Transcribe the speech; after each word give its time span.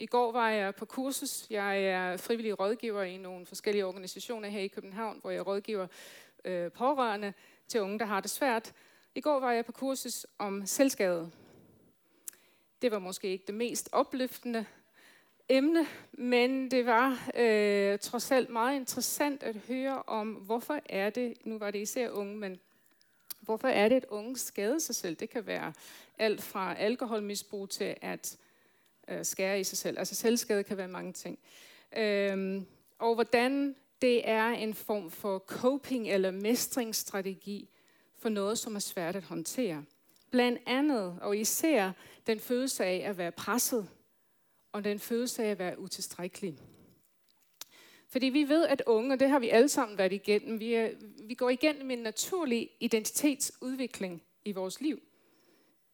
I 0.00 0.06
går 0.06 0.32
var 0.32 0.50
jeg 0.50 0.74
på 0.74 0.84
kursus. 0.84 1.46
Jeg 1.50 1.84
er 1.84 2.16
frivillig 2.16 2.60
rådgiver 2.60 3.02
i 3.02 3.16
nogle 3.16 3.46
forskellige 3.46 3.86
organisationer 3.86 4.48
her 4.48 4.60
i 4.60 4.68
København, 4.68 5.18
hvor 5.20 5.30
jeg 5.30 5.46
rådgiver 5.46 5.86
øh, 6.44 6.72
pårørende 6.72 7.32
til 7.68 7.80
unge, 7.80 7.98
der 7.98 8.04
har 8.04 8.20
det 8.20 8.30
svært. 8.30 8.72
I 9.14 9.20
går 9.20 9.40
var 9.40 9.52
jeg 9.52 9.66
på 9.66 9.72
kursus 9.72 10.26
om 10.38 10.66
selvskade. 10.66 11.30
Det 12.82 12.90
var 12.90 12.98
måske 12.98 13.28
ikke 13.28 13.44
det 13.46 13.54
mest 13.54 13.88
opløftende 13.92 14.66
emne, 15.48 15.86
men 16.12 16.70
det 16.70 16.86
var 16.86 17.30
øh, 17.36 17.98
trods 17.98 18.30
alt 18.30 18.50
meget 18.50 18.76
interessant 18.76 19.42
at 19.42 19.56
høre 19.56 20.02
om, 20.02 20.32
hvorfor 20.32 20.80
er 20.86 21.10
det, 21.10 21.34
nu 21.44 21.58
var 21.58 21.70
det 21.70 21.78
især 21.78 22.10
unge, 22.10 22.36
men 22.36 22.60
hvorfor 23.40 23.68
er 23.68 23.88
det, 23.88 23.96
at 23.96 24.06
unge 24.08 24.36
skader 24.36 24.78
sig 24.78 24.94
selv? 24.94 25.16
Det 25.16 25.30
kan 25.30 25.46
være 25.46 25.72
alt 26.18 26.42
fra 26.42 26.74
alkoholmisbrug 26.74 27.70
til 27.70 27.96
at 28.00 28.38
øh, 29.10 29.24
skære 29.24 29.60
i 29.60 29.64
sig 29.64 29.78
selv. 29.78 29.98
Altså 29.98 30.14
selvskade 30.14 30.64
kan 30.64 30.76
være 30.76 30.88
mange 30.88 31.12
ting. 31.12 31.38
Øhm, 31.96 32.66
og 32.98 33.14
hvordan 33.14 33.74
det 34.02 34.28
er 34.28 34.48
en 34.48 34.74
form 34.74 35.10
for 35.10 35.38
coping 35.38 36.08
eller 36.08 36.30
mestringsstrategi 36.30 37.68
for 38.18 38.28
noget, 38.28 38.58
som 38.58 38.74
er 38.74 38.80
svært 38.80 39.16
at 39.16 39.22
håndtere. 39.22 39.84
Blandt 40.30 40.60
andet, 40.66 41.18
og 41.20 41.36
især 41.36 41.92
den 42.26 42.40
følelse 42.40 42.84
af 42.84 43.02
at 43.04 43.18
være 43.18 43.32
presset, 43.32 43.88
og 44.72 44.84
den 44.84 44.98
følelse 44.98 45.44
af 45.44 45.50
at 45.50 45.58
være 45.58 45.78
utilstrækkelig. 45.78 46.58
Fordi 48.08 48.26
vi 48.26 48.48
ved, 48.48 48.66
at 48.66 48.82
unge, 48.86 49.12
og 49.12 49.20
det 49.20 49.28
har 49.28 49.38
vi 49.38 49.48
alle 49.48 49.68
sammen 49.68 49.98
været 49.98 50.12
igennem, 50.12 50.60
vi, 50.60 50.74
er, 50.74 50.90
vi 51.24 51.34
går 51.34 51.50
igennem 51.50 51.90
en 51.90 51.98
naturlig 51.98 52.70
identitetsudvikling 52.80 54.22
i 54.44 54.52
vores 54.52 54.80
liv. 54.80 55.02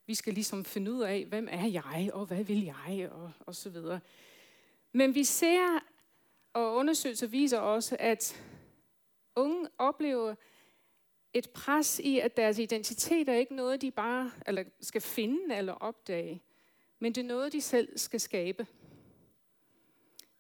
Vi 0.07 0.15
skal 0.15 0.35
ligesom 0.35 0.65
finde 0.65 0.93
ud 0.93 1.01
af, 1.01 1.25
hvem 1.25 1.49
er 1.51 1.67
jeg, 1.67 2.11
og 2.13 2.27
hvad 2.27 2.45
vil 2.45 2.65
jeg, 2.65 3.09
og, 3.13 3.33
og 3.41 3.55
så 3.55 3.71
videre. 3.71 4.01
Men 4.93 5.15
vi 5.15 5.25
ser, 5.25 5.85
og 6.53 6.75
undersøgelser 6.75 7.27
viser 7.27 7.59
også, 7.59 7.97
at 8.01 8.43
unge 9.37 9.69
oplever 9.79 10.35
et 11.33 11.51
pres 11.51 12.01
i, 12.05 12.19
at 12.19 12.37
deres 12.37 12.59
identitet 12.59 13.29
er 13.29 13.35
ikke 13.35 13.55
noget, 13.55 13.83
de 13.83 13.91
bare 13.91 14.31
eller 14.47 14.65
skal 14.81 15.01
finde 15.01 15.57
eller 15.57 15.73
opdage, 15.73 16.43
men 16.99 17.13
det 17.15 17.21
er 17.21 17.27
noget, 17.27 17.53
de 17.53 17.61
selv 17.61 17.99
skal 17.99 18.21
skabe. 18.21 18.67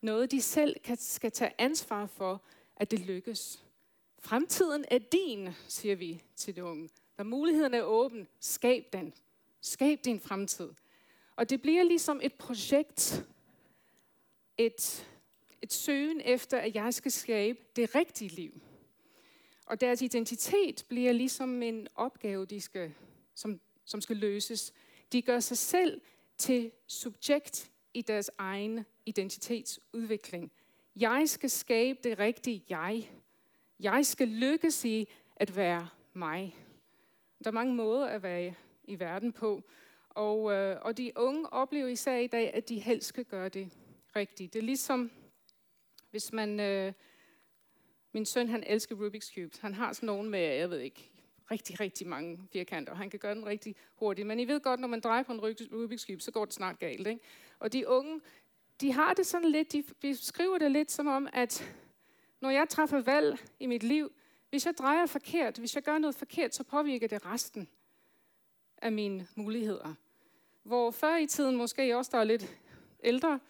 Noget, 0.00 0.30
de 0.30 0.42
selv 0.42 0.80
kan, 0.84 0.96
skal 0.96 1.32
tage 1.32 1.52
ansvar 1.58 2.06
for, 2.06 2.42
at 2.76 2.90
det 2.90 3.00
lykkes. 3.00 3.64
Fremtiden 4.18 4.84
er 4.90 4.98
din, 4.98 5.48
siger 5.68 5.96
vi 5.96 6.22
til 6.36 6.56
de 6.56 6.64
unge. 6.64 6.88
Når 7.18 7.24
muligheden 7.24 7.74
er 7.74 7.82
åben, 7.82 8.28
skab 8.40 8.84
den. 8.92 9.14
Skab 9.60 9.98
din 10.04 10.20
fremtid. 10.20 10.70
Og 11.36 11.50
det 11.50 11.62
bliver 11.62 11.82
ligesom 11.82 12.20
et 12.22 12.34
projekt, 12.34 13.24
et, 14.58 15.06
et 15.62 15.72
søgen 15.72 16.20
efter, 16.24 16.58
at 16.58 16.74
jeg 16.74 16.94
skal 16.94 17.12
skabe 17.12 17.58
det 17.76 17.94
rigtige 17.94 18.30
liv. 18.30 18.62
Og 19.66 19.80
deres 19.80 20.02
identitet 20.02 20.84
bliver 20.88 21.12
ligesom 21.12 21.62
en 21.62 21.88
opgave, 21.94 22.46
de 22.46 22.60
skal, 22.60 22.94
som, 23.34 23.60
som 23.84 24.00
skal 24.00 24.16
løses. 24.16 24.72
De 25.12 25.22
gør 25.22 25.40
sig 25.40 25.58
selv 25.58 26.00
til 26.38 26.72
subjekt 26.86 27.70
i 27.94 28.02
deres 28.02 28.30
egen 28.38 28.84
identitetsudvikling. 29.06 30.52
Jeg 30.96 31.28
skal 31.28 31.50
skabe 31.50 31.98
det 32.04 32.18
rigtige 32.18 32.64
jeg. 32.68 33.10
Jeg 33.80 34.06
skal 34.06 34.28
lykkes 34.28 34.84
i 34.84 35.08
at 35.36 35.56
være 35.56 35.88
mig. 36.12 36.56
Der 37.44 37.50
er 37.50 37.54
mange 37.54 37.74
måder 37.74 38.06
at 38.06 38.22
være 38.22 38.54
i 38.86 39.00
verden 39.00 39.32
på. 39.32 39.62
Og, 40.08 40.52
øh, 40.52 40.78
og 40.82 40.96
de 40.96 41.12
unge 41.16 41.52
oplever 41.52 41.88
især 41.88 42.16
i 42.16 42.26
dag, 42.26 42.54
at 42.54 42.68
de 42.68 42.78
helst 42.78 43.08
skal 43.08 43.24
gøre 43.24 43.48
det 43.48 43.72
rigtigt. 44.16 44.52
Det 44.52 44.58
er 44.58 44.62
ligesom, 44.62 45.10
hvis 46.10 46.32
man... 46.32 46.60
Øh, 46.60 46.92
min 48.12 48.26
søn, 48.26 48.48
han 48.48 48.64
elsker 48.66 48.96
Rubik's 48.96 49.34
Cube. 49.34 49.56
Han 49.60 49.74
har 49.74 49.92
sådan 49.92 50.06
nogen 50.06 50.30
med, 50.30 50.40
jeg 50.40 50.70
ved 50.70 50.78
ikke, 50.78 51.10
rigtig, 51.50 51.80
rigtig 51.80 52.06
mange 52.06 52.40
firkanter, 52.52 52.92
og 52.92 52.98
han 52.98 53.10
kan 53.10 53.18
gøre 53.18 53.34
den 53.34 53.46
rigtig 53.46 53.76
hurtigt. 53.94 54.26
Men 54.26 54.40
I 54.40 54.48
ved 54.48 54.60
godt, 54.60 54.80
når 54.80 54.88
man 54.88 55.00
drejer 55.00 55.22
på 55.22 55.32
en 55.32 55.40
Rubik's 55.40 56.06
Cube, 56.06 56.20
så 56.20 56.30
går 56.30 56.44
det 56.44 56.54
snart 56.54 56.78
galt. 56.78 57.06
Ikke? 57.06 57.20
Og 57.58 57.72
de 57.72 57.88
unge, 57.88 58.20
de 58.80 58.92
har 58.92 59.14
det 59.14 59.26
sådan 59.26 59.50
lidt, 59.50 59.72
de 59.72 59.84
beskriver 60.00 60.58
det 60.58 60.70
lidt 60.70 60.90
som 60.90 61.06
om, 61.06 61.28
at 61.32 61.76
når 62.40 62.50
jeg 62.50 62.68
træffer 62.68 63.00
valg 63.00 63.38
i 63.60 63.66
mit 63.66 63.82
liv, 63.82 64.12
hvis 64.50 64.66
jeg 64.66 64.74
drejer 64.78 65.06
forkert, 65.06 65.58
hvis 65.58 65.74
jeg 65.74 65.82
gør 65.82 65.98
noget 65.98 66.16
forkert, 66.16 66.54
så 66.54 66.64
påvirker 66.64 67.08
det 67.08 67.26
resten 67.26 67.68
af 68.82 68.92
mine 68.92 69.26
muligheder. 69.34 69.94
Hvor 70.62 70.90
før 70.90 71.16
i 71.16 71.26
tiden, 71.26 71.56
måske 71.56 71.96
også 71.96 72.10
der 72.14 72.18
er 72.18 72.24
lidt 72.24 72.56
ældre, 73.04 73.40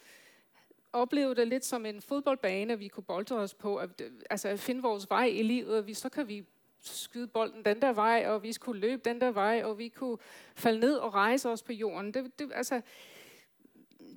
oplevede 0.93 1.35
det 1.35 1.49
lidt 1.49 1.65
som 1.65 1.87
en 1.87 2.03
fodboldbane, 2.03 2.79
vi 2.79 2.89
kunne 2.89 3.05
bolde 3.05 3.35
os 3.35 3.55
på, 3.55 3.77
at, 3.77 4.03
altså 4.31 4.49
at 4.49 4.61
finde 4.61 4.83
vores 4.83 5.11
vej 5.11 5.25
i 5.25 5.43
livet. 5.43 5.79
og 5.79 5.87
Vi, 5.87 5.95
så 5.95 6.09
kan 6.09 6.29
vi 6.29 6.45
skyde 6.81 7.27
bolden 7.27 7.65
den 7.65 7.83
der 7.83 7.93
vej, 7.93 8.25
og 8.27 8.43
vi 8.43 8.53
skulle 8.53 8.81
løbe 8.81 9.03
den 9.05 9.21
der 9.21 9.31
vej, 9.31 9.63
og 9.65 9.79
vi 9.79 9.89
kunne 9.89 10.19
falde 10.55 10.81
ned 10.81 10.95
og 10.97 11.15
rejse 11.15 11.51
os 11.51 11.63
på 11.63 11.73
jorden. 11.73 12.15
Det, 12.15 12.39
det, 12.39 12.53
altså, 12.55 12.81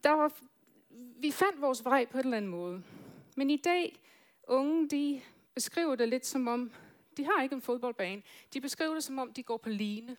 der 0.04 0.12
var, 0.12 0.34
vi 1.20 1.32
fandt 1.32 1.62
vores 1.62 1.86
vej 1.86 2.06
på 2.06 2.18
en 2.18 2.24
eller 2.24 2.38
anden 2.38 2.52
måde. 2.52 2.84
Men 3.36 3.50
i 3.50 3.58
dag, 3.58 4.00
unge, 4.48 4.90
de 4.90 5.22
beskriver 5.54 5.96
det 5.96 6.10
lidt 6.10 6.26
som 6.26 6.48
om, 6.48 6.72
de 7.18 7.26
har 7.26 7.44
ikke 7.44 7.56
en 7.56 7.62
fodboldbane. 7.62 8.22
De 8.54 8.62
beskriver 8.62 8.94
det 8.94 9.04
som 9.04 9.20
om, 9.20 9.34
de 9.34 9.44
går 9.44 9.58
på 9.58 9.70
line. 9.70 10.18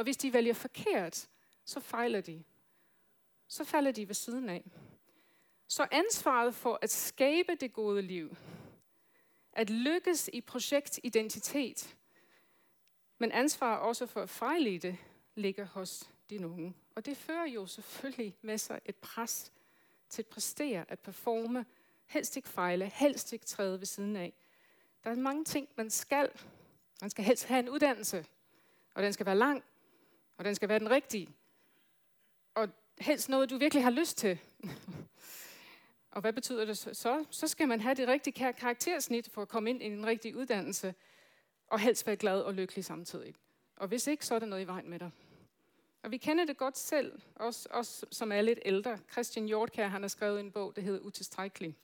Og 0.00 0.04
hvis 0.04 0.16
de 0.16 0.32
vælger 0.32 0.54
forkert, 0.54 1.28
så 1.64 1.80
fejler 1.80 2.20
de. 2.20 2.44
Så 3.48 3.64
falder 3.64 3.92
de 3.92 4.08
ved 4.08 4.14
siden 4.14 4.48
af. 4.48 4.64
Så 5.68 5.86
ansvaret 5.90 6.54
for 6.54 6.78
at 6.82 6.90
skabe 6.90 7.54
det 7.54 7.72
gode 7.72 8.02
liv, 8.02 8.36
at 9.52 9.70
lykkes 9.70 10.30
i 10.32 10.40
projektidentitet, 10.40 11.96
men 13.18 13.32
ansvar 13.32 13.76
også 13.76 14.06
for 14.06 14.22
at 14.22 14.30
fejle 14.30 14.74
i 14.74 14.78
det, 14.78 14.96
ligger 15.34 15.64
hos 15.64 16.10
de 16.30 16.46
unge. 16.46 16.74
Og 16.94 17.06
det 17.06 17.16
fører 17.16 17.46
jo 17.46 17.66
selvfølgelig 17.66 18.36
med 18.42 18.58
sig 18.58 18.80
et 18.84 18.96
pres 18.96 19.52
til 20.08 20.22
at 20.22 20.26
præstere, 20.26 20.84
at 20.88 20.98
performe, 20.98 21.66
helst 22.06 22.36
ikke 22.36 22.48
fejle, 22.48 22.86
helst 22.86 23.32
ikke 23.32 23.44
træde 23.44 23.78
ved 23.78 23.86
siden 23.86 24.16
af. 24.16 24.32
Der 25.04 25.10
er 25.10 25.14
mange 25.14 25.44
ting, 25.44 25.68
man 25.76 25.90
skal. 25.90 26.30
Man 27.00 27.10
skal 27.10 27.24
helst 27.24 27.44
have 27.44 27.58
en 27.58 27.68
uddannelse, 27.68 28.26
og 28.94 29.02
den 29.02 29.12
skal 29.12 29.26
være 29.26 29.38
lang, 29.38 29.64
og 30.40 30.44
den 30.44 30.54
skal 30.54 30.68
være 30.68 30.78
den 30.78 30.90
rigtige. 30.90 31.28
Og 32.54 32.68
helst 32.98 33.28
noget, 33.28 33.50
du 33.50 33.58
virkelig 33.58 33.84
har 33.84 33.90
lyst 33.90 34.18
til. 34.18 34.38
Og 36.10 36.20
hvad 36.20 36.32
betyder 36.32 36.64
det 36.64 36.78
så? 36.78 37.24
Så 37.30 37.48
skal 37.48 37.68
man 37.68 37.80
have 37.80 37.94
det 37.94 38.08
rigtige 38.08 38.52
karaktersnit 38.52 39.30
for 39.32 39.42
at 39.42 39.48
komme 39.48 39.70
ind 39.70 39.82
i 39.82 39.86
en 39.86 40.06
rigtig 40.06 40.36
uddannelse, 40.36 40.94
og 41.66 41.80
helst 41.80 42.06
være 42.06 42.16
glad 42.16 42.40
og 42.40 42.54
lykkelig 42.54 42.84
samtidig. 42.84 43.34
Og 43.76 43.88
hvis 43.88 44.06
ikke, 44.06 44.26
så 44.26 44.34
er 44.34 44.38
der 44.38 44.46
noget 44.46 44.62
i 44.62 44.66
vejen 44.66 44.90
med 44.90 44.98
dig. 44.98 45.10
Og 46.02 46.10
vi 46.10 46.16
kender 46.16 46.44
det 46.44 46.56
godt 46.56 46.78
selv, 46.78 47.20
os, 47.36 47.68
os 47.70 48.04
som 48.10 48.32
er 48.32 48.40
lidt 48.40 48.58
ældre. 48.64 48.98
Christian 49.12 49.46
Hjortkær, 49.46 49.88
han 49.88 50.02
har 50.02 50.08
skrevet 50.08 50.40
en 50.40 50.52
bog, 50.52 50.76
der 50.76 50.82
hedder 50.82 51.00
Utilstrækkelig. 51.00 51.76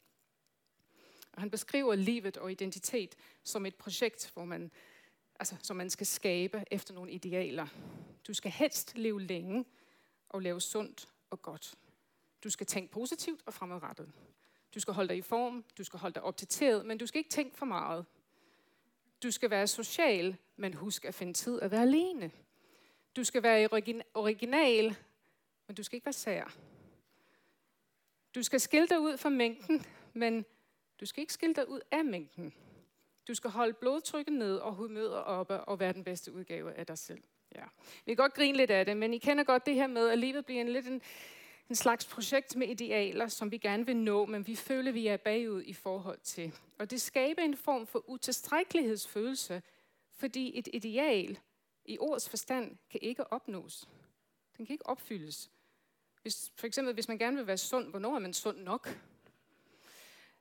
Og 1.32 1.42
han 1.42 1.50
beskriver 1.50 1.94
livet 1.94 2.36
og 2.36 2.50
identitet 2.50 3.16
som 3.42 3.66
et 3.66 3.74
projekt, 3.74 4.30
hvor 4.34 4.44
man, 4.44 4.70
altså, 5.40 5.56
som 5.62 5.76
man 5.76 5.90
skal 5.90 6.06
skabe 6.06 6.64
efter 6.70 6.94
nogle 6.94 7.10
idealer. 7.12 7.66
Du 8.26 8.34
skal 8.34 8.50
helst 8.50 8.98
leve 8.98 9.22
længe 9.22 9.64
og 10.28 10.40
leve 10.40 10.60
sundt 10.60 11.08
og 11.30 11.42
godt. 11.42 11.74
Du 12.44 12.50
skal 12.50 12.66
tænke 12.66 12.92
positivt 12.92 13.42
og 13.46 13.54
fremadrettet. 13.54 14.12
Du 14.74 14.80
skal 14.80 14.94
holde 14.94 15.08
dig 15.08 15.16
i 15.16 15.22
form, 15.22 15.64
du 15.78 15.84
skal 15.84 15.98
holde 15.98 16.14
dig 16.14 16.22
opdateret, 16.22 16.86
men 16.86 16.98
du 16.98 17.06
skal 17.06 17.18
ikke 17.18 17.30
tænke 17.30 17.56
for 17.56 17.66
meget. 17.66 18.06
Du 19.22 19.30
skal 19.30 19.50
være 19.50 19.66
social, 19.66 20.36
men 20.56 20.74
husk 20.74 21.04
at 21.04 21.14
finde 21.14 21.32
tid 21.32 21.60
at 21.60 21.70
være 21.70 21.82
alene. 21.82 22.30
Du 23.16 23.24
skal 23.24 23.42
være 23.42 23.68
original, 24.14 24.96
men 25.66 25.76
du 25.76 25.82
skal 25.82 25.96
ikke 25.96 26.06
være 26.06 26.12
sær. 26.12 26.56
Du 28.34 28.42
skal 28.42 28.60
skille 28.60 28.88
dig 28.88 29.00
ud 29.00 29.16
fra 29.16 29.28
mængden, 29.28 29.86
men 30.12 30.44
du 31.00 31.06
skal 31.06 31.20
ikke 31.20 31.32
skille 31.32 31.54
dig 31.54 31.68
ud 31.68 31.80
af 31.90 32.04
mængden. 32.04 32.54
Du 33.28 33.34
skal 33.34 33.50
holde 33.50 33.72
blodtrykket 33.72 34.34
ned 34.34 34.56
og 34.56 34.74
humøret 34.74 35.24
oppe 35.24 35.60
og 35.60 35.80
være 35.80 35.92
den 35.92 36.04
bedste 36.04 36.32
udgave 36.32 36.72
af 36.72 36.86
dig 36.86 36.98
selv. 36.98 37.22
Ja. 37.54 37.64
Vi 38.04 38.14
kan 38.14 38.16
godt 38.16 38.34
grine 38.34 38.56
lidt 38.56 38.70
af 38.70 38.86
det, 38.86 38.96
men 38.96 39.14
I 39.14 39.18
kender 39.18 39.44
godt 39.44 39.66
det 39.66 39.74
her 39.74 39.86
med, 39.86 40.08
at 40.08 40.18
livet 40.18 40.46
bliver 40.46 40.60
en 40.60 40.68
lidt 40.68 40.86
en, 40.86 41.02
en 41.68 41.76
slags 41.76 42.04
projekt 42.04 42.56
med 42.56 42.68
idealer, 42.68 43.28
som 43.28 43.50
vi 43.50 43.58
gerne 43.58 43.86
vil 43.86 43.96
nå, 43.96 44.26
men 44.26 44.46
vi 44.46 44.56
føler, 44.56 44.92
vi 44.92 45.06
er 45.06 45.16
bagud 45.16 45.62
i 45.62 45.72
forhold 45.72 46.18
til. 46.18 46.52
Og 46.78 46.90
det 46.90 47.00
skaber 47.00 47.42
en 47.42 47.56
form 47.56 47.86
for 47.86 48.10
utilstrækkelighedsfølelse, 48.10 49.62
fordi 50.16 50.58
et 50.58 50.68
ideal 50.72 51.38
i 51.84 51.98
ords 51.98 52.28
forstand 52.28 52.76
kan 52.90 53.00
ikke 53.02 53.32
opnås. 53.32 53.88
Den 54.56 54.66
kan 54.66 54.74
ikke 54.74 54.86
opfyldes. 54.86 55.50
Hvis, 56.22 56.52
for 56.56 56.66
eksempel, 56.66 56.94
hvis 56.94 57.08
man 57.08 57.18
gerne 57.18 57.36
vil 57.36 57.46
være 57.46 57.56
sund, 57.56 57.90
hvornår 57.90 58.14
er 58.14 58.18
man 58.18 58.32
sund 58.32 58.58
nok? 58.58 58.98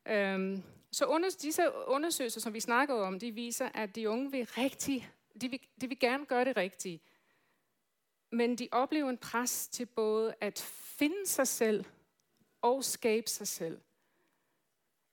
Øhm, 0.06 0.63
så 0.92 1.06
under, 1.06 1.30
disse 1.42 1.72
undersøgelser, 1.88 2.42
som 2.42 2.54
vi 2.54 2.60
snakkede 2.60 3.01
om, 3.01 3.19
de 3.19 3.31
viser, 3.31 3.69
at 3.74 3.96
de 3.96 4.10
unge 4.10 4.31
vil 4.31 4.46
rigtig, 4.46 5.10
de 5.42 5.50
vil, 5.50 5.60
de 5.82 5.88
vil 5.88 6.00
gerne 6.00 6.26
gøre 6.26 6.46
det 6.46 6.58
rigtige. 6.58 7.02
Men 8.32 8.56
de 8.56 8.68
oplever 8.72 9.10
en 9.10 9.18
pres 9.18 9.68
til 9.68 9.86
både 9.86 10.36
at 10.42 10.60
finde 10.98 11.28
sig 11.28 11.48
selv 11.48 11.86
og 12.62 12.84
skabe 12.84 13.30
sig 13.30 13.48
selv. 13.48 13.82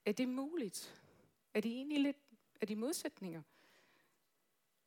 Er 0.06 0.12
det 0.12 0.28
muligt? 0.28 1.02
Er 1.54 1.60
de 1.60 1.74
egentlig 1.74 2.00
lidt 2.00 2.16
er 2.62 2.66
de 2.66 2.76
modsætninger? 2.76 3.42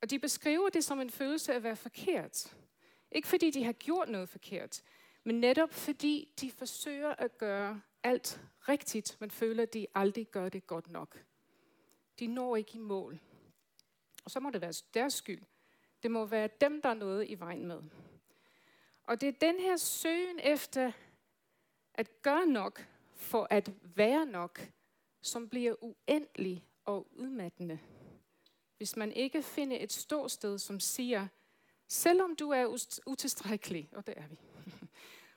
Og 0.02 0.10
de 0.10 0.20
beskriver 0.20 0.70
det 0.70 0.84
som 0.84 1.00
en 1.00 1.10
følelse 1.10 1.52
af 1.52 1.56
at 1.56 1.64
være 1.64 1.76
forkert. 1.76 2.56
Ikke 3.12 3.28
fordi 3.28 3.52
de 3.52 3.64
har 3.64 3.74
gjort 3.74 4.10
noget 4.10 4.30
forkert, 4.30 4.84
men 5.24 5.40
netop 5.40 5.74
fordi 5.74 6.34
de 6.42 6.52
forsøger 6.52 7.16
at 7.16 7.38
gøre 7.38 7.82
alt 8.04 8.42
rigtigt, 8.60 9.18
men 9.20 9.32
føler, 9.32 9.64
at 9.64 9.74
de 9.74 9.88
aldrig 9.96 10.28
gør 10.28 10.50
det 10.50 10.68
godt 10.68 10.90
nok. 10.90 11.24
De 12.20 12.28
når 12.28 12.56
ikke 12.56 12.76
i 12.76 12.78
mål. 12.78 13.20
Og 14.26 14.32
så 14.32 14.40
må 14.40 14.50
det 14.50 14.62
være 14.62 14.74
deres 14.94 15.14
skyld. 15.14 15.42
Det 16.04 16.12
må 16.12 16.26
være 16.26 16.50
dem, 16.62 16.82
der 16.82 16.90
er 16.90 16.94
noget 16.94 17.30
i 17.30 17.40
vejen 17.40 17.68
med. 17.68 17.82
Og 19.04 19.22
det 19.22 19.30
er 19.30 19.52
den 19.52 19.60
her 19.60 19.78
søgen 19.78 20.40
efter 20.44 20.92
at 21.94 22.22
gøre 22.22 22.46
nok 22.46 22.88
for 23.16 23.48
at 23.50 23.72
være 23.82 24.26
nok, 24.26 24.62
som 25.22 25.50
bliver 25.50 25.76
uendelig 25.84 26.66
og 26.86 27.08
udmattende. 27.12 27.80
Hvis 28.78 28.96
man 28.96 29.12
ikke 29.12 29.44
finder 29.44 29.78
et 29.80 29.94
ståsted, 29.94 30.60
som 30.60 30.80
siger, 30.80 31.28
selvom 31.88 32.36
du 32.36 32.50
er 32.50 32.66
utilstrækkelig, 33.06 33.90
og 33.92 34.08
det 34.08 34.14
er 34.18 34.28
vi, 34.28 34.40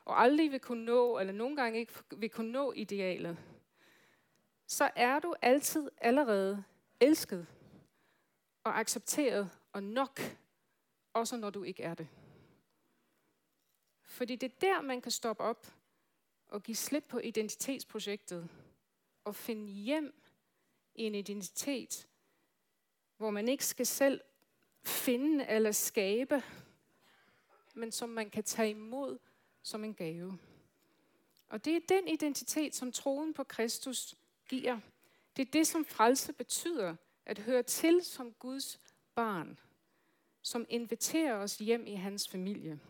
og 0.05 0.21
aldrig 0.21 0.53
vil 0.53 0.61
kunne 0.61 0.85
nå, 0.85 1.19
eller 1.19 1.33
nogle 1.33 1.57
gange 1.57 1.79
ikke 1.79 1.93
vil 2.17 2.31
kunne 2.31 2.53
nå 2.53 2.73
idealet, 2.73 3.39
så 4.67 4.91
er 4.97 5.19
du 5.19 5.35
altid 5.43 5.91
allerede 6.01 6.65
elsket 7.01 7.47
og 8.69 8.81
accepteret 8.81 9.51
og 9.73 9.83
nok, 9.83 10.21
også 11.13 11.37
når 11.37 11.51
du 11.51 11.63
ikke 11.63 11.83
er 11.83 11.95
det. 11.95 12.09
Fordi 14.03 14.37
det 14.37 14.53
er 14.53 14.59
der, 14.61 14.81
man 14.81 15.01
kan 15.01 15.13
stoppe 15.13 15.43
op 15.43 15.67
og 16.49 16.63
give 16.63 16.77
slip 16.77 17.05
på 17.09 17.19
identitetsprojektet 17.19 18.49
og 19.25 19.35
finde 19.35 19.73
hjem 19.73 20.23
i 20.95 21.03
en 21.03 21.15
identitet, 21.15 22.09
hvor 23.17 23.31
man 23.31 23.49
ikke 23.49 23.67
skal 23.67 23.87
selv 23.87 24.21
finde 24.85 25.47
eller 25.47 25.73
skabe, 25.73 26.43
men 27.75 27.93
som 27.93 28.09
man 28.09 28.31
kan 28.31 28.45
tage 28.45 28.71
imod 28.71 29.19
som 29.63 29.85
en 29.85 29.95
gave. 29.95 30.39
Og 31.49 31.65
det 31.65 31.77
er 31.77 31.81
den 31.89 32.09
identitet, 32.09 32.75
som 32.75 32.93
troen 32.93 33.35
på 33.35 33.45
Kristus 33.45 34.15
giver. 34.49 34.81
Det 35.37 35.47
er 35.47 35.51
det, 35.51 35.67
som 35.67 35.85
frelse 35.85 36.33
betyder, 36.33 36.97
at 37.29 37.39
høre 37.39 37.63
til 37.63 38.05
som 38.05 38.33
Guds 38.33 38.81
barn, 39.15 39.59
som 40.43 40.67
inviterer 40.69 41.35
os 41.35 41.59
hjem 41.59 41.87
i 41.87 41.95
hans 41.95 42.29
familie. 42.29 42.81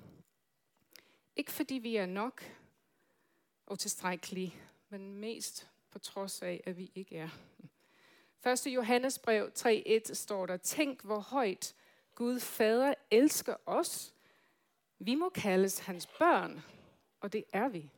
Ikke 1.37 1.53
fordi 1.53 1.75
vi 1.75 1.97
er 1.97 2.07
nok 2.07 2.45
og 3.67 3.79
tilstrækkelige, 3.79 4.55
men 4.89 5.15
mest 5.15 5.71
på 5.91 5.99
trods 5.99 6.43
af, 6.43 6.63
at 6.67 6.77
vi 6.77 6.93
ikke 6.95 7.17
er. 7.17 7.29
1. 8.47 8.67
Johannes 8.67 9.19
brev 9.19 9.51
3.1 9.59 10.15
står 10.15 10.47
der, 10.47 10.57
Tænk, 10.57 11.05
hvor 11.05 11.19
højt 11.19 11.75
Gud 12.15 12.41
Fader 12.41 12.95
elsker 13.11 13.57
os. 13.67 14.15
Vi 14.99 15.15
må 15.15 15.29
kaldes 15.29 15.79
hans 15.79 16.07
børn, 16.07 16.63
og 17.21 17.33
det 17.33 17.45
er 17.53 17.69
vi. 17.69 17.91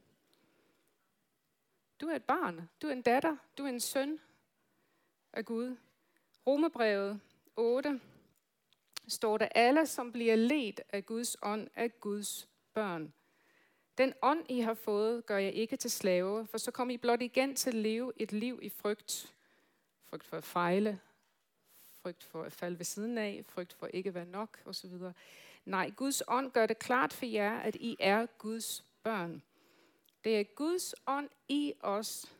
Du 2.00 2.08
er 2.08 2.16
et 2.16 2.24
barn, 2.24 2.68
du 2.82 2.86
er 2.86 2.92
en 2.92 3.02
datter, 3.02 3.36
du 3.58 3.64
er 3.64 3.68
en 3.68 3.80
søn 3.80 4.20
af 5.32 5.44
Gud. 5.44 5.76
Romebrevet 6.46 7.20
8 7.56 8.00
står 9.08 9.38
der, 9.38 9.48
alle 9.54 9.86
som 9.86 10.12
bliver 10.12 10.36
ledt 10.36 10.80
af 10.88 11.06
Guds 11.06 11.36
ånd, 11.42 11.68
er 11.74 11.88
Guds 11.88 12.48
børn. 12.74 13.12
Den 13.98 14.12
ånd, 14.22 14.44
I 14.48 14.60
har 14.60 14.74
fået, 14.74 15.26
gør 15.26 15.38
jeg 15.38 15.52
ikke 15.52 15.76
til 15.76 15.90
slave, 15.90 16.46
for 16.46 16.58
så 16.58 16.70
kommer 16.70 16.94
I 16.94 16.96
blot 16.96 17.22
igen 17.22 17.56
til 17.56 17.70
at 17.70 17.74
leve 17.74 18.12
et 18.16 18.32
liv 18.32 18.58
i 18.62 18.68
frygt. 18.68 19.34
Frygt 20.10 20.24
for 20.24 20.36
at 20.36 20.44
fejle, 20.44 21.00
frygt 22.02 22.24
for 22.24 22.42
at 22.42 22.52
falde 22.52 22.78
ved 22.78 22.84
siden 22.84 23.18
af, 23.18 23.44
frygt 23.48 23.72
for 23.72 23.86
ikke 23.86 24.08
at 24.08 24.14
være 24.14 24.26
nok 24.26 24.60
osv. 24.64 24.92
Nej, 25.64 25.90
Guds 25.96 26.22
ånd 26.28 26.50
gør 26.50 26.66
det 26.66 26.78
klart 26.78 27.12
for 27.12 27.26
jer, 27.26 27.58
at 27.58 27.74
I 27.74 27.96
er 27.98 28.26
Guds 28.26 28.84
børn. 29.02 29.42
Det 30.24 30.40
er 30.40 30.44
Guds 30.44 30.94
ånd 31.06 31.28
i 31.48 31.74
os, 31.80 32.32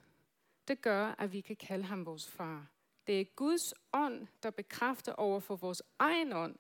det 0.69 0.83
gør, 0.83 1.15
at 1.19 1.33
vi 1.33 1.41
kan 1.41 1.57
kalde 1.57 1.85
ham 1.85 2.07
vores 2.07 2.29
far. 2.29 2.67
Det 3.11 3.21
er 3.21 3.25
Guds 3.25 3.75
ånd, 3.93 4.27
der 4.43 4.51
bekræfter 4.51 5.13
over 5.13 5.41
for 5.41 5.57
vores 5.57 5.83
egen 5.99 6.33
ånd, 6.33 6.57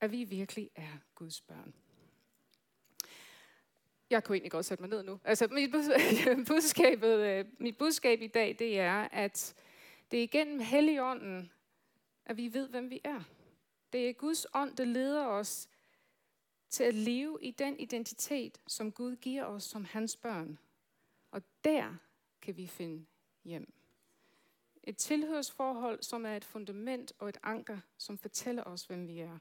at 0.00 0.12
vi 0.12 0.24
virkelig 0.24 0.70
er 0.74 0.98
Guds 1.14 1.40
børn. 1.40 1.74
Jeg 4.10 4.24
kunne 4.24 4.36
egentlig 4.36 4.50
godt 4.50 4.66
sætte 4.66 4.82
mig 4.82 4.90
ned 4.90 5.02
nu. 5.02 5.20
Altså, 5.24 5.46
mit, 5.46 5.70
budskab, 6.48 7.02
øh, 7.02 7.44
mit 7.58 7.78
budskab 7.78 8.22
i 8.22 8.26
dag, 8.26 8.56
det 8.58 8.80
er, 8.80 9.08
at 9.12 9.54
det 10.10 10.18
er 10.18 10.22
igennem 10.22 10.60
Helligånden, 10.60 11.52
at 12.26 12.36
vi 12.36 12.54
ved, 12.54 12.68
hvem 12.68 12.90
vi 12.90 13.00
er. 13.04 13.22
Det 13.92 14.08
er 14.08 14.12
Guds 14.12 14.46
ånd, 14.54 14.76
der 14.76 14.84
leder 14.84 15.26
os 15.26 15.68
til 16.70 16.84
at 16.84 16.94
leve 16.94 17.38
i 17.42 17.50
den 17.50 17.80
identitet, 17.80 18.60
som 18.66 18.92
Gud 18.92 19.16
giver 19.16 19.44
os 19.44 19.62
som 19.62 19.84
hans 19.84 20.16
børn. 20.16 20.58
Og 21.30 21.42
der 21.64 21.94
kan 22.42 22.56
vi 22.56 22.66
finde 22.66 23.06
hjem. 23.44 23.79
Et 24.84 24.96
tilhørsforhold, 24.96 26.02
som 26.02 26.26
er 26.26 26.36
et 26.36 26.44
fundament 26.44 27.12
og 27.18 27.28
et 27.28 27.38
anker, 27.42 27.78
som 27.98 28.18
fortæller 28.18 28.64
os, 28.64 28.84
hvem 28.84 29.08
vi 29.08 29.18
er. 29.18 29.38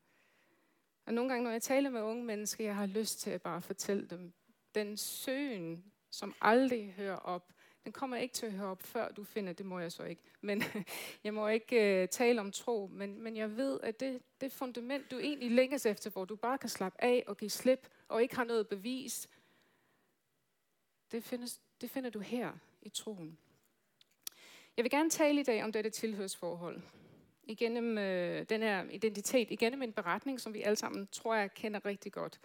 Og 1.05 1.13
nogle 1.13 1.29
gange, 1.29 1.43
når 1.43 1.51
jeg 1.51 1.61
taler 1.61 1.89
med 1.89 2.01
unge 2.01 2.23
mennesker, 2.23 2.63
jeg 2.63 2.75
har 2.75 2.85
lyst 2.85 3.19
til 3.19 3.29
at 3.29 3.41
bare 3.41 3.61
fortælle 3.61 4.07
dem, 4.07 4.33
den 4.75 4.97
søgen, 4.97 5.83
som 6.11 6.35
aldrig 6.41 6.93
hører 6.97 7.15
op, 7.15 7.53
den 7.83 7.93
kommer 7.93 8.17
ikke 8.17 8.33
til 8.33 8.45
at 8.45 8.51
høre 8.51 8.67
op, 8.67 8.81
før 8.81 9.11
du 9.11 9.23
finder, 9.23 9.53
det 9.53 9.65
må 9.65 9.79
jeg 9.79 9.91
så 9.91 10.03
ikke. 10.03 10.21
Men 10.41 10.63
jeg 11.23 11.33
må 11.33 11.47
ikke 11.47 12.03
uh, 12.03 12.09
tale 12.09 12.41
om 12.41 12.51
tro, 12.51 12.89
men, 12.91 13.21
men 13.21 13.37
jeg 13.37 13.57
ved, 13.57 13.79
at 13.83 13.99
det, 13.99 14.21
det 14.41 14.51
fundament, 14.51 15.11
du 15.11 15.19
egentlig 15.19 15.51
længes 15.51 15.85
efter, 15.85 16.09
hvor 16.09 16.25
du 16.25 16.35
bare 16.35 16.57
kan 16.57 16.69
slappe 16.69 17.03
af 17.03 17.23
og 17.27 17.37
give 17.37 17.49
slip, 17.49 17.89
og 18.07 18.21
ikke 18.21 18.35
har 18.35 18.43
noget 18.43 18.67
bevis, 18.67 19.29
det, 21.11 21.23
findes, 21.23 21.61
det 21.81 21.89
finder 21.89 22.09
du 22.09 22.19
her 22.19 22.51
i 22.81 22.89
troen. 22.89 23.37
Jeg 24.77 24.83
vil 24.83 24.91
gerne 24.91 25.09
tale 25.09 25.39
i 25.39 25.43
dag 25.43 25.63
om 25.63 25.71
dette 25.71 25.89
tilhørsforhold. 25.89 26.81
Igennem 27.43 27.97
øh, 27.97 28.45
den 28.49 28.61
her 28.61 28.83
identitet, 28.89 29.51
igennem 29.51 29.81
en 29.81 29.93
beretning, 29.93 30.41
som 30.41 30.53
vi 30.53 30.61
alle 30.61 30.75
sammen 30.75 31.07
tror 31.11 31.35
jeg 31.35 31.53
kender 31.53 31.85
rigtig 31.85 32.11
godt. 32.11 32.39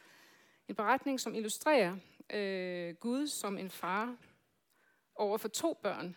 En 0.68 0.74
beretning, 0.74 1.20
som 1.20 1.34
illustrerer 1.34 1.96
øh, 2.32 2.94
Gud 2.94 3.26
som 3.26 3.58
en 3.58 3.70
far 3.70 4.16
over 5.14 5.38
for 5.38 5.48
to 5.48 5.78
børn, 5.82 6.16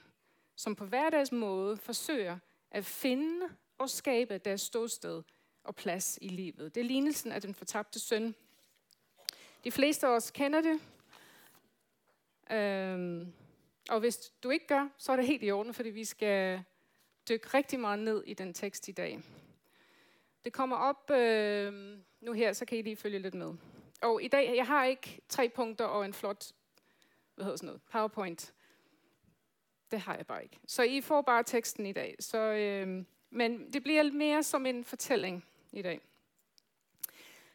som 0.56 0.76
på 0.76 0.86
hverdags 0.86 1.32
måde 1.32 1.78
forsøger 1.78 2.38
at 2.72 2.86
finde 2.86 3.46
og 3.78 3.90
skabe 3.90 4.38
deres 4.38 4.62
ståsted 4.62 5.24
og 5.64 5.76
plads 5.76 6.20
i 6.22 6.28
livet. 6.28 6.76
Det 6.76 6.82
er 6.82 6.86
lignelsen 6.86 7.32
af 7.32 7.42
den 7.42 7.54
fortabte 7.54 8.00
søn. 8.00 8.36
De 9.64 9.72
fleste 9.72 10.08
af 10.08 10.12
os 10.12 10.32
kender 10.32 10.62
det. 10.62 10.80
Øhm, 12.52 13.34
og 13.90 14.00
hvis 14.00 14.18
du 14.44 14.50
ikke 14.50 14.68
gør, 14.68 14.90
så 14.98 15.12
er 15.12 15.16
det 15.16 15.26
helt 15.26 15.44
i 15.44 15.52
orden, 15.52 15.74
fordi 15.74 15.90
vi 15.90 16.06
skal 16.06 16.64
dykke 17.30 17.48
rigtig 17.54 17.80
meget 17.80 18.00
ned 18.00 18.24
i 18.26 18.34
den 18.34 18.54
tekst 18.54 18.88
i 18.88 18.92
dag. 18.92 19.20
Det 20.46 20.54
kommer 20.54 20.76
op 20.76 21.12
øh, 21.12 21.98
nu 22.22 22.32
her, 22.32 22.54
så 22.54 22.66
kan 22.66 22.78
I 22.78 22.82
lige 22.82 22.96
følge 22.96 23.20
lidt 23.20 23.34
med. 23.34 23.54
Og 24.02 24.24
i 24.24 24.28
dag, 24.28 24.56
jeg 24.56 24.68
har 24.68 24.86
ikke 24.86 25.22
tre 25.30 25.50
punkter 25.50 25.86
og 25.86 26.06
en 26.06 26.14
flot, 26.14 26.52
hvad 27.36 27.46
hedder 27.46 27.58
sådan 27.58 27.68
noget, 27.68 27.82
PowerPoint. 27.82 28.54
Det 29.92 30.00
har 30.00 30.16
jeg 30.16 30.28
bare 30.28 30.44
ikke. 30.44 30.60
Så 30.68 30.84
I 30.84 31.02
får 31.02 31.22
bare 31.22 31.44
teksten 31.44 31.86
i 31.86 31.94
dag. 31.94 32.16
Så, 32.20 32.38
øh, 32.38 33.04
men 33.30 33.74
det 33.74 33.84
bliver 33.84 34.12
mere 34.12 34.44
som 34.44 34.66
en 34.66 34.84
fortælling 34.84 35.46
i 35.72 35.82
dag. 35.82 36.02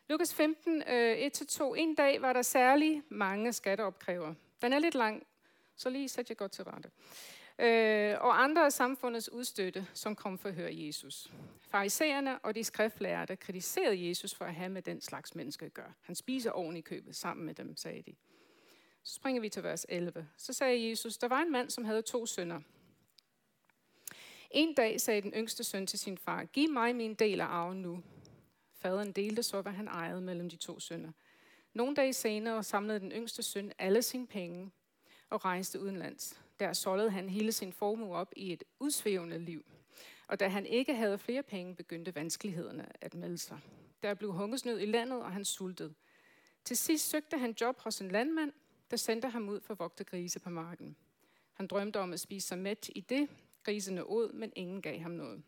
Lukas 0.09 0.35
15, 0.35 0.83
øh, 0.89 1.17
1-2. 1.17 1.75
En 1.75 1.95
dag 1.95 2.23
var 2.23 2.33
der 2.33 2.43
særlig 2.43 3.03
mange 3.09 3.53
skatteopkræver. 3.53 4.35
Den 4.63 4.73
er 4.73 4.79
lidt 4.79 4.95
lang, 4.95 5.27
så 5.83 5.91
lige 5.91 6.09
sæt 6.09 6.29
jeg 6.29 6.37
godt 6.37 6.53
til 6.53 6.65
rette. 6.65 6.91
Øh, 7.59 8.17
og 8.21 8.43
andre 8.43 8.65
af 8.65 8.73
samfundets 8.73 9.33
udstøtte, 9.33 9.87
som 9.95 10.17
kom 10.17 10.39
for 10.39 10.49
at 10.49 10.55
høre 10.55 10.71
Jesus. 10.73 11.33
Farisæerne 11.61 12.39
og 12.39 12.55
de 12.55 12.65
skriftlærte 12.65 13.37
kritiserede 13.37 14.09
Jesus 14.09 14.35
for 14.35 14.45
at 14.45 14.55
have 14.55 14.69
med 14.69 14.83
den 14.83 15.01
slags 15.01 15.35
mennesker 15.35 15.67
at 15.67 15.75
gøre. 15.75 15.93
Han 16.01 16.15
spiser 16.15 16.51
oven 16.51 16.77
i 16.77 16.81
købet 16.81 17.17
sammen 17.17 17.47
med 17.47 17.55
dem, 17.55 17.77
sagde 17.77 18.03
de. 18.03 18.15
Så 19.05 19.15
springer 19.15 19.41
vi 19.41 19.49
til 19.49 19.63
vers 19.63 19.87
11. 19.89 20.29
Så 20.37 20.53
sagde 20.53 20.89
Jesus, 20.89 21.19
der 21.19 21.29
var 21.29 21.43
en 21.43 21.53
mand, 21.53 21.71
som 21.71 21.85
havde 21.85 22.03
to 22.03 22.27
sønner. 22.27 22.61
En 24.51 24.75
dag 24.75 25.01
sagde 25.01 25.23
den 25.23 25.33
yngste 25.33 25.65
søn 25.65 25.87
til 25.87 25.99
sin 25.99 26.19
far, 26.19 26.45
giv 26.45 26.71
mig 26.71 26.97
min 26.97 27.15
del 27.15 27.41
af 27.41 27.47
arven 27.47 27.83
nu. 27.83 28.03
Faderen 28.75 29.13
delte 29.13 29.43
så, 29.43 29.61
hvad 29.61 29.73
han 29.73 29.89
ejede 29.89 30.21
mellem 30.21 30.51
de 30.51 30.57
to 30.57 30.81
sønner. 30.81 31.13
Nogle 31.75 31.95
dage 31.95 32.13
senere 32.13 32.63
samlede 32.63 33.01
den 33.01 33.13
yngste 33.13 33.43
søn 33.43 33.73
alle 33.79 34.03
sine 34.03 34.27
penge 34.27 34.71
og 35.33 35.45
rejste 35.45 35.81
udenlands. 35.81 36.41
Der 36.61 36.73
solgede 36.73 37.11
han 37.11 37.29
hele 37.29 37.53
sin 37.53 37.73
formue 37.73 38.15
op 38.15 38.33
i 38.37 38.53
et 38.53 38.65
udsvævende 38.81 39.39
liv. 39.39 39.65
Og 40.27 40.41
da 40.41 40.49
han 40.49 40.67
ikke 40.67 40.95
havde 40.95 41.19
flere 41.19 41.43
penge, 41.43 41.75
begyndte 41.75 42.15
vanskelighederne 42.15 42.87
at 43.01 43.15
melde 43.15 43.39
sig. 43.39 43.59
Der 44.03 44.15
blev 44.15 44.33
hungersnød 44.33 44.81
i 44.81 44.87
landet, 44.87 45.23
og 45.23 45.33
han 45.33 45.45
sultede. 45.45 45.95
Til 46.65 46.77
sidst 46.77 47.11
søgte 47.11 47.39
han 47.39 47.55
job 47.61 47.81
hos 47.81 48.01
en 48.01 48.11
landmand, 48.11 48.53
der 48.91 48.97
sendte 48.97 49.29
ham 49.29 49.49
ud 49.49 49.61
for 49.61 49.75
at 49.75 49.79
vogte 49.79 50.05
grise 50.05 50.41
på 50.41 50.51
marken. 50.51 50.97
Han 51.53 51.67
drømte 51.67 52.01
om 52.01 52.13
at 52.13 52.21
spise 52.21 52.49
sig 52.49 52.59
mæt 52.59 52.91
i 52.95 53.01
det. 53.01 53.29
Grisene 53.63 54.05
åd, 54.05 54.33
men 54.33 54.53
ingen 54.57 54.83
gav 54.83 54.99
ham 54.99 55.11
noget. 55.11 55.43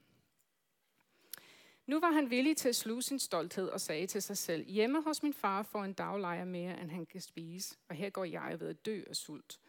Nu 1.86 2.00
var 2.00 2.10
han 2.10 2.30
villig 2.30 2.56
til 2.56 2.68
at 2.68 2.76
sluge 2.76 3.02
sin 3.02 3.18
stolthed 3.18 3.68
og 3.68 3.80
sagde 3.80 4.06
til 4.06 4.22
sig 4.22 4.36
selv, 4.36 4.66
hjemme 4.66 5.02
hos 5.02 5.22
min 5.22 5.34
far 5.34 5.62
får 5.62 5.84
en 5.84 5.92
daglejer 5.92 6.44
mere, 6.44 6.80
end 6.80 6.90
han 6.90 7.06
kan 7.06 7.20
spise, 7.20 7.76
og 7.88 7.94
her 7.94 8.10
går 8.10 8.24
jeg 8.24 8.60
ved 8.60 8.68
at 8.68 8.86
dø 8.86 9.02
af 9.06 9.16
sult. 9.16 9.60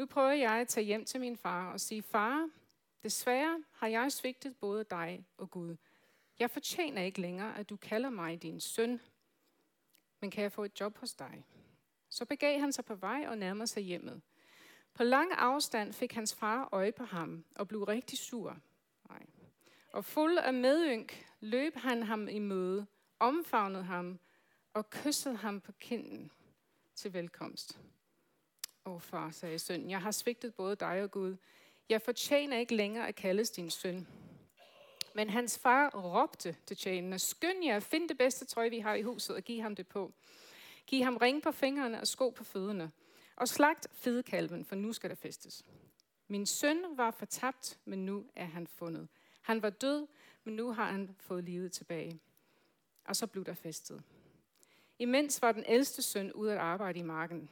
Nu 0.00 0.06
prøver 0.06 0.30
jeg 0.30 0.52
at 0.52 0.68
tage 0.68 0.84
hjem 0.84 1.04
til 1.04 1.20
min 1.20 1.36
far 1.36 1.72
og 1.72 1.80
sige, 1.80 2.02
far, 2.02 2.48
desværre 3.02 3.64
har 3.72 3.86
jeg 3.86 4.12
svigtet 4.12 4.56
både 4.56 4.84
dig 4.84 5.26
og 5.36 5.50
Gud. 5.50 5.76
Jeg 6.38 6.50
fortjener 6.50 7.02
ikke 7.02 7.20
længere, 7.20 7.58
at 7.58 7.70
du 7.70 7.76
kalder 7.76 8.10
mig 8.10 8.42
din 8.42 8.60
søn, 8.60 9.00
men 10.20 10.30
kan 10.30 10.42
jeg 10.42 10.52
få 10.52 10.64
et 10.64 10.80
job 10.80 10.98
hos 10.98 11.14
dig? 11.14 11.44
Så 12.08 12.24
begav 12.24 12.60
han 12.60 12.72
sig 12.72 12.84
på 12.84 12.94
vej 12.94 13.24
og 13.28 13.38
nærmede 13.38 13.66
sig 13.66 13.82
hjemmet. 13.82 14.22
På 14.94 15.04
lang 15.04 15.32
afstand 15.32 15.92
fik 15.92 16.12
hans 16.12 16.34
far 16.34 16.68
øje 16.72 16.92
på 16.92 17.04
ham 17.04 17.44
og 17.56 17.68
blev 17.68 17.82
rigtig 17.82 18.18
sur. 18.18 18.58
Nej. 19.08 19.26
Og 19.92 20.04
fuld 20.04 20.38
af 20.38 20.54
medynk 20.54 21.26
løb 21.40 21.76
han 21.76 22.02
ham 22.02 22.28
i 22.28 22.38
møde, 22.38 22.86
omfavnede 23.18 23.84
ham 23.84 24.18
og 24.72 24.90
kyssede 24.90 25.36
ham 25.36 25.60
på 25.60 25.72
kinden 25.72 26.32
til 26.94 27.12
velkomst. 27.12 27.80
Åh 28.84 29.00
far, 29.00 29.30
sagde 29.30 29.58
sønnen, 29.58 29.90
jeg 29.90 30.02
har 30.02 30.10
svigtet 30.10 30.54
både 30.54 30.76
dig 30.76 31.02
og 31.02 31.10
Gud. 31.10 31.36
Jeg 31.88 32.02
fortjener 32.02 32.58
ikke 32.58 32.74
længere 32.74 33.08
at 33.08 33.14
kaldes 33.14 33.50
din 33.50 33.70
søn. 33.70 34.08
Men 35.14 35.30
hans 35.30 35.58
far 35.58 35.90
råbte 35.90 36.56
til 36.66 36.76
tjenerne, 36.76 37.18
skynd 37.18 37.64
jer, 37.64 37.80
find 37.80 38.08
det 38.08 38.18
bedste 38.18 38.44
tøj, 38.44 38.68
vi 38.68 38.78
har 38.78 38.94
i 38.94 39.02
huset, 39.02 39.36
og 39.36 39.42
giv 39.42 39.62
ham 39.62 39.76
det 39.76 39.88
på. 39.88 40.12
Giv 40.86 41.04
ham 41.04 41.16
ring 41.16 41.42
på 41.42 41.52
fingrene 41.52 42.00
og 42.00 42.06
sko 42.06 42.30
på 42.30 42.44
fødderne. 42.44 42.90
Og 43.36 43.48
slagt 43.48 43.86
fedekalven, 43.92 44.64
for 44.64 44.76
nu 44.76 44.92
skal 44.92 45.10
der 45.10 45.16
festes. 45.16 45.64
Min 46.28 46.46
søn 46.46 46.84
var 46.96 47.10
fortabt, 47.10 47.78
men 47.84 48.06
nu 48.06 48.24
er 48.36 48.44
han 48.44 48.66
fundet. 48.66 49.08
Han 49.40 49.62
var 49.62 49.70
død, 49.70 50.06
men 50.44 50.56
nu 50.56 50.72
har 50.72 50.92
han 50.92 51.16
fået 51.18 51.44
livet 51.44 51.72
tilbage. 51.72 52.20
Og 53.04 53.16
så 53.16 53.26
blev 53.26 53.44
der 53.44 53.54
festet. 53.54 54.02
Imens 54.98 55.42
var 55.42 55.52
den 55.52 55.64
ældste 55.66 56.02
søn 56.02 56.32
ude 56.32 56.52
at 56.52 56.58
arbejde 56.58 56.98
i 56.98 57.02
marken. 57.02 57.50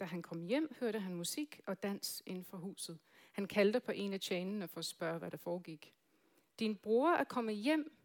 Da 0.00 0.04
han 0.04 0.22
kom 0.22 0.42
hjem, 0.42 0.74
hørte 0.80 0.98
han 0.98 1.14
musik 1.14 1.60
og 1.66 1.82
dans 1.82 2.22
inden 2.26 2.44
for 2.44 2.56
huset. 2.56 2.98
Han 3.32 3.46
kaldte 3.46 3.80
på 3.80 3.92
en 3.92 4.12
af 4.12 4.20
tjenene 4.20 4.68
for 4.68 4.78
at 4.78 4.84
spørge, 4.84 5.18
hvad 5.18 5.30
der 5.30 5.36
foregik. 5.36 5.94
Din 6.58 6.76
bror 6.76 7.10
er 7.10 7.24
kommet 7.24 7.56
hjem, 7.56 7.98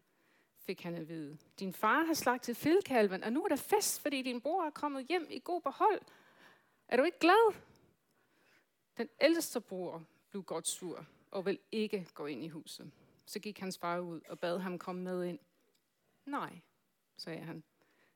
fik 0.58 0.82
han 0.82 0.94
at 0.94 1.08
vide. 1.08 1.38
Din 1.58 1.72
far 1.72 2.04
har 2.04 2.14
slagtet 2.14 2.56
fedkalven, 2.56 3.24
og 3.24 3.32
nu 3.32 3.44
er 3.44 3.48
der 3.48 3.56
fest, 3.56 4.00
fordi 4.00 4.22
din 4.22 4.40
bror 4.40 4.64
er 4.64 4.70
kommet 4.70 5.06
hjem 5.06 5.26
i 5.30 5.40
god 5.44 5.60
behold. 5.60 6.00
Er 6.88 6.96
du 6.96 7.02
ikke 7.02 7.18
glad? 7.18 7.54
Den 8.96 9.08
ældste 9.20 9.60
bror 9.60 10.04
blev 10.30 10.42
godt 10.42 10.68
sur 10.68 11.06
og 11.30 11.46
vil 11.46 11.58
ikke 11.72 12.08
gå 12.14 12.26
ind 12.26 12.44
i 12.44 12.48
huset. 12.48 12.90
Så 13.26 13.38
gik 13.38 13.58
hans 13.58 13.78
far 13.78 13.98
ud 13.98 14.20
og 14.28 14.38
bad 14.38 14.58
ham 14.58 14.78
komme 14.78 15.02
med 15.02 15.24
ind. 15.24 15.38
Nej, 16.26 16.60
sagde 17.16 17.40
han. 17.40 17.64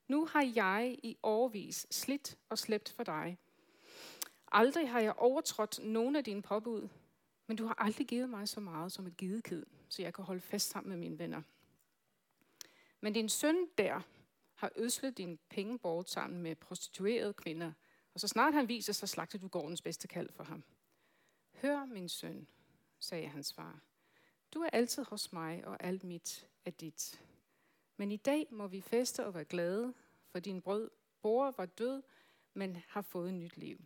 Nu 0.08 0.26
har 0.26 0.52
jeg 0.54 0.98
i 1.02 1.16
årvis 1.22 1.86
slidt 1.90 2.38
og 2.48 2.58
slæbt 2.58 2.92
for 2.92 3.02
dig. 3.02 3.38
Aldrig 4.52 4.90
har 4.90 5.00
jeg 5.00 5.14
overtrådt 5.16 5.78
nogen 5.82 6.16
af 6.16 6.24
dine 6.24 6.42
påbud, 6.42 6.88
men 7.46 7.56
du 7.56 7.66
har 7.66 7.74
aldrig 7.78 8.06
givet 8.06 8.30
mig 8.30 8.48
så 8.48 8.60
meget 8.60 8.92
som 8.92 9.06
et 9.06 9.16
gidekid, 9.16 9.66
så 9.88 10.02
jeg 10.02 10.14
kan 10.14 10.24
holde 10.24 10.40
fast 10.40 10.70
sammen 10.70 10.88
med 10.88 10.96
mine 10.96 11.18
venner. 11.18 11.42
Men 13.00 13.12
din 13.12 13.28
søn 13.28 13.56
der 13.78 14.00
har 14.54 14.72
ødslet 14.76 15.18
dine 15.18 15.36
penge 15.36 15.78
bort 15.78 16.10
sammen 16.10 16.42
med 16.42 16.56
prostituerede 16.56 17.34
kvinder, 17.34 17.72
og 18.14 18.20
så 18.20 18.28
snart 18.28 18.54
han 18.54 18.68
viser 18.68 18.92
sig, 18.92 19.08
slagter 19.08 19.38
du 19.38 19.48
gårdens 19.48 19.82
bedste 19.82 20.08
kald 20.08 20.28
for 20.32 20.44
ham. 20.44 20.64
Hør, 21.52 21.84
min 21.84 22.08
søn, 22.08 22.48
sagde 22.98 23.28
hans 23.28 23.52
far. 23.54 23.80
Du 24.54 24.60
er 24.60 24.70
altid 24.72 25.04
hos 25.04 25.32
mig, 25.32 25.66
og 25.66 25.76
alt 25.84 26.04
mit 26.04 26.48
er 26.64 26.70
dit. 26.70 27.22
Men 27.96 28.10
i 28.10 28.16
dag 28.16 28.46
må 28.50 28.66
vi 28.66 28.80
feste 28.80 29.26
og 29.26 29.34
være 29.34 29.44
glade, 29.44 29.94
for 30.26 30.38
din 30.38 30.60
brød, 30.62 30.90
bror 31.22 31.54
var 31.56 31.66
død, 31.66 32.02
men 32.54 32.76
har 32.88 33.02
fået 33.02 33.34
nyt 33.34 33.56
liv. 33.56 33.80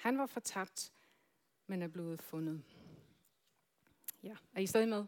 Han 0.00 0.18
var 0.18 0.26
fortabt, 0.26 0.92
men 1.66 1.82
er 1.82 1.88
blevet 1.88 2.22
fundet. 2.22 2.62
Ja, 4.22 4.36
er 4.54 4.60
I 4.60 4.66
stadig 4.66 4.88
med? 4.88 5.04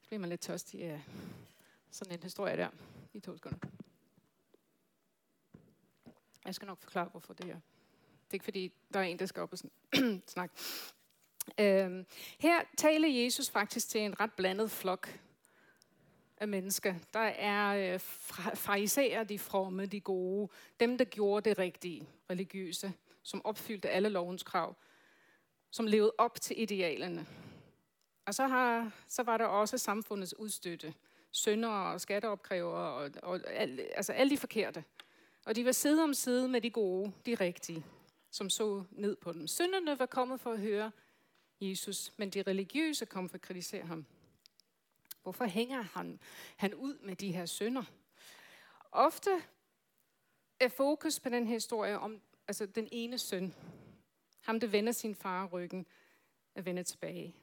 Så 0.00 0.06
bliver 0.06 0.20
man 0.20 0.28
lidt 0.28 0.40
tørstig 0.40 0.84
af 0.84 1.02
sådan 1.90 2.14
en 2.14 2.22
historie 2.22 2.56
der 2.56 2.68
i 3.12 3.20
to 3.20 3.36
sekunder. 3.36 3.58
Jeg 6.44 6.54
skal 6.54 6.66
nok 6.66 6.78
forklare, 6.78 7.08
hvorfor 7.08 7.32
det 7.32 7.50
er. 7.50 7.54
Det 7.54 8.30
er 8.30 8.34
ikke 8.34 8.44
fordi, 8.44 8.72
der 8.94 9.00
er 9.00 9.04
en, 9.04 9.18
der 9.18 9.26
skal 9.26 9.42
op 9.42 9.52
og 9.52 9.58
snakke. 10.26 10.54
Øhm, 11.60 12.06
her 12.38 12.62
taler 12.76 13.08
Jesus 13.08 13.50
faktisk 13.50 13.88
til 13.88 14.00
en 14.00 14.20
ret 14.20 14.32
blandet 14.32 14.70
flok 14.70 15.20
af 16.36 16.48
mennesker. 16.48 16.94
Der 17.12 17.20
er 17.20 17.94
øh, 17.94 18.00
fariserer, 18.54 19.24
de 19.24 19.38
fromme, 19.38 19.86
de 19.86 20.00
gode, 20.00 20.52
dem, 20.80 20.98
der 20.98 21.04
gjorde 21.04 21.50
det 21.50 21.58
rigtige, 21.58 22.08
religiøse, 22.30 22.92
som 23.22 23.44
opfyldte 23.44 23.90
alle 23.90 24.08
lovens 24.08 24.42
krav, 24.42 24.76
som 25.70 25.86
levede 25.86 26.12
op 26.18 26.40
til 26.40 26.60
idealerne. 26.60 27.26
Og 28.26 28.34
så, 28.34 28.46
har, 28.46 28.92
så 29.08 29.22
var 29.22 29.36
der 29.36 29.44
også 29.44 29.78
samfundets 29.78 30.38
udstøtte, 30.38 30.94
syndere 31.30 31.92
og 31.92 32.00
skatteopkrævere, 32.00 32.92
og, 32.92 33.10
og 33.22 33.40
al, 33.46 33.80
altså 33.94 34.12
alle 34.12 34.30
de 34.30 34.38
forkerte. 34.38 34.84
Og 35.44 35.56
de 35.56 35.64
var 35.64 35.72
side 35.72 36.02
om 36.02 36.14
side 36.14 36.48
med 36.48 36.60
de 36.60 36.70
gode, 36.70 37.12
de 37.26 37.34
rigtige, 37.34 37.86
som 38.30 38.50
så 38.50 38.84
ned 38.90 39.16
på 39.16 39.32
dem. 39.32 39.46
Synderne 39.46 39.98
var 39.98 40.06
kommet 40.06 40.40
for 40.40 40.52
at 40.52 40.60
høre 40.60 40.90
Jesus, 41.60 42.12
men 42.16 42.30
de 42.30 42.42
religiøse 42.42 43.06
kom 43.06 43.28
for 43.28 43.34
at 43.34 43.40
kritisere 43.40 43.86
ham. 43.86 44.06
Hvorfor 45.22 45.44
hænger 45.44 45.82
han, 45.82 46.20
han 46.56 46.74
ud 46.74 46.98
med 46.98 47.16
de 47.16 47.32
her 47.32 47.46
sønder? 47.46 47.84
Ofte 48.92 49.30
er 50.60 50.68
fokus 50.68 51.20
på 51.20 51.28
den 51.28 51.46
her 51.46 51.54
historie 51.54 51.98
om 51.98 52.20
altså 52.52 52.66
den 52.66 52.88
ene 52.92 53.18
søn. 53.18 53.54
Ham, 54.40 54.60
der 54.60 54.66
vender 54.66 54.92
sin 54.92 55.14
far 55.14 55.46
ryggen, 55.46 55.86
at 56.54 56.64
vende 56.64 56.82
tilbage. 56.82 57.34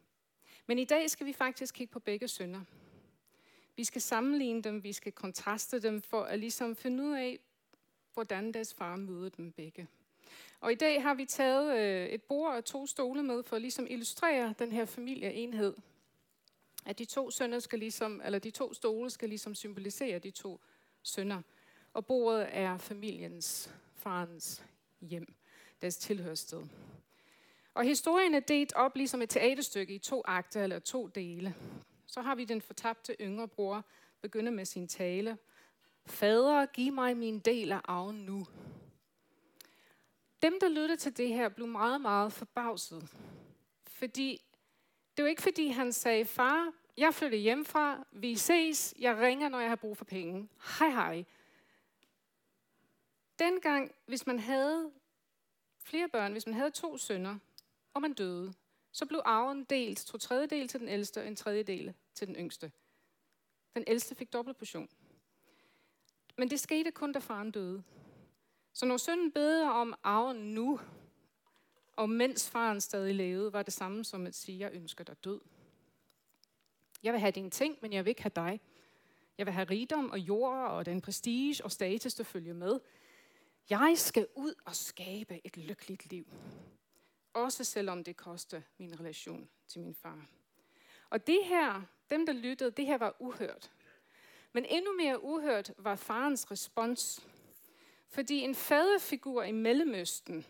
Men 0.66 0.80
i 0.80 0.86
dag 0.86 1.10
skal 1.10 1.26
vi 1.26 1.34
faktisk 1.34 1.76
kigge 1.76 1.92
på 1.92 2.00
begge 2.00 2.28
sønner. 2.28 2.62
Vi 3.76 3.84
skal 3.84 4.02
sammenligne 4.02 4.62
dem, 4.62 4.84
vi 4.84 4.94
skal 4.94 5.12
kontraste 5.12 5.82
dem, 5.82 6.02
for 6.02 6.24
at 6.24 6.40
ligesom 6.40 6.76
finde 6.76 7.04
ud 7.04 7.14
af, 7.14 7.40
hvordan 8.14 8.54
deres 8.54 8.74
far 8.74 8.96
møder 8.96 9.30
dem 9.30 9.52
begge. 9.52 9.88
Og 10.60 10.72
i 10.72 10.76
dag 10.76 11.02
har 11.02 11.14
vi 11.14 11.26
taget 11.26 11.80
øh, 11.80 12.10
et 12.10 12.24
bord 12.24 12.54
og 12.54 12.66
to 12.66 12.88
stole 12.88 13.24
med 13.24 13.44
for 13.44 13.58
ligesom 13.58 13.58
at 13.58 13.62
ligesom 13.62 13.88
illustrere 13.90 14.54
den 14.60 14.72
her 14.72 14.86
familieenhed. 14.86 15.74
At 16.86 17.00
de 17.00 17.06
to 17.06 17.32
sønner 17.32 17.60
skal 17.60 17.80
ligesom, 17.80 18.22
eller 18.26 18.40
de 18.40 18.52
to 18.52 18.74
stole 18.74 19.10
skal 19.10 19.30
ligesom 19.30 19.56
symbolisere 19.56 20.20
de 20.20 20.32
to 20.32 20.60
sønner. 21.04 21.42
Og 21.94 22.06
bordet 22.06 22.48
er 22.52 22.78
familiens, 22.78 23.72
farens 23.96 24.64
hjem, 25.02 25.36
deres 25.82 25.98
tilhørssted. 25.98 26.64
Og 27.74 27.84
historien 27.84 28.34
er 28.34 28.40
delt 28.40 28.74
op 28.74 28.96
ligesom 28.96 29.22
et 29.22 29.30
teaterstykke 29.30 29.94
i 29.94 30.00
to 30.00 30.22
akter 30.26 30.64
eller 30.64 30.80
to 30.80 31.08
dele. 31.08 31.56
Så 32.06 32.22
har 32.22 32.36
vi 32.36 32.46
den 32.46 32.62
fortabte 32.62 33.16
yngre 33.22 33.48
bror 33.48 33.86
begynde 34.22 34.52
med 34.52 34.66
sin 34.66 34.88
tale. 34.88 35.38
Fader, 36.06 36.66
giv 36.66 36.94
mig 36.94 37.18
min 37.18 37.40
del 37.40 37.72
af 37.72 37.82
arven 37.84 38.16
nu. 38.16 38.48
Dem, 40.42 40.60
der 40.62 40.70
lyttede 40.70 40.98
til 40.98 41.18
det 41.18 41.28
her, 41.28 41.50
blev 41.50 41.68
meget, 41.68 42.02
meget 42.02 42.34
forbavset. 42.34 43.10
Fordi 43.88 44.42
det 45.18 45.24
var 45.24 45.30
ikke 45.30 45.42
fordi, 45.42 45.68
han 45.68 45.94
sagde, 45.94 46.26
far, 46.26 46.74
jeg 46.98 47.14
flytter 47.14 47.38
hjemmefra, 47.38 48.08
vi 48.12 48.36
ses, 48.36 48.94
jeg 49.00 49.18
ringer, 49.18 49.50
når 49.50 49.60
jeg 49.60 49.70
har 49.70 49.76
brug 49.76 49.98
for 49.98 50.06
penge. 50.06 50.50
Hej 50.80 50.90
hej. 50.90 51.26
Dengang, 53.40 53.96
hvis 54.06 54.28
man 54.28 54.40
havde 54.40 54.92
flere 55.80 56.10
børn, 56.10 56.32
hvis 56.32 56.46
man 56.46 56.56
havde 56.56 56.72
to 56.72 56.98
sønner, 56.98 57.38
og 57.94 58.02
man 58.02 58.14
døde, 58.14 58.54
så 58.92 59.06
blev 59.06 59.22
arven 59.26 59.64
delt 59.64 59.98
to 59.98 60.18
tredjedel 60.18 60.68
til 60.68 60.80
den 60.80 60.88
ældste 60.88 61.22
og 61.22 61.28
en 61.28 61.36
tredjedel 61.36 61.94
til 62.14 62.28
den 62.28 62.36
yngste. 62.36 62.72
Den 63.74 63.84
ældste 63.88 64.16
fik 64.16 64.34
dobbelt 64.34 64.58
portion. 64.58 64.90
Men 66.38 66.50
det 66.50 66.60
skete 66.60 66.92
kun, 66.92 67.12
da 67.12 67.20
faren 67.20 67.52
døde. 67.52 67.84
Så 68.74 68.86
når 68.86 68.98
sønnen 68.98 69.32
beder 69.32 69.70
om 69.70 69.94
arven 70.04 70.54
nu, 70.54 70.80
og 71.96 72.10
mens 72.10 72.50
faren 72.50 72.82
stadig 72.82 73.16
levede, 73.16 73.54
var 73.54 73.64
det 73.64 73.74
samme 73.74 74.06
som 74.06 74.28
at 74.28 74.36
sige, 74.36 74.60
jeg 74.60 74.72
ønsker 74.74 75.04
dig 75.04 75.24
død. 75.24 75.42
Jeg 77.04 77.14
vil 77.14 77.20
have 77.20 77.32
dine 77.32 77.50
ting, 77.50 77.78
men 77.82 77.94
jeg 77.94 78.06
vil 78.06 78.10
ikke 78.10 78.22
have 78.22 78.32
dig. 78.36 78.62
Jeg 79.38 79.46
vil 79.46 79.54
have 79.54 79.70
rigdom 79.70 80.10
og 80.12 80.20
jord 80.20 80.58
og 80.58 80.86
den 80.86 81.02
prestige 81.02 81.64
og 81.64 81.72
status, 81.72 82.14
der 82.14 82.24
følger 82.24 82.54
med. 82.54 82.80
Jeg 83.70 83.94
skal 83.96 84.28
ud 84.36 84.54
og 84.66 84.76
skabe 84.76 85.42
et 85.44 85.58
lykkeligt 85.58 86.10
liv. 86.12 86.28
Også 87.34 87.64
selvom 87.64 88.04
det 88.04 88.18
koster 88.18 88.62
min 88.78 89.00
relation 89.00 89.50
til 89.68 89.82
min 89.82 89.96
far. 89.96 90.26
Og 91.10 91.28
det 91.28 91.40
her, 91.46 91.82
dem 92.10 92.26
der 92.26 92.34
lyttede, 92.34 92.72
det 92.72 92.86
her 92.86 92.98
var 92.98 93.16
uhørt. 93.20 93.72
Men 94.54 94.66
endnu 94.66 94.94
mere 94.98 95.24
uhørt 95.24 95.72
var 95.78 95.96
farens 95.96 96.52
respons. 96.52 97.24
Fordi 98.08 98.40
en 98.40 98.56
faderfigur 98.56 99.44
i 99.44 99.52
Mellemøsten 99.52 100.46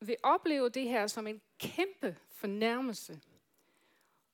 vil 0.00 0.16
opleve 0.22 0.68
det 0.68 0.88
her 0.88 1.06
som 1.06 1.26
en 1.26 1.40
kæmpe 1.58 2.16
fornærmelse 2.30 3.20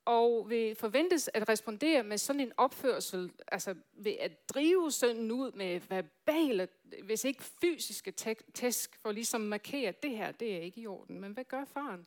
og 0.04 0.50
vil 0.50 0.74
forventes 0.74 1.30
at 1.34 1.48
respondere 1.48 2.02
med 2.02 2.18
sådan 2.18 2.40
en 2.40 2.52
opførsel, 2.56 3.32
altså 3.48 3.74
ved 3.92 4.16
at 4.20 4.48
drive 4.48 4.92
sønnen 4.92 5.32
ud 5.32 5.52
med 5.52 5.80
verbale, 5.80 6.68
hvis 7.02 7.24
ikke 7.24 7.42
fysiske 7.42 8.10
tæsk, 8.54 8.96
for 8.96 9.12
ligesom 9.12 9.42
at 9.42 9.48
markere, 9.48 9.88
at 9.88 10.02
det 10.02 10.10
her, 10.10 10.32
det 10.32 10.56
er 10.56 10.60
ikke 10.60 10.80
i 10.80 10.86
orden. 10.86 11.20
Men 11.20 11.32
hvad 11.32 11.44
gør 11.44 11.64
faren? 11.64 12.06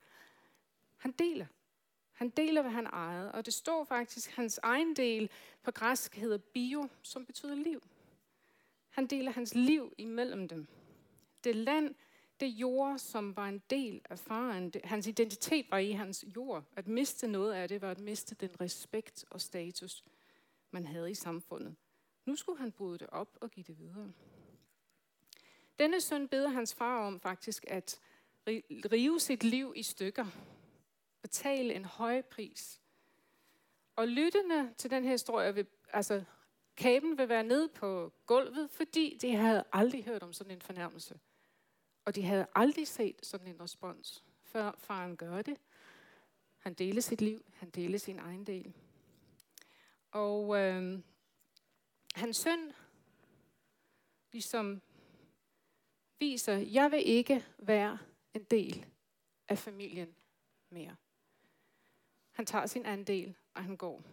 Han 0.98 1.12
deler. 1.12 1.46
Han 2.12 2.30
deler, 2.30 2.62
hvad 2.62 2.72
han 2.72 2.86
ejede, 2.86 3.32
og 3.32 3.46
det 3.46 3.54
står 3.54 3.84
faktisk, 3.84 4.32
hans 4.32 4.60
egen 4.63 4.96
del 4.96 5.30
på 5.63 5.72
græsk 5.72 6.16
hedder 6.16 6.38
bio, 6.38 6.89
som 7.01 7.25
betyder 7.25 7.56
liv. 7.56 7.84
Han 8.89 9.08
deler 9.08 9.32
hans 9.32 9.56
liv 9.56 9.94
imellem 9.98 10.48
dem. 10.48 10.68
Det 11.44 11.56
land, 11.56 11.96
det 12.39 12.48
jord, 12.48 12.98
som 12.98 13.36
var 13.36 13.48
en 13.48 13.62
del 13.70 14.01
af 14.10 14.20
faren, 14.20 14.70
det, 14.70 14.82
hans 14.86 15.08
identitet 15.08 15.65
var 15.72 15.77
i 15.77 15.91
hans 15.91 16.25
jord. 16.36 16.63
At 16.75 16.88
miste 16.88 17.27
noget 17.27 17.53
af 17.53 17.70
det 17.70 17.82
var 17.82 17.91
at 17.91 18.00
miste 18.00 18.36
den 18.36 18.62
respekt 18.62 19.25
og 19.29 19.41
status, 19.41 20.03
man 20.72 20.86
havde 20.86 21.12
i 21.12 21.13
samfundet. 21.13 21.75
Nu 22.25 22.36
skulle 22.36 22.60
han 22.60 22.72
bryde 22.72 22.98
det 22.98 23.10
op 23.10 23.38
og 23.41 23.51
give 23.51 23.63
det 23.63 23.79
videre. 23.79 24.12
Denne 25.79 26.01
søn 26.01 26.27
beder 26.27 26.50
hans 26.50 26.75
far 26.75 27.08
om 27.08 27.20
faktisk 27.20 27.65
at 27.67 28.00
rive 28.91 29.20
sit 29.20 29.44
liv 29.44 29.74
i 29.75 29.84
stykker. 29.84 30.25
Betale 31.22 31.74
en 31.74 31.86
høj 31.86 32.22
pris. 32.22 32.82
Og 33.96 34.08
lyttende 34.08 34.74
til 34.77 34.89
den 34.89 35.03
her 35.03 35.12
historie, 35.12 35.56
vil, 35.56 35.67
altså 35.94 36.24
kæben 36.75 37.17
vil 37.17 37.29
være 37.29 37.44
nede 37.44 37.70
på 37.70 38.13
gulvet, 38.25 38.70
fordi 38.70 39.17
de 39.22 39.36
havde 39.36 39.63
aldrig 39.74 40.03
hørt 40.03 40.24
om 40.24 40.34
sådan 40.34 40.53
en 40.53 40.62
fornærmelse. 40.62 41.20
Og 42.07 42.15
de 42.15 42.21
havde 42.21 42.47
aldrig 42.55 42.87
set 42.87 43.25
sådan 43.25 43.47
en 43.47 43.61
respons, 43.61 44.23
før 44.43 44.71
faren 44.77 45.17
gør 45.17 45.41
det. 45.41 45.57
Han 46.57 46.73
deler 46.73 47.01
sit 47.01 47.21
liv, 47.21 47.45
han 47.53 47.69
deler 47.69 47.97
sin 47.97 48.19
egen 48.19 48.45
del. 48.45 48.73
Og 50.11 50.57
øh, 50.57 50.99
hans 52.15 52.37
søn 52.37 52.71
ligesom 54.31 54.81
viser, 56.19 56.53
jeg 56.53 56.91
vil 56.91 57.07
ikke 57.07 57.45
være 57.57 57.97
en 58.33 58.43
del 58.43 58.85
af 59.47 59.57
familien 59.57 60.15
mere. 60.69 60.95
Han 62.31 62.45
tager 62.45 62.65
sin 62.65 62.85
andel, 62.85 63.35
og 63.53 63.63
han 63.63 63.77
går. 63.77 64.03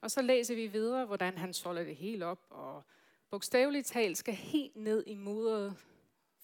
Og 0.00 0.10
så 0.10 0.22
læser 0.22 0.54
vi 0.54 0.66
videre, 0.66 1.06
hvordan 1.06 1.38
han 1.38 1.54
solder 1.54 1.84
det 1.84 1.96
helt 1.96 2.22
op, 2.22 2.46
og 2.50 2.82
bogstaveligt 3.30 3.86
talt 3.86 4.18
skal 4.18 4.34
helt 4.34 4.76
ned 4.76 5.04
i 5.06 5.14
mudderet 5.14 5.76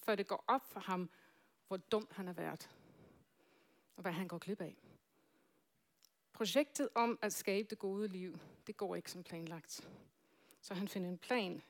før 0.05 0.15
det 0.15 0.27
går 0.27 0.43
op 0.47 0.71
for 0.71 0.79
ham, 0.79 1.09
hvor 1.67 1.77
dum 1.77 2.07
han 2.11 2.27
har 2.27 2.33
været, 2.33 2.69
og 3.95 4.01
hvad 4.01 4.11
han 4.11 4.27
går 4.27 4.37
glip 4.37 4.61
af. 4.61 4.75
Projektet 6.33 6.89
om 6.95 7.19
at 7.21 7.33
skabe 7.33 7.67
det 7.69 7.79
gode 7.79 8.07
liv, 8.07 8.39
det 8.67 8.77
går 8.77 8.95
ikke 8.95 9.11
som 9.11 9.23
planlagt. 9.23 9.89
Så 10.61 10.73
han 10.73 10.87
finder 10.87 11.09
en 11.09 11.17
plan. 11.17 11.61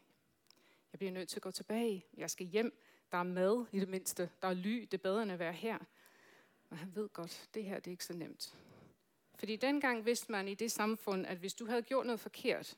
Jeg 0.92 1.00
bliver 1.00 1.12
nødt 1.12 1.30
til 1.30 1.38
at 1.38 1.42
gå 1.42 1.52
tilbage. 1.52 2.06
Jeg 2.18 2.30
skal 2.30 2.46
hjem. 2.46 2.82
Der 3.12 3.18
er 3.18 3.24
mad 3.24 3.66
i 3.72 3.80
det 3.80 3.90
mindste. 3.90 4.30
Der 4.42 4.48
er 4.48 4.54
ly. 4.54 4.82
Det 4.82 4.94
er 4.94 5.02
bedre 5.02 5.24
end 5.24 5.32
at 5.32 5.40
være 5.40 5.54
her. 5.54 5.78
Men 6.70 6.80
han 6.80 6.96
ved 6.96 7.10
godt, 7.10 7.50
det 7.54 7.64
her 7.64 7.76
det 7.76 7.88
er 7.88 7.92
ikke 7.92 8.06
så 8.06 8.14
nemt. 8.14 8.56
Fordi 9.36 9.56
dengang 9.56 10.06
vidste 10.06 10.32
man 10.32 10.48
i 10.48 10.54
det 10.54 10.72
samfund, 10.72 11.26
at 11.26 11.38
hvis 11.38 11.54
du 11.54 11.66
havde 11.66 11.82
gjort 11.82 12.06
noget 12.06 12.20
forkert, 12.20 12.78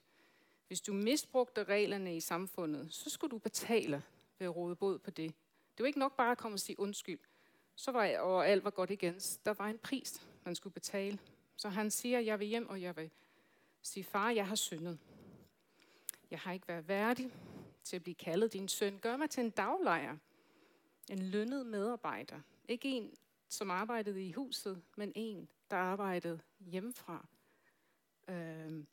hvis 0.68 0.82
du 0.82 0.94
misbrugte 0.94 1.64
reglerne 1.64 2.16
i 2.16 2.20
samfundet, 2.20 2.94
så 2.94 3.10
skulle 3.10 3.32
du 3.32 3.38
betale 3.38 4.04
ved 4.40 4.48
at 4.48 4.56
råde 4.56 4.76
bod 4.76 5.00
på 5.00 5.12
det. 5.12 5.34
Det 5.78 5.84
var 5.84 5.88
ikke 5.88 6.00
nok 6.00 6.16
bare 6.16 6.32
at 6.32 6.38
komme 6.38 6.56
og 6.56 6.60
sige 6.60 6.80
undskyld. 6.80 7.20
Så 7.76 7.92
var 7.92 8.04
jeg, 8.04 8.20
og 8.22 8.48
alt 8.48 8.64
var 8.64 8.70
godt 8.70 8.92
igen. 8.92 9.20
Der 9.46 9.54
var 9.54 9.68
en 9.68 9.78
pris, 9.78 10.28
man 10.46 10.56
skulle 10.56 10.74
betale. 10.74 11.20
Så 11.58 11.70
han 11.70 11.92
siger, 11.92 12.20
jeg 12.20 12.40
vil 12.40 12.48
hjem, 12.48 12.70
og 12.70 12.82
jeg 12.82 12.96
vil 12.96 13.12
sige, 13.82 14.04
far, 14.04 14.30
jeg 14.30 14.48
har 14.48 14.56
syndet. 14.56 15.00
Jeg 16.32 16.40
har 16.40 16.54
ikke 16.54 16.68
været 16.68 16.88
værdig 16.88 17.34
til 17.84 17.96
at 17.96 18.04
blive 18.04 18.16
kaldet 18.16 18.54
din 18.54 18.68
søn. 18.68 19.00
Gør 19.00 19.18
mig 19.18 19.30
til 19.30 19.44
en 19.44 19.50
daglejer. 19.50 20.18
En 21.10 21.20
lønnet 21.20 21.66
medarbejder. 21.66 22.40
Ikke 22.68 22.90
en, 22.90 23.14
som 23.50 23.72
arbejdede 23.72 24.28
i 24.28 24.32
huset, 24.32 24.82
men 24.96 25.12
en, 25.16 25.50
der 25.70 25.78
arbejdede 25.78 26.40
hjemmefra. 26.60 27.26
Øhm, 28.28 28.88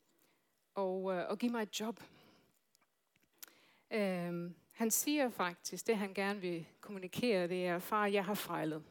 og, 0.75 1.13
øh, 1.13 1.29
og 1.29 1.37
giv 1.37 1.51
mig 1.51 1.63
et 1.63 1.79
job. 1.79 1.99
Øhm, 3.91 4.55
han 4.75 4.91
siger 4.91 5.29
faktisk, 5.29 5.87
det 5.87 5.97
han 5.97 6.13
gerne 6.13 6.41
vil 6.41 6.65
kommunikere, 6.81 7.47
det 7.47 7.67
er, 7.67 7.79
far, 7.79 8.05
jeg 8.05 8.25
har 8.25 8.33
fejlet. 8.33 8.83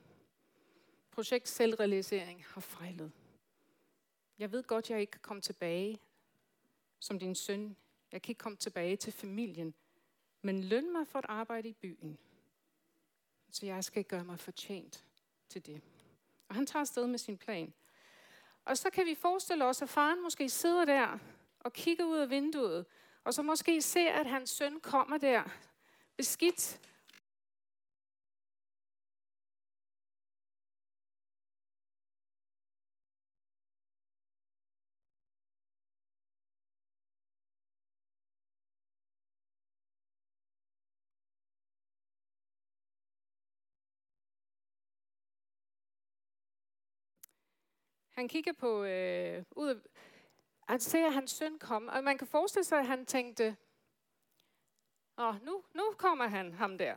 Projekt 1.11 1.49
selvrealisering 1.49 2.45
har 2.47 2.61
fejlet. 2.61 3.13
Jeg 4.39 4.53
ved 4.53 4.63
godt, 4.63 4.91
jeg 4.91 5.01
ikke 5.01 5.11
kan 5.11 5.21
komme 5.21 5.41
tilbage 5.41 6.01
som 6.99 7.19
din 7.19 7.35
søn. 7.35 7.77
Jeg 8.13 8.23
kan 8.23 8.31
ikke 8.31 8.39
komme 8.39 8.57
tilbage 8.57 8.97
til 8.97 9.13
familien. 9.13 9.75
Men 10.43 10.65
løn 10.65 10.93
mig 10.93 11.07
for 11.07 11.19
at 11.19 11.27
arbejde 11.29 11.69
i 11.69 11.73
byen. 11.73 12.19
Så 13.51 13.67
jeg 13.67 13.85
skal 13.85 14.05
gøre 14.05 14.25
mig 14.25 14.39
fortjent 14.39 15.05
til 15.49 15.67
det. 15.67 15.81
Og 16.49 16.55
han 16.55 16.67
tager 16.67 16.81
afsted 16.81 17.07
med 17.07 17.19
sin 17.19 17.37
plan. 17.37 17.73
Og 18.65 18.79
så 18.79 18.91
kan 18.91 19.07
vi 19.07 19.15
forestille 19.15 19.65
os, 19.65 19.83
at 19.83 19.89
faren 19.89 20.23
måske 20.23 20.49
sidder 20.49 20.85
der 20.85 21.19
og 21.61 21.73
kigger 21.73 22.05
ud 22.05 22.19
af 22.19 22.31
vinduet, 22.31 22.87
og 23.25 23.35
så 23.35 23.43
måske 23.43 23.83
ser, 23.83 24.13
at 24.13 24.27
hans 24.27 24.51
søn 24.51 24.81
kommer 24.81 25.19
der 25.19 25.43
beskidt. 26.17 26.81
Han 48.15 48.29
kigger 48.29 48.53
på 48.53 48.85
øh, 48.85 49.45
ud 49.51 49.81
han 50.69 50.81
ser 50.81 51.11
hans 51.11 51.31
søn 51.31 51.59
komme, 51.59 51.93
og 51.93 52.05
man 52.05 52.19
kan 52.19 52.27
forestille 52.27 52.65
sig, 52.65 52.79
at 52.79 52.87
han 52.87 53.07
tænkte, 53.07 53.57
og 55.17 55.39
nu, 55.43 55.65
nu 55.75 55.95
kommer 55.99 56.27
han, 56.27 56.53
ham 56.53 56.79
der. 56.79 56.97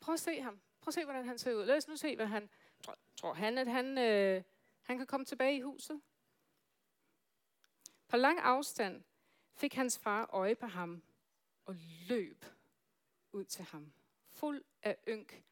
Prøv 0.00 0.12
at 0.12 0.20
se 0.20 0.40
ham. 0.40 0.60
Prøv 0.80 0.88
at 0.88 0.94
se, 0.94 1.04
hvordan 1.04 1.24
han 1.24 1.38
ser 1.38 1.54
ud. 1.54 1.64
Lad 1.64 1.76
os 1.76 1.88
nu 1.88 1.96
se, 1.96 2.16
hvad 2.16 2.26
han... 2.26 2.48
Tror, 2.82 2.96
tror 3.16 3.32
han, 3.32 3.58
at 3.58 3.66
han, 3.66 3.98
øh, 3.98 4.42
han 4.82 4.98
kan 4.98 5.06
komme 5.06 5.24
tilbage 5.24 5.56
i 5.56 5.60
huset? 5.60 6.00
På 8.08 8.16
lang 8.16 8.38
afstand 8.38 9.02
fik 9.54 9.74
hans 9.74 9.98
far 9.98 10.30
øje 10.32 10.54
på 10.54 10.66
ham 10.66 11.02
og 11.64 11.76
løb 12.08 12.44
ud 13.32 13.44
til 13.44 13.64
ham. 13.64 13.92
Fuld 14.28 14.64
af 14.82 14.96
ynk 15.08 15.42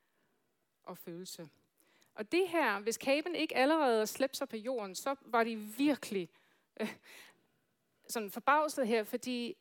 og 0.83 0.99
følelse. 0.99 1.49
Og 2.15 2.33
det 2.33 2.49
her, 2.49 2.81
hvis 2.81 2.97
kaben 2.97 3.35
ikke 3.35 3.57
allerede 3.57 4.07
slæbte 4.07 4.39
sig 4.39 4.49
på 4.49 4.57
jorden, 4.57 4.95
så 4.95 5.15
var 5.21 5.45
de 5.45 5.57
virkelig 5.57 6.31
øh, 6.81 6.97
sådan 8.09 8.31
forbavset 8.31 8.87
her, 8.87 9.05
fordi 9.05 9.57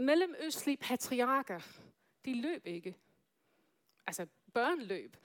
mellemøstlige 0.00 0.76
patriarker, 0.76 1.60
de 2.24 2.40
løb 2.40 2.66
ikke. 2.66 2.96
Altså 4.06 4.26
børn 4.54 4.82
løb. 4.82 5.16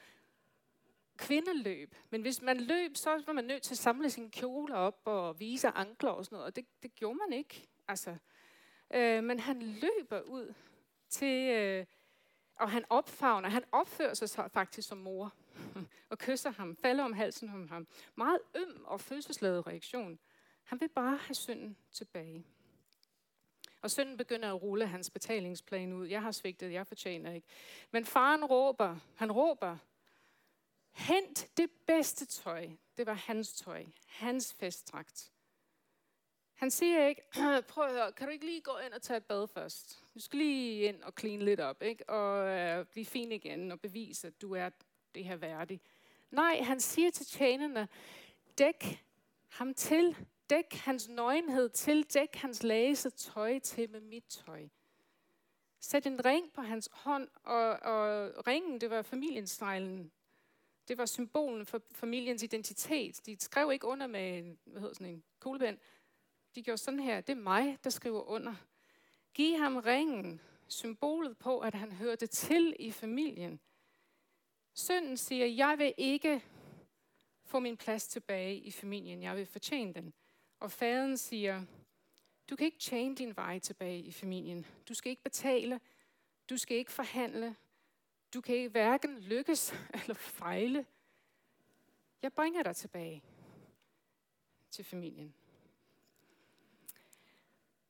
Kvinder 1.18 1.54
løb. 1.54 1.96
Men 2.10 2.22
hvis 2.22 2.42
man 2.42 2.58
løb, 2.58 2.96
så 2.96 3.24
var 3.26 3.34
man 3.34 3.44
nødt 3.44 3.64
til 3.64 3.74
at 3.74 3.78
samle 3.78 4.10
sine 4.10 4.32
kjoler 4.32 4.76
op 4.76 5.02
og 5.06 5.40
vise 5.40 5.68
ankler 5.68 6.12
og 6.12 6.26
sådan 6.26 6.36
noget. 6.36 6.46
Og 6.46 6.56
det, 6.56 6.66
det 6.84 6.96
gjorde 6.96 7.16
man 7.16 7.34
ikke. 7.38 7.68
Altså, 7.88 8.16
øh, 8.94 9.24
men 9.24 9.40
han 9.40 9.62
løber 9.62 10.22
ud 10.22 10.54
til, 11.10 11.50
øh, 11.50 11.86
og 12.56 12.72
han 12.72 12.86
opfavner, 12.90 13.50
han 13.50 13.64
opfører 13.72 14.14
sig 14.14 14.52
faktisk 14.52 14.88
som 14.88 14.98
mor. 14.98 15.34
og 16.10 16.18
kysser 16.18 16.52
ham, 16.52 16.76
falder 16.76 17.04
om 17.04 17.14
halsen 17.14 17.50
om 17.50 17.68
ham. 17.68 17.88
Meget 18.16 18.40
øm 18.56 18.86
og 18.86 19.02
følelsesladet 19.02 19.68
reaktion. 19.68 20.20
Han 20.64 20.80
vil 20.80 20.90
bare 20.90 21.18
have 21.18 21.36
synden 21.36 21.78
tilbage. 21.92 22.46
Og 23.86 23.92
sønnen 23.92 24.18
begynder 24.18 24.50
at 24.50 24.62
rulle 24.62 24.88
hans 24.88 25.10
betalingsplan 25.10 25.94
ud. 25.94 26.08
Jeg 26.08 26.22
har 26.22 26.32
svigtet, 26.32 26.72
jeg 26.72 26.88
fortjener 26.88 27.34
ikke. 27.34 27.48
Men 27.92 28.06
faren 28.06 28.46
råber, 28.46 28.98
han 29.16 29.32
råber, 29.32 29.78
hent 30.92 31.58
det 31.58 31.72
bedste 31.88 32.26
tøj. 32.26 32.70
Det 32.98 33.06
var 33.06 33.14
hans 33.14 33.54
tøj, 33.54 33.86
hans 34.08 34.54
festdragt. 34.54 35.32
Han 36.54 36.72
siger 36.72 37.08
ikke, 37.08 37.22
prøv 37.70 37.84
at 37.86 37.92
høre, 37.92 38.12
kan 38.12 38.28
du 38.28 38.32
ikke 38.32 38.46
lige 38.46 38.62
gå 38.62 38.78
ind 38.86 38.94
og 38.94 39.02
tage 39.02 39.18
et 39.18 39.26
bad 39.26 39.48
først? 39.48 40.04
Du 40.14 40.20
skal 40.20 40.40
lige 40.40 40.84
ind 40.84 41.04
og 41.04 41.14
clean 41.20 41.42
lidt 41.42 41.60
op, 41.60 41.84
ikke? 41.84 42.10
og 42.10 42.48
øh, 42.48 42.86
blive 42.86 43.06
fin 43.06 43.32
igen 43.32 43.72
og 43.72 43.82
bevise, 43.82 44.28
at 44.28 44.42
du 44.42 44.56
er 44.56 44.70
det 45.16 45.24
her 45.26 45.36
værdig. 45.36 45.82
Nej, 46.32 46.62
han 46.62 46.80
siger 46.80 47.12
til 47.12 47.26
tjenerne, 47.26 47.88
dæk 48.58 49.04
ham 49.50 49.74
til 49.74 50.16
Dæk 50.50 50.74
hans 50.74 51.10
nøgenhed 51.10 51.70
til, 51.70 52.04
dæk 52.04 52.36
hans 52.36 52.64
læse 52.64 53.10
tøj 53.10 53.60
til 53.60 53.90
med 53.90 54.02
mit 54.02 54.24
tøj. 54.24 54.68
Sæt 55.80 56.06
en 56.06 56.26
ring 56.26 56.54
på 56.54 56.62
hans 56.62 56.90
hånd, 56.92 57.28
og, 57.44 57.70
og 57.70 58.48
ringen, 58.48 58.82
det 58.82 58.90
var 58.90 59.02
familienstejlen. 59.02 60.12
Det 60.88 60.98
var 60.98 61.06
symbolen 61.06 61.66
for 61.66 61.82
familiens 61.92 62.44
identitet. 62.44 63.26
De 63.26 63.38
skrev 63.40 63.72
ikke 63.72 63.88
under 63.88 64.08
med 64.08 64.38
en, 64.38 64.60
hvad 64.66 64.82
hedder 64.82 64.94
sådan 64.94 65.14
en 65.14 65.24
kuglepen. 65.40 65.80
De 66.56 66.64
gjorde 66.64 66.78
sådan 66.78 67.00
her, 67.00 67.22
det 67.22 67.38
er 67.38 67.42
mig, 67.42 67.78
der 67.84 67.90
skriver 67.90 68.22
under. 68.22 68.56
Giv 69.34 69.58
ham 69.58 69.78
ringen, 69.78 70.42
symbolet 70.68 71.38
på, 71.38 71.60
at 71.60 71.74
han 71.74 71.92
hørte 71.92 72.28
til 72.28 72.76
i 72.80 72.92
familien. 72.92 73.60
Sønnen 74.74 75.18
siger, 75.18 75.46
jeg 75.46 75.76
vil 75.78 75.94
ikke 75.98 76.44
få 77.44 77.60
min 77.60 77.78
plads 77.78 78.08
tilbage 78.08 78.58
i 78.58 78.72
familien, 78.72 79.24
jeg 79.24 79.36
vil 79.36 79.46
fortjene 79.46 79.94
den. 79.94 80.14
Og 80.66 80.72
faderen 80.72 81.18
siger, 81.18 81.66
du 82.50 82.56
kan 82.56 82.66
ikke 82.66 82.80
tjene 82.80 83.16
din 83.16 83.36
vej 83.36 83.60
tilbage 83.60 84.00
i 84.00 84.12
familien. 84.12 84.66
Du 84.90 84.94
skal 84.94 85.10
ikke 85.10 85.24
betale. 85.24 85.80
Du 86.50 86.58
skal 86.58 86.78
ikke 86.78 86.92
forhandle. 86.92 87.56
Du 88.34 88.42
kan 88.42 88.56
ikke 88.56 88.70
hverken 88.70 89.20
lykkes 89.20 89.74
eller 90.02 90.14
fejle. 90.14 90.86
Jeg 92.22 92.34
bringer 92.34 92.64
dig 92.64 92.76
tilbage 92.76 93.24
til 94.72 94.86
familien. 94.86 95.34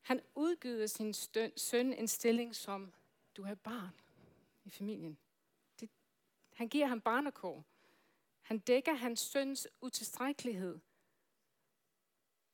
Han 0.02 0.22
udgyder 0.36 0.88
sin 0.88 1.14
søn 1.58 1.94
en 1.94 2.08
stilling 2.08 2.56
som, 2.56 2.94
du 3.38 3.44
er 3.44 3.56
barn 3.56 3.94
i 4.66 4.70
familien. 4.70 5.18
Det, 5.80 5.90
han 6.54 6.68
giver 6.68 6.88
ham 6.88 7.02
barnekår. 7.02 7.66
Han 8.42 8.60
dækker 8.60 8.94
hans 8.94 9.20
søns 9.20 9.68
utilstrækkelighed 9.82 10.80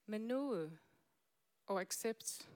med 0.05 0.19
noget 0.19 0.71
øh, 0.71 0.77
og 1.65 1.81
accept. 1.81 2.49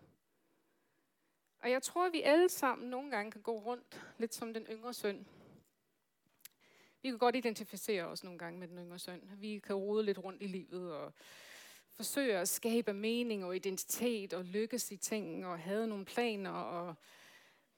Og 1.59 1.71
jeg 1.71 1.83
tror, 1.83 2.05
at 2.05 2.13
vi 2.13 2.21
alle 2.21 2.49
sammen 2.49 2.89
nogle 2.89 3.11
gange 3.11 3.31
kan 3.31 3.41
gå 3.41 3.59
rundt 3.59 4.01
lidt 4.17 4.33
som 4.33 4.53
den 4.53 4.63
yngre 4.63 4.93
søn. 4.93 5.27
Vi 7.01 7.09
kan 7.09 7.17
godt 7.17 7.35
identificere 7.35 8.03
os 8.03 8.23
nogle 8.23 8.39
gange 8.39 8.59
med 8.59 8.67
den 8.67 8.77
yngre 8.77 8.99
søn. 8.99 9.29
Vi 9.37 9.59
kan 9.59 9.75
rode 9.75 10.03
lidt 10.03 10.17
rundt 10.17 10.41
i 10.41 10.47
livet 10.47 10.93
og 10.93 11.13
forsøge 11.91 12.37
at 12.37 12.49
skabe 12.49 12.93
mening 12.93 13.45
og 13.45 13.55
identitet 13.55 14.33
og 14.33 14.45
lykkes 14.45 14.91
i 14.91 14.97
ting 14.97 15.45
og 15.45 15.59
have 15.59 15.87
nogle 15.87 16.05
planer 16.05 16.51
og 16.51 16.95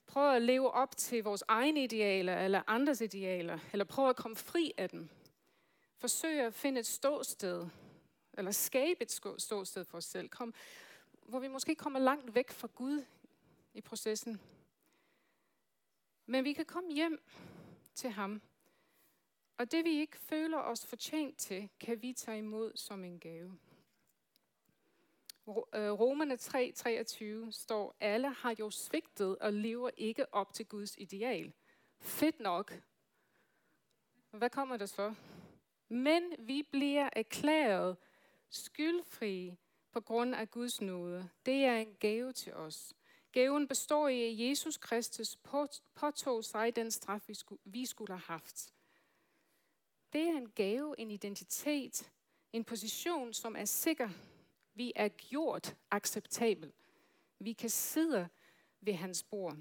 prøve 0.07 0.35
at 0.35 0.41
leve 0.41 0.71
op 0.71 0.97
til 0.97 1.23
vores 1.23 1.43
egne 1.47 1.83
idealer 1.83 2.37
eller 2.37 2.61
andres 2.67 3.01
idealer, 3.01 3.59
eller 3.71 3.85
prøve 3.85 4.09
at 4.09 4.15
komme 4.15 4.35
fri 4.37 4.73
af 4.77 4.89
dem. 4.89 5.09
Forsøge 5.97 6.45
at 6.45 6.53
finde 6.53 6.79
et 6.79 6.85
ståsted, 6.85 7.67
eller 8.37 8.51
skabe 8.51 9.01
et 9.01 9.11
ståsted 9.37 9.85
for 9.85 9.97
os 9.97 10.05
selv. 10.05 10.29
Kom, 10.29 10.53
hvor 11.21 11.39
vi 11.39 11.47
måske 11.47 11.75
kommer 11.75 11.99
langt 11.99 12.35
væk 12.35 12.51
fra 12.51 12.67
Gud 12.75 13.05
i 13.73 13.81
processen. 13.81 14.41
Men 16.25 16.43
vi 16.43 16.53
kan 16.53 16.65
komme 16.65 16.93
hjem 16.93 17.21
til 17.95 18.09
ham. 18.09 18.41
Og 19.57 19.71
det 19.71 19.85
vi 19.85 19.99
ikke 19.99 20.17
føler 20.17 20.57
os 20.57 20.85
fortjent 20.85 21.37
til, 21.37 21.69
kan 21.79 22.01
vi 22.01 22.13
tage 22.13 22.37
imod 22.37 22.71
som 22.75 23.03
en 23.03 23.19
gave. 23.19 23.59
Øh, 25.47 25.91
Romerne 25.91 26.37
3:23 26.37 27.51
står, 27.51 27.95
alle 27.99 28.29
har 28.29 28.55
jo 28.59 28.69
svigtet 28.69 29.37
og 29.37 29.53
lever 29.53 29.89
ikke 29.97 30.33
op 30.33 30.53
til 30.53 30.65
Guds 30.65 30.95
ideal. 30.97 31.53
Fedt 31.99 32.39
nok. 32.39 32.73
Hvad 34.31 34.49
kommer 34.49 34.77
der 34.77 34.85
så? 34.85 35.13
Men 35.89 36.33
vi 36.39 36.63
bliver 36.71 37.09
erklæret 37.13 37.97
skyldfri 38.49 39.55
på 39.91 40.01
grund 40.01 40.35
af 40.35 40.51
Guds 40.51 40.81
nåde. 40.81 41.29
Det 41.45 41.65
er 41.65 41.77
en 41.77 41.95
gave 41.99 42.33
til 42.33 42.53
os. 42.53 42.93
Gaven 43.31 43.67
består 43.67 44.07
i, 44.07 44.23
at 44.23 44.49
Jesus 44.49 44.77
Kristus 44.77 45.37
påtog 45.95 46.43
sig 46.43 46.75
den 46.75 46.91
straf, 46.91 47.29
vi 47.65 47.85
skulle 47.85 48.13
have 48.13 48.19
haft. 48.19 48.73
Det 50.13 50.21
er 50.21 50.37
en 50.37 50.49
gave, 50.49 50.99
en 50.99 51.11
identitet, 51.11 52.11
en 52.53 52.63
position, 52.63 53.33
som 53.33 53.55
er 53.55 53.65
sikker. 53.65 54.09
Vi 54.73 54.91
er 54.95 55.07
gjort 55.07 55.75
acceptabel. 55.91 56.73
Vi 57.39 57.53
kan 57.53 57.69
sidde 57.69 58.27
ved 58.81 58.93
hans 58.93 59.23
bord. 59.23 59.57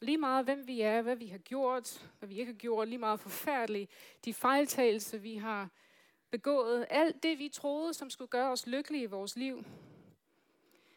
Lige 0.00 0.18
meget 0.18 0.44
hvem 0.44 0.66
vi 0.66 0.80
er, 0.80 1.02
hvad 1.02 1.16
vi 1.16 1.26
har 1.26 1.38
gjort, 1.38 2.10
hvad 2.18 2.28
vi 2.28 2.38
ikke 2.38 2.52
har 2.52 2.58
gjort, 2.58 2.88
lige 2.88 2.98
meget 2.98 3.20
forfærdeligt, 3.20 3.90
de 4.24 4.34
fejltagelser, 4.34 5.18
vi 5.18 5.34
har 5.36 5.70
begået, 6.34 6.86
alt 6.90 7.22
det, 7.22 7.38
vi 7.38 7.48
troede, 7.48 7.94
som 7.94 8.10
skulle 8.10 8.28
gøre 8.28 8.50
os 8.50 8.66
lykkelige 8.66 9.02
i 9.02 9.06
vores 9.06 9.36
liv. 9.36 9.64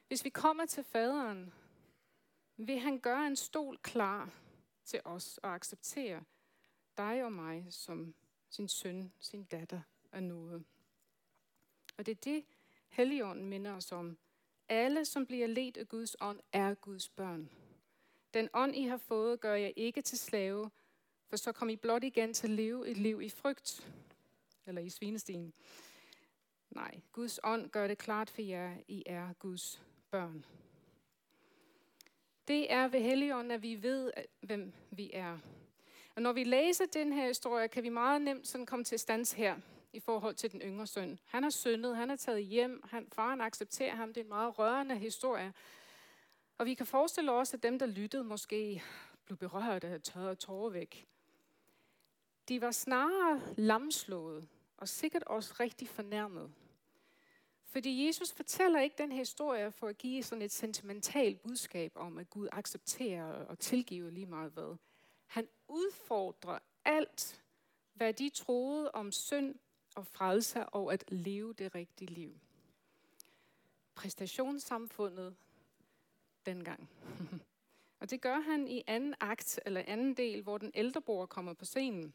Hvis 0.07 0.23
vi 0.23 0.29
kommer 0.29 0.65
til 0.65 0.83
faderen, 0.83 1.53
vil 2.57 2.79
han 2.79 2.99
gøre 2.99 3.27
en 3.27 3.35
stol 3.35 3.77
klar 3.77 4.29
til 4.85 5.01
os 5.05 5.37
og 5.37 5.55
acceptere 5.55 6.23
dig 6.97 7.23
og 7.23 7.31
mig 7.31 7.67
som 7.69 8.15
sin 8.49 8.67
søn, 8.67 9.13
sin 9.19 9.43
datter 9.43 9.81
af 10.11 10.23
noget. 10.23 10.63
Og 11.97 12.05
det 12.05 12.11
er 12.11 12.21
det, 12.23 12.45
Helligånden 12.89 13.49
minder 13.49 13.75
os 13.75 13.91
om. 13.91 14.17
Alle, 14.69 15.05
som 15.05 15.25
bliver 15.25 15.47
ledt 15.47 15.77
af 15.77 15.87
Guds 15.87 16.15
ånd, 16.21 16.39
er 16.51 16.73
Guds 16.73 17.09
børn. 17.09 17.49
Den 18.33 18.49
ånd, 18.53 18.75
I 18.75 18.83
har 18.83 18.97
fået, 18.97 19.39
gør 19.39 19.55
jeg 19.55 19.73
ikke 19.75 20.01
til 20.01 20.17
slave, 20.17 20.69
for 21.25 21.37
så 21.37 21.51
kom 21.51 21.69
I 21.69 21.75
blot 21.75 22.03
igen 22.03 22.33
til 22.33 22.47
at 22.47 22.53
leve 22.53 22.87
et 22.87 22.97
liv 22.97 23.21
i 23.21 23.29
frygt 23.29 23.87
eller 24.67 24.81
i 24.81 24.89
svinestien. 24.89 25.53
Nej, 26.69 27.01
Guds 27.11 27.39
ånd 27.43 27.69
gør 27.69 27.87
det 27.87 27.97
klart 27.97 28.29
for 28.29 28.41
jer, 28.41 28.75
I 28.87 29.03
er 29.05 29.33
Guds 29.33 29.81
børn. 30.11 30.45
Det 32.47 32.71
er 32.71 32.87
ved 32.87 33.01
Helligånden, 33.01 33.51
at 33.51 33.61
vi 33.61 33.83
ved, 33.83 34.11
hvem 34.41 34.73
vi 34.91 35.11
er. 35.13 35.37
Og 36.15 36.21
når 36.21 36.33
vi 36.33 36.43
læser 36.43 36.85
den 36.85 37.13
her 37.13 37.27
historie, 37.27 37.67
kan 37.67 37.83
vi 37.83 37.89
meget 37.89 38.21
nemt 38.21 38.47
sådan 38.47 38.65
komme 38.65 38.85
til 38.85 38.99
stands 38.99 39.33
her 39.33 39.55
i 39.93 39.99
forhold 39.99 40.35
til 40.35 40.51
den 40.51 40.61
yngre 40.61 40.87
søn. 40.87 41.19
Han 41.25 41.43
har 41.43 41.49
syndet, 41.49 41.95
han 41.95 42.11
er 42.11 42.15
taget 42.15 42.43
hjem, 42.43 42.81
han, 42.83 43.07
faren 43.11 43.41
accepterer 43.41 43.95
ham. 43.95 44.07
Det 44.07 44.17
er 44.17 44.25
en 44.25 44.29
meget 44.29 44.59
rørende 44.59 44.95
historie. 44.97 45.53
Og 46.57 46.65
vi 46.65 46.73
kan 46.73 46.85
forestille 46.85 47.31
os, 47.31 47.53
at 47.53 47.63
dem, 47.63 47.79
der 47.79 47.85
lyttede, 47.85 48.23
måske 48.23 48.83
blev 49.25 49.37
berørt 49.37 49.83
af 49.83 50.01
tørre 50.01 50.35
tårer 50.35 50.69
væk. 50.69 51.07
De 52.49 52.61
var 52.61 52.71
snarere 52.71 53.41
lamslået 53.57 54.47
og 54.77 54.89
sikkert 54.89 55.23
også 55.23 55.53
rigtig 55.59 55.87
fornærmet. 55.87 56.51
Fordi 57.63 58.07
Jesus 58.07 58.31
fortæller 58.31 58.79
ikke 58.79 58.95
den 58.97 59.11
her 59.11 59.19
historie 59.19 59.71
for 59.71 59.87
at 59.87 59.97
give 59.97 60.23
sådan 60.23 60.41
et 60.41 60.51
sentimentalt 60.51 61.41
budskab 61.41 61.91
om, 61.95 62.17
at 62.17 62.29
Gud 62.29 62.47
accepterer 62.51 63.45
og 63.45 63.59
tilgiver 63.59 64.09
lige 64.09 64.25
meget 64.25 64.51
hvad. 64.51 64.75
Han 65.25 65.47
udfordrer 65.67 66.59
alt, 66.85 67.43
hvad 67.93 68.13
de 68.13 68.29
troede 68.29 68.91
om 68.91 69.11
synd 69.11 69.55
og 69.95 70.07
frelse 70.07 70.65
og 70.65 70.93
at 70.93 71.03
leve 71.07 71.53
det 71.53 71.75
rigtige 71.75 72.11
liv. 72.11 72.39
Præstationssamfundet 73.95 75.35
dengang. 76.45 76.89
og 77.99 78.09
det 78.09 78.21
gør 78.21 78.39
han 78.39 78.67
i 78.67 78.83
anden 78.87 79.15
akt, 79.19 79.59
eller 79.65 79.83
anden 79.87 80.13
del, 80.13 80.41
hvor 80.41 80.57
den 80.57 80.71
ældre 80.75 81.01
bror 81.01 81.25
kommer 81.25 81.53
på 81.53 81.65
scenen. 81.65 82.13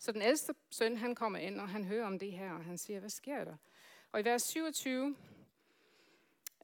Så 0.00 0.12
den 0.12 0.22
ældste 0.22 0.54
søn, 0.70 0.96
han 0.96 1.14
kommer 1.14 1.38
ind, 1.38 1.60
og 1.60 1.68
han 1.68 1.84
hører 1.84 2.06
om 2.06 2.18
det 2.18 2.32
her, 2.32 2.52
og 2.52 2.64
han 2.64 2.78
siger, 2.78 3.00
hvad 3.00 3.10
sker 3.10 3.44
der? 3.44 3.56
Og 4.12 4.20
i 4.20 4.24
vers 4.24 4.42
27, 4.42 5.16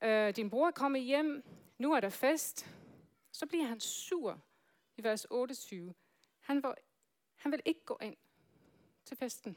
øh, 0.03 0.37
din 0.37 0.51
bror 0.51 0.67
er 0.67 0.71
kommet 0.71 1.03
hjem, 1.03 1.45
nu 1.79 1.93
er 1.93 2.01
der 2.01 2.09
fest. 2.09 2.71
Så 3.33 3.47
bliver 3.47 3.65
han 3.65 3.81
sur 3.81 4.41
i 4.97 5.03
vers 5.03 5.27
28. 5.31 5.95
Han 6.41 6.63
var, 6.63 6.77
han 7.35 7.53
vil 7.53 7.63
ikke 7.65 7.85
gå 7.85 7.99
ind 8.03 8.17
til 9.05 9.17
festen. 9.17 9.57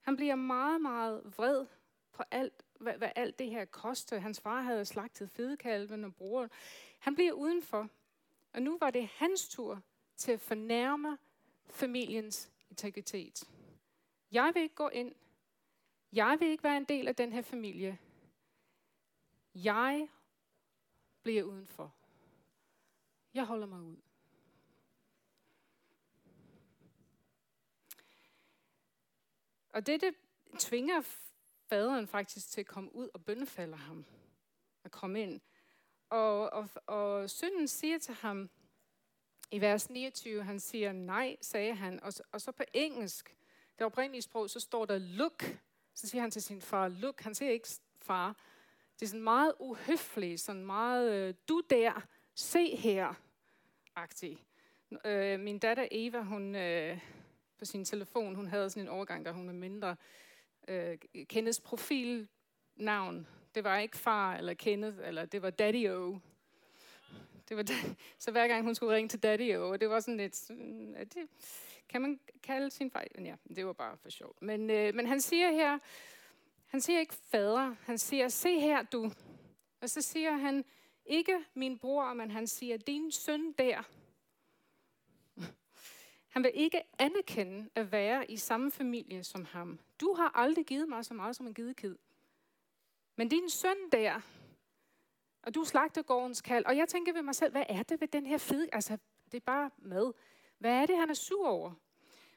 Han 0.00 0.16
bliver 0.16 0.34
meget, 0.34 0.80
meget 0.80 1.22
vred 1.36 1.66
på 2.12 2.22
alt, 2.30 2.64
hvad, 2.80 2.94
hvad 2.98 3.10
alt 3.16 3.38
det 3.38 3.50
her 3.50 3.64
koster. 3.64 4.18
Hans 4.18 4.40
far 4.40 4.60
havde 4.60 4.84
slagtet 4.84 5.30
fedekalven 5.30 6.04
og 6.04 6.14
bror. 6.14 6.48
Han 6.98 7.14
bliver 7.14 7.32
udenfor. 7.32 7.88
Og 8.52 8.62
nu 8.62 8.78
var 8.80 8.90
det 8.90 9.06
hans 9.06 9.48
tur 9.48 9.82
til 10.16 10.32
at 10.32 10.40
fornærme 10.40 11.18
familiens 11.74 12.52
integritet. 12.70 13.48
Jeg 14.32 14.50
vil 14.54 14.62
ikke 14.62 14.74
gå 14.74 14.88
ind. 14.88 15.14
Jeg 16.12 16.36
vil 16.40 16.48
ikke 16.48 16.64
være 16.64 16.76
en 16.76 16.84
del 16.84 17.08
af 17.08 17.16
den 17.16 17.32
her 17.32 17.42
familie. 17.42 17.98
Jeg 19.54 20.08
bliver 21.22 21.42
udenfor. 21.42 21.94
Jeg 23.34 23.44
holder 23.44 23.66
mig 23.66 23.80
ud. 23.80 23.96
Og 29.68 29.86
det, 29.86 30.00
det 30.00 30.14
tvinger 30.58 31.00
faderen 31.68 32.06
faktisk 32.06 32.50
til 32.50 32.60
at 32.60 32.66
komme 32.66 32.94
ud 32.94 33.08
og 33.14 33.24
bøndefalder 33.24 33.76
ham. 33.76 34.04
At 34.84 34.90
komme 34.90 35.22
ind. 35.22 35.40
Og, 36.10 36.50
og, 36.50 36.68
og 36.86 37.30
synden 37.30 37.68
siger 37.68 37.98
til 37.98 38.14
ham, 38.14 38.50
i 39.54 39.60
vers 39.60 39.90
29, 39.90 40.42
han 40.42 40.60
siger 40.60 40.92
nej, 40.92 41.36
sagde 41.40 41.74
han. 41.74 42.02
Og, 42.02 42.12
og 42.32 42.40
så 42.40 42.52
på 42.52 42.62
engelsk, 42.72 43.36
det 43.78 43.86
oprindelige 43.86 44.22
sprog, 44.22 44.50
så 44.50 44.60
står 44.60 44.84
der 44.84 44.98
look. 44.98 45.44
Så 45.94 46.08
siger 46.08 46.22
han 46.22 46.30
til 46.30 46.42
sin 46.42 46.60
far, 46.60 46.88
look. 46.88 47.20
Han 47.20 47.34
siger 47.34 47.50
ikke 47.50 47.68
far. 48.02 48.36
Det 49.00 49.02
er 49.02 49.06
sådan 49.06 49.22
meget 49.22 49.54
uhøfligt, 49.58 50.40
sådan 50.40 50.66
meget, 50.66 51.12
øh, 51.12 51.34
du 51.48 51.62
der, 51.70 52.06
se 52.34 52.76
her, 52.76 53.14
agtig. 53.96 54.44
Øh, 55.04 55.40
min 55.40 55.58
datter 55.58 55.88
Eva, 55.90 56.20
hun 56.20 56.54
øh, 56.54 56.98
på 57.58 57.64
sin 57.64 57.84
telefon, 57.84 58.34
hun 58.34 58.46
havde 58.46 58.70
sådan 58.70 58.82
en 58.82 58.88
overgang, 58.88 59.24
der 59.24 59.32
hun 59.32 59.46
var 59.46 59.52
mindre. 59.52 59.96
Øh, 60.68 60.98
Kenneths 61.28 61.60
profilnavn, 61.60 63.26
det 63.54 63.64
var 63.64 63.78
ikke 63.78 63.96
far 63.96 64.36
eller 64.36 64.54
Kenneth, 64.54 64.96
eller 65.04 65.24
det 65.24 65.42
var 65.42 65.50
Daddy 65.50 65.90
O. 65.90 66.18
Det 67.48 67.56
var, 67.56 67.64
så 68.18 68.30
hver 68.30 68.48
gang 68.48 68.64
hun 68.64 68.74
skulle 68.74 68.96
ringe 68.96 69.08
til 69.08 69.22
Daddy 69.22 69.56
og 69.56 69.80
det 69.80 69.88
var 69.88 70.00
sådan 70.00 70.16
lidt, 70.16 70.48
det, 71.14 71.28
kan 71.88 72.02
man 72.02 72.20
kalde 72.42 72.70
sin 72.70 72.90
far? 72.90 73.04
Ja, 73.18 73.34
det 73.56 73.66
var 73.66 73.72
bare 73.72 73.96
for 73.96 74.10
sjov. 74.10 74.36
Men, 74.40 74.70
øh, 74.70 74.94
men 74.94 75.06
han 75.06 75.20
siger 75.20 75.50
her, 75.50 75.78
han 76.66 76.80
siger 76.80 77.00
ikke 77.00 77.14
fader, 77.14 77.74
han 77.82 77.98
siger, 77.98 78.28
se 78.28 78.60
her 78.60 78.82
du. 78.82 79.10
Og 79.80 79.90
så 79.90 80.02
siger 80.02 80.32
han, 80.32 80.64
ikke 81.06 81.44
min 81.54 81.78
bror, 81.78 82.12
men 82.14 82.30
han 82.30 82.46
siger, 82.46 82.76
din 82.76 83.12
søn 83.12 83.52
der. 83.52 83.82
Han 86.28 86.42
vil 86.42 86.50
ikke 86.54 86.82
anerkende 86.98 87.68
at 87.74 87.92
være 87.92 88.30
i 88.30 88.36
samme 88.36 88.70
familie 88.70 89.24
som 89.24 89.44
ham. 89.44 89.78
Du 90.00 90.14
har 90.14 90.32
aldrig 90.34 90.66
givet 90.66 90.88
mig 90.88 91.04
så 91.04 91.14
meget 91.14 91.36
som 91.36 91.46
en 91.46 91.54
gidekid. 91.54 91.96
Men 93.16 93.28
din 93.28 93.50
søn 93.50 93.76
der, 93.92 94.20
og 95.46 95.54
du 95.54 95.60
er 95.60 96.02
gårdens 96.02 96.40
kald. 96.40 96.64
Og 96.64 96.76
jeg 96.76 96.88
tænker 96.88 97.12
ved 97.12 97.22
mig 97.22 97.34
selv, 97.34 97.52
hvad 97.52 97.64
er 97.68 97.82
det 97.82 98.00
ved 98.00 98.08
den 98.08 98.26
her 98.26 98.38
fede... 98.38 98.68
Altså, 98.72 98.98
det 99.32 99.36
er 99.36 99.44
bare 99.46 99.70
mad. 99.78 100.12
Hvad 100.58 100.72
er 100.72 100.86
det, 100.86 100.96
han 100.96 101.10
er 101.10 101.14
sur 101.14 101.48
over? 101.48 101.72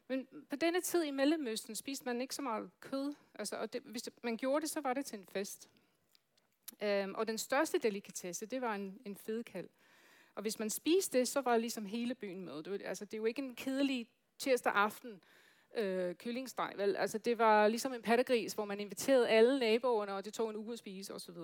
Men 0.07 0.27
på 0.49 0.55
denne 0.55 0.81
tid 0.81 1.03
i 1.03 1.11
Mellemøsten 1.11 1.75
spiste 1.75 2.05
man 2.05 2.21
ikke 2.21 2.35
så 2.35 2.41
meget 2.41 2.69
kød. 2.79 3.13
Altså, 3.35 3.55
og 3.55 3.73
det, 3.73 3.81
hvis 3.81 4.09
man 4.23 4.37
gjorde 4.37 4.61
det, 4.61 4.69
så 4.69 4.81
var 4.81 4.93
det 4.93 5.05
til 5.05 5.19
en 5.19 5.25
fest. 5.25 5.69
Øhm, 6.83 7.15
og 7.15 7.27
den 7.27 7.37
største 7.37 7.77
delikatesse, 7.77 8.45
det 8.45 8.61
var 8.61 8.75
en, 8.75 9.01
en 9.05 9.15
fedekald. 9.15 9.69
Og 10.35 10.41
hvis 10.41 10.59
man 10.59 10.69
spiste 10.69 11.19
det, 11.19 11.27
så 11.27 11.41
var 11.41 11.57
ligesom 11.57 11.85
hele 11.85 12.15
byen 12.15 12.45
med. 12.45 12.63
Det, 12.63 12.71
var, 12.71 12.79
altså, 12.85 13.05
det 13.05 13.13
er 13.13 13.17
jo 13.17 13.25
ikke 13.25 13.41
en 13.41 13.55
kedelig 13.55 14.07
tirsdag 14.37 14.73
aften 14.75 15.23
øh, 15.75 16.15
kyllingsteg, 16.15 16.73
vel? 16.75 16.95
Altså, 16.95 17.17
det 17.17 17.37
var 17.37 17.67
ligesom 17.67 17.93
en 17.93 18.01
pattegris, 18.01 18.53
hvor 18.53 18.65
man 18.65 18.79
inviterede 18.79 19.29
alle 19.29 19.59
naboerne, 19.59 20.13
og 20.13 20.25
det 20.25 20.33
tog 20.33 20.49
en 20.49 20.55
uge 20.55 20.73
at 20.73 20.79
spise 20.79 21.13
osv. 21.13 21.35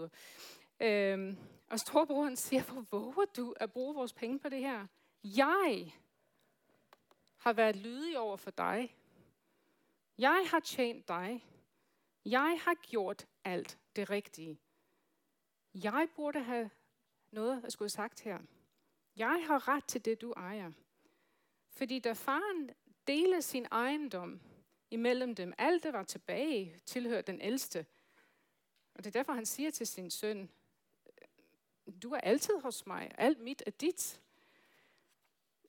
Øhm, 0.79 1.37
og 1.69 1.79
storebroren 1.79 2.35
siger, 2.35 2.63
hvor 2.63 2.81
våger 2.91 3.25
du 3.25 3.53
at 3.57 3.71
bruge 3.71 3.95
vores 3.95 4.13
penge 4.13 4.39
på 4.39 4.49
det 4.49 4.59
her? 4.59 4.87
Jeg 5.23 5.93
har 7.37 7.53
været 7.53 7.75
lydig 7.75 8.19
over 8.19 8.37
for 8.37 8.51
dig. 8.51 8.95
Jeg 10.17 10.45
har 10.51 10.59
tjent 10.59 11.07
dig. 11.07 11.45
Jeg 12.25 12.59
har 12.61 12.73
gjort 12.73 13.27
alt 13.43 13.77
det 13.95 14.09
rigtige. 14.09 14.59
Jeg 15.73 16.07
burde 16.15 16.39
have 16.39 16.69
noget 17.31 17.65
at 17.65 17.73
skulle 17.73 17.89
sagt 17.89 18.21
her. 18.21 18.39
Jeg 19.15 19.43
har 19.47 19.67
ret 19.67 19.85
til 19.85 20.05
det, 20.05 20.21
du 20.21 20.31
ejer. 20.31 20.71
Fordi 21.69 21.99
da 21.99 22.13
faren 22.13 22.69
delte 23.07 23.41
sin 23.41 23.67
ejendom 23.71 24.41
imellem 24.91 25.35
dem, 25.35 25.53
alt 25.57 25.83
det 25.83 25.93
var 25.93 26.03
tilbage, 26.03 26.81
tilhørte 26.85 27.31
den 27.31 27.41
ældste. 27.41 27.85
Og 28.93 29.03
det 29.03 29.07
er 29.15 29.19
derfor, 29.19 29.33
han 29.33 29.45
siger 29.45 29.71
til 29.71 29.87
sin 29.87 30.11
søn, 30.11 30.49
du 32.03 32.11
er 32.11 32.17
altid 32.17 32.59
hos 32.61 32.85
mig, 32.85 33.11
alt 33.17 33.39
mit 33.39 33.63
er 33.65 33.71
dit. 33.71 34.21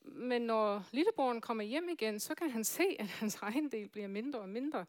Men 0.03 0.42
når 0.42 0.85
lillebroren 0.92 1.40
kommer 1.40 1.64
hjem 1.64 1.88
igen, 1.88 2.20
så 2.20 2.35
kan 2.35 2.50
han 2.50 2.64
se, 2.64 2.96
at 2.98 3.07
hans 3.07 3.35
egen 3.35 3.72
del 3.72 3.88
bliver 3.88 4.09
mindre 4.09 4.40
og 4.40 4.48
mindre. 4.48 4.87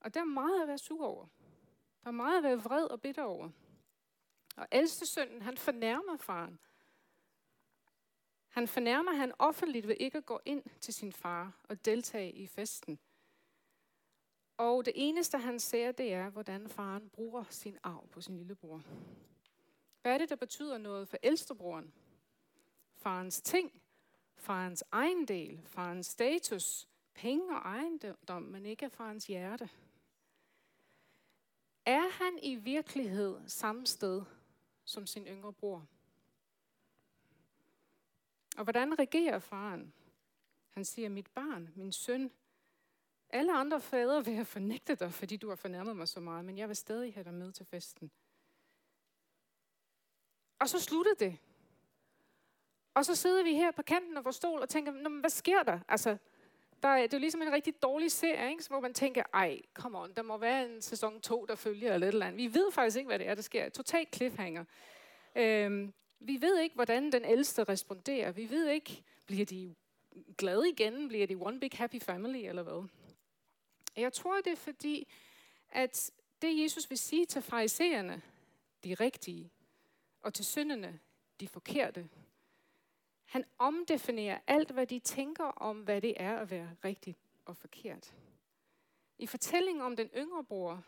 Og 0.00 0.14
der 0.14 0.20
er 0.20 0.24
meget 0.24 0.62
at 0.62 0.68
være 0.68 0.78
sur 0.78 1.06
over. 1.06 1.26
Der 2.02 2.08
er 2.08 2.12
meget 2.12 2.36
at 2.36 2.42
være 2.42 2.62
vred 2.62 2.84
og 2.84 3.00
bitter 3.00 3.22
over. 3.22 3.50
Og 4.56 4.68
ældste 4.72 5.06
sønnen, 5.06 5.42
han 5.42 5.56
fornærmer 5.56 6.16
faren. 6.16 6.58
Han 8.48 8.68
fornærmer 8.68 9.12
han 9.12 9.32
offentligt 9.38 9.88
ved 9.88 9.96
ikke 10.00 10.18
at 10.18 10.26
gå 10.26 10.40
ind 10.44 10.62
til 10.80 10.94
sin 10.94 11.12
far 11.12 11.52
og 11.68 11.84
deltage 11.84 12.32
i 12.32 12.46
festen. 12.46 12.98
Og 14.56 14.84
det 14.84 14.92
eneste, 14.96 15.38
han 15.38 15.60
ser, 15.60 15.92
det 15.92 16.12
er, 16.12 16.30
hvordan 16.30 16.68
faren 16.68 17.10
bruger 17.10 17.44
sin 17.50 17.78
arv 17.82 18.08
på 18.08 18.20
sin 18.20 18.36
lillebror. 18.36 18.82
Hvad 20.02 20.14
er 20.14 20.18
det, 20.18 20.28
der 20.28 20.36
betyder 20.36 20.78
noget 20.78 21.08
for 21.08 21.16
ældstebroren? 21.22 21.92
Farens 22.96 23.40
ting, 23.40 23.82
farens 24.36 24.84
ejendel, 24.92 25.62
farens 25.66 26.06
status, 26.06 26.88
penge 27.14 27.56
og 27.56 27.62
ejendom, 27.62 28.42
men 28.42 28.66
ikke 28.66 28.90
farens 28.90 29.26
hjerte. 29.26 29.70
Er 31.86 32.08
han 32.10 32.38
i 32.42 32.54
virkelighed 32.54 33.40
samme 33.46 33.86
sted 33.86 34.22
som 34.84 35.06
sin 35.06 35.26
yngre 35.26 35.52
bror? 35.52 35.86
Og 38.56 38.64
hvordan 38.64 38.98
regerer 38.98 39.38
faren? 39.38 39.92
Han 40.70 40.84
siger, 40.84 41.08
mit 41.08 41.30
barn, 41.30 41.72
min 41.76 41.92
søn, 41.92 42.30
alle 43.30 43.56
andre 43.56 43.80
fædre 43.80 44.24
vil 44.24 44.34
have 44.34 44.44
fornægtet 44.44 45.00
dig, 45.00 45.12
fordi 45.12 45.36
du 45.36 45.48
har 45.48 45.56
fornærmet 45.56 45.96
mig 45.96 46.08
så 46.08 46.20
meget, 46.20 46.44
men 46.44 46.58
jeg 46.58 46.68
vil 46.68 46.76
stadig 46.76 47.14
have 47.14 47.24
dig 47.24 47.34
med 47.34 47.52
til 47.52 47.66
festen. 47.66 48.10
Og 50.62 50.68
så 50.68 50.80
slutter 50.80 51.14
det. 51.14 51.38
Og 52.94 53.04
så 53.04 53.14
sidder 53.14 53.42
vi 53.42 53.54
her 53.54 53.70
på 53.70 53.82
kanten 53.82 54.16
af 54.16 54.24
vores 54.24 54.36
stol 54.36 54.60
og 54.60 54.68
tænker, 54.68 54.92
Nå, 54.92 55.08
men 55.08 55.20
hvad 55.20 55.30
sker 55.30 55.62
der? 55.62 55.78
Altså, 55.88 56.16
der 56.82 56.88
er, 56.88 57.02
det 57.02 57.14
er 57.14 57.18
jo 57.18 57.20
ligesom 57.20 57.42
en 57.42 57.52
rigtig 57.52 57.82
dårlig 57.82 58.12
serie, 58.12 58.50
ikke? 58.50 58.64
hvor 58.68 58.80
man 58.80 58.94
tænker, 58.94 59.22
ej, 59.34 59.60
come 59.74 59.98
on, 59.98 60.14
der 60.14 60.22
må 60.22 60.36
være 60.36 60.64
en 60.66 60.82
sæson 60.82 61.20
2, 61.20 61.46
der 61.46 61.54
følger 61.54 61.94
eller 61.94 62.06
et 62.06 62.12
eller 62.12 62.26
andet. 62.26 62.38
Vi 62.38 62.54
ved 62.54 62.72
faktisk 62.72 62.96
ikke, 62.96 63.08
hvad 63.08 63.18
det 63.18 63.28
er, 63.28 63.34
der 63.34 63.42
sker. 63.42 63.68
Total 63.68 64.06
cliffhanger. 64.14 64.64
Øhm, 65.36 65.92
vi 66.20 66.40
ved 66.40 66.58
ikke, 66.58 66.74
hvordan 66.74 67.12
den 67.12 67.24
ældste 67.24 67.64
responderer. 67.64 68.32
Vi 68.32 68.50
ved 68.50 68.68
ikke, 68.68 69.04
bliver 69.26 69.46
de 69.46 69.74
glade 70.38 70.68
igen? 70.68 71.08
Bliver 71.08 71.26
de 71.26 71.34
one 71.40 71.60
big 71.60 71.70
happy 71.74 72.02
family, 72.02 72.48
eller 72.48 72.62
hvad? 72.62 72.88
Jeg 73.96 74.12
tror, 74.12 74.40
det 74.40 74.52
er 74.52 74.56
fordi, 74.56 75.08
at 75.68 76.10
det 76.42 76.62
Jesus 76.62 76.90
vil 76.90 76.98
sige 76.98 77.26
til 77.26 77.42
farisæerne, 77.42 78.22
de 78.84 78.94
rigtige, 78.94 79.50
og 80.22 80.34
til 80.34 80.44
synderne, 80.44 81.00
de 81.40 81.48
forkerte. 81.48 82.08
Han 83.24 83.44
omdefinerer 83.58 84.38
alt, 84.46 84.70
hvad 84.70 84.86
de 84.86 84.98
tænker 84.98 85.44
om, 85.44 85.80
hvad 85.80 86.00
det 86.00 86.14
er 86.16 86.36
at 86.38 86.50
være 86.50 86.76
rigtigt 86.84 87.18
og 87.44 87.56
forkert. 87.56 88.14
I 89.18 89.26
fortællingen 89.26 89.82
om 89.82 89.96
den 89.96 90.08
yngre 90.16 90.44
bror 90.44 90.84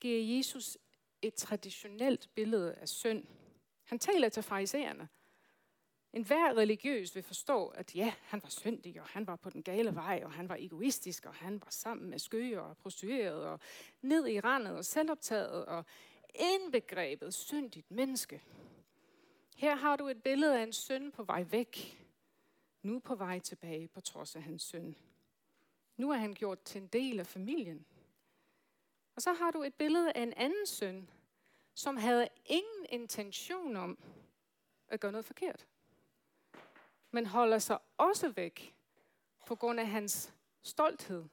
giver 0.00 0.36
Jesus 0.36 0.78
et 1.22 1.34
traditionelt 1.34 2.30
billede 2.34 2.74
af 2.74 2.88
synd. 2.88 3.26
Han 3.84 3.98
taler 3.98 4.28
til 4.28 4.42
farisæerne. 4.42 5.08
En 6.12 6.24
hver 6.24 6.56
religiøs 6.56 7.14
vil 7.14 7.22
forstå, 7.22 7.66
at 7.66 7.96
ja, 7.96 8.14
han 8.22 8.42
var 8.42 8.48
syndig, 8.48 9.00
og 9.00 9.06
han 9.06 9.26
var 9.26 9.36
på 9.36 9.50
den 9.50 9.62
gale 9.62 9.94
vej, 9.94 10.22
og 10.24 10.32
han 10.32 10.48
var 10.48 10.56
egoistisk, 10.58 11.26
og 11.26 11.34
han 11.34 11.60
var 11.60 11.70
sammen 11.70 12.10
med 12.10 12.18
skøger 12.18 12.60
og 12.60 12.76
prostitueret, 12.76 13.44
og 13.44 13.60
ned 14.02 14.28
i 14.28 14.40
randet 14.40 14.76
og 14.76 14.84
selvoptaget, 14.84 15.66
og 15.66 15.84
indbegrebet 16.34 17.34
syndigt 17.34 17.90
menneske. 17.90 18.42
Her 19.56 19.74
har 19.74 19.96
du 19.96 20.08
et 20.08 20.22
billede 20.22 20.58
af 20.58 20.62
en 20.62 20.72
søn 20.72 21.12
på 21.12 21.22
vej 21.22 21.44
væk, 21.50 22.06
nu 22.82 22.98
på 22.98 23.14
vej 23.14 23.38
tilbage 23.38 23.88
på 23.88 24.00
trods 24.00 24.36
af 24.36 24.42
hans 24.42 24.62
søn. 24.62 24.96
Nu 25.96 26.10
er 26.10 26.16
han 26.16 26.34
gjort 26.34 26.62
til 26.62 26.80
en 26.80 26.88
del 26.88 27.20
af 27.20 27.26
familien. 27.26 27.86
Og 29.14 29.22
så 29.22 29.32
har 29.32 29.50
du 29.50 29.62
et 29.62 29.74
billede 29.74 30.12
af 30.12 30.22
en 30.22 30.32
anden 30.36 30.66
søn, 30.66 31.10
som 31.74 31.96
havde 31.96 32.28
ingen 32.46 32.86
intention 32.88 33.76
om 33.76 33.98
at 34.88 35.00
gøre 35.00 35.12
noget 35.12 35.24
forkert, 35.24 35.66
men 37.10 37.26
holder 37.26 37.58
sig 37.58 37.78
også 37.96 38.28
væk 38.28 38.74
på 39.46 39.54
grund 39.54 39.80
af 39.80 39.86
hans 39.86 40.34
stolthed, 40.62 41.24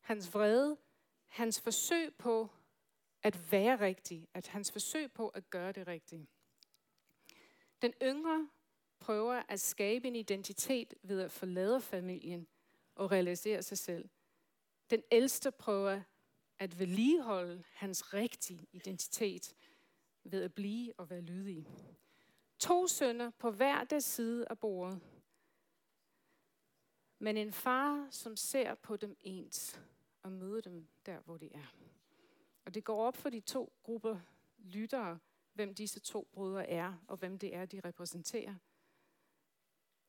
hans 0.00 0.34
vrede, 0.34 0.76
hans 1.26 1.60
forsøg 1.60 2.14
på 2.14 2.48
at 3.24 3.52
være 3.52 3.80
rigtig, 3.80 4.28
at 4.34 4.46
hans 4.46 4.72
forsøg 4.72 5.12
på 5.12 5.28
at 5.28 5.50
gøre 5.50 5.72
det 5.72 5.86
rigtige. 5.86 6.28
Den 7.82 7.92
yngre 8.02 8.48
prøver 9.00 9.42
at 9.48 9.60
skabe 9.60 10.08
en 10.08 10.16
identitet 10.16 10.94
ved 11.02 11.20
at 11.20 11.30
forlade 11.30 11.80
familien 11.80 12.46
og 12.94 13.10
realisere 13.12 13.62
sig 13.62 13.78
selv. 13.78 14.08
Den 14.90 15.02
ældste 15.12 15.50
prøver 15.50 16.02
at 16.58 16.78
vedligeholde 16.78 17.64
hans 17.72 18.14
rigtige 18.14 18.66
identitet 18.72 19.54
ved 20.24 20.42
at 20.42 20.54
blive 20.54 20.92
og 20.98 21.10
være 21.10 21.20
lydig. 21.20 21.66
To 22.58 22.86
sønner 22.86 23.30
på 23.30 23.50
hver 23.50 23.84
deres 23.84 24.04
side 24.04 24.46
af 24.50 24.58
bordet. 24.58 25.00
Men 27.18 27.36
en 27.36 27.52
far, 27.52 28.08
som 28.10 28.36
ser 28.36 28.74
på 28.74 28.96
dem 28.96 29.16
ens 29.20 29.80
og 30.22 30.32
møder 30.32 30.60
dem 30.60 30.88
der, 31.06 31.20
hvor 31.20 31.36
de 31.36 31.52
er. 31.54 31.74
Og 32.64 32.74
det 32.74 32.84
går 32.84 33.06
op 33.06 33.16
for 33.16 33.30
de 33.30 33.40
to 33.40 33.72
grupper 33.82 34.20
lyttere, 34.58 35.18
hvem 35.52 35.74
disse 35.74 36.00
to 36.00 36.28
brødre 36.32 36.68
er, 36.70 36.94
og 37.08 37.16
hvem 37.16 37.38
det 37.38 37.54
er, 37.54 37.66
de 37.66 37.80
repræsenterer. 37.80 38.54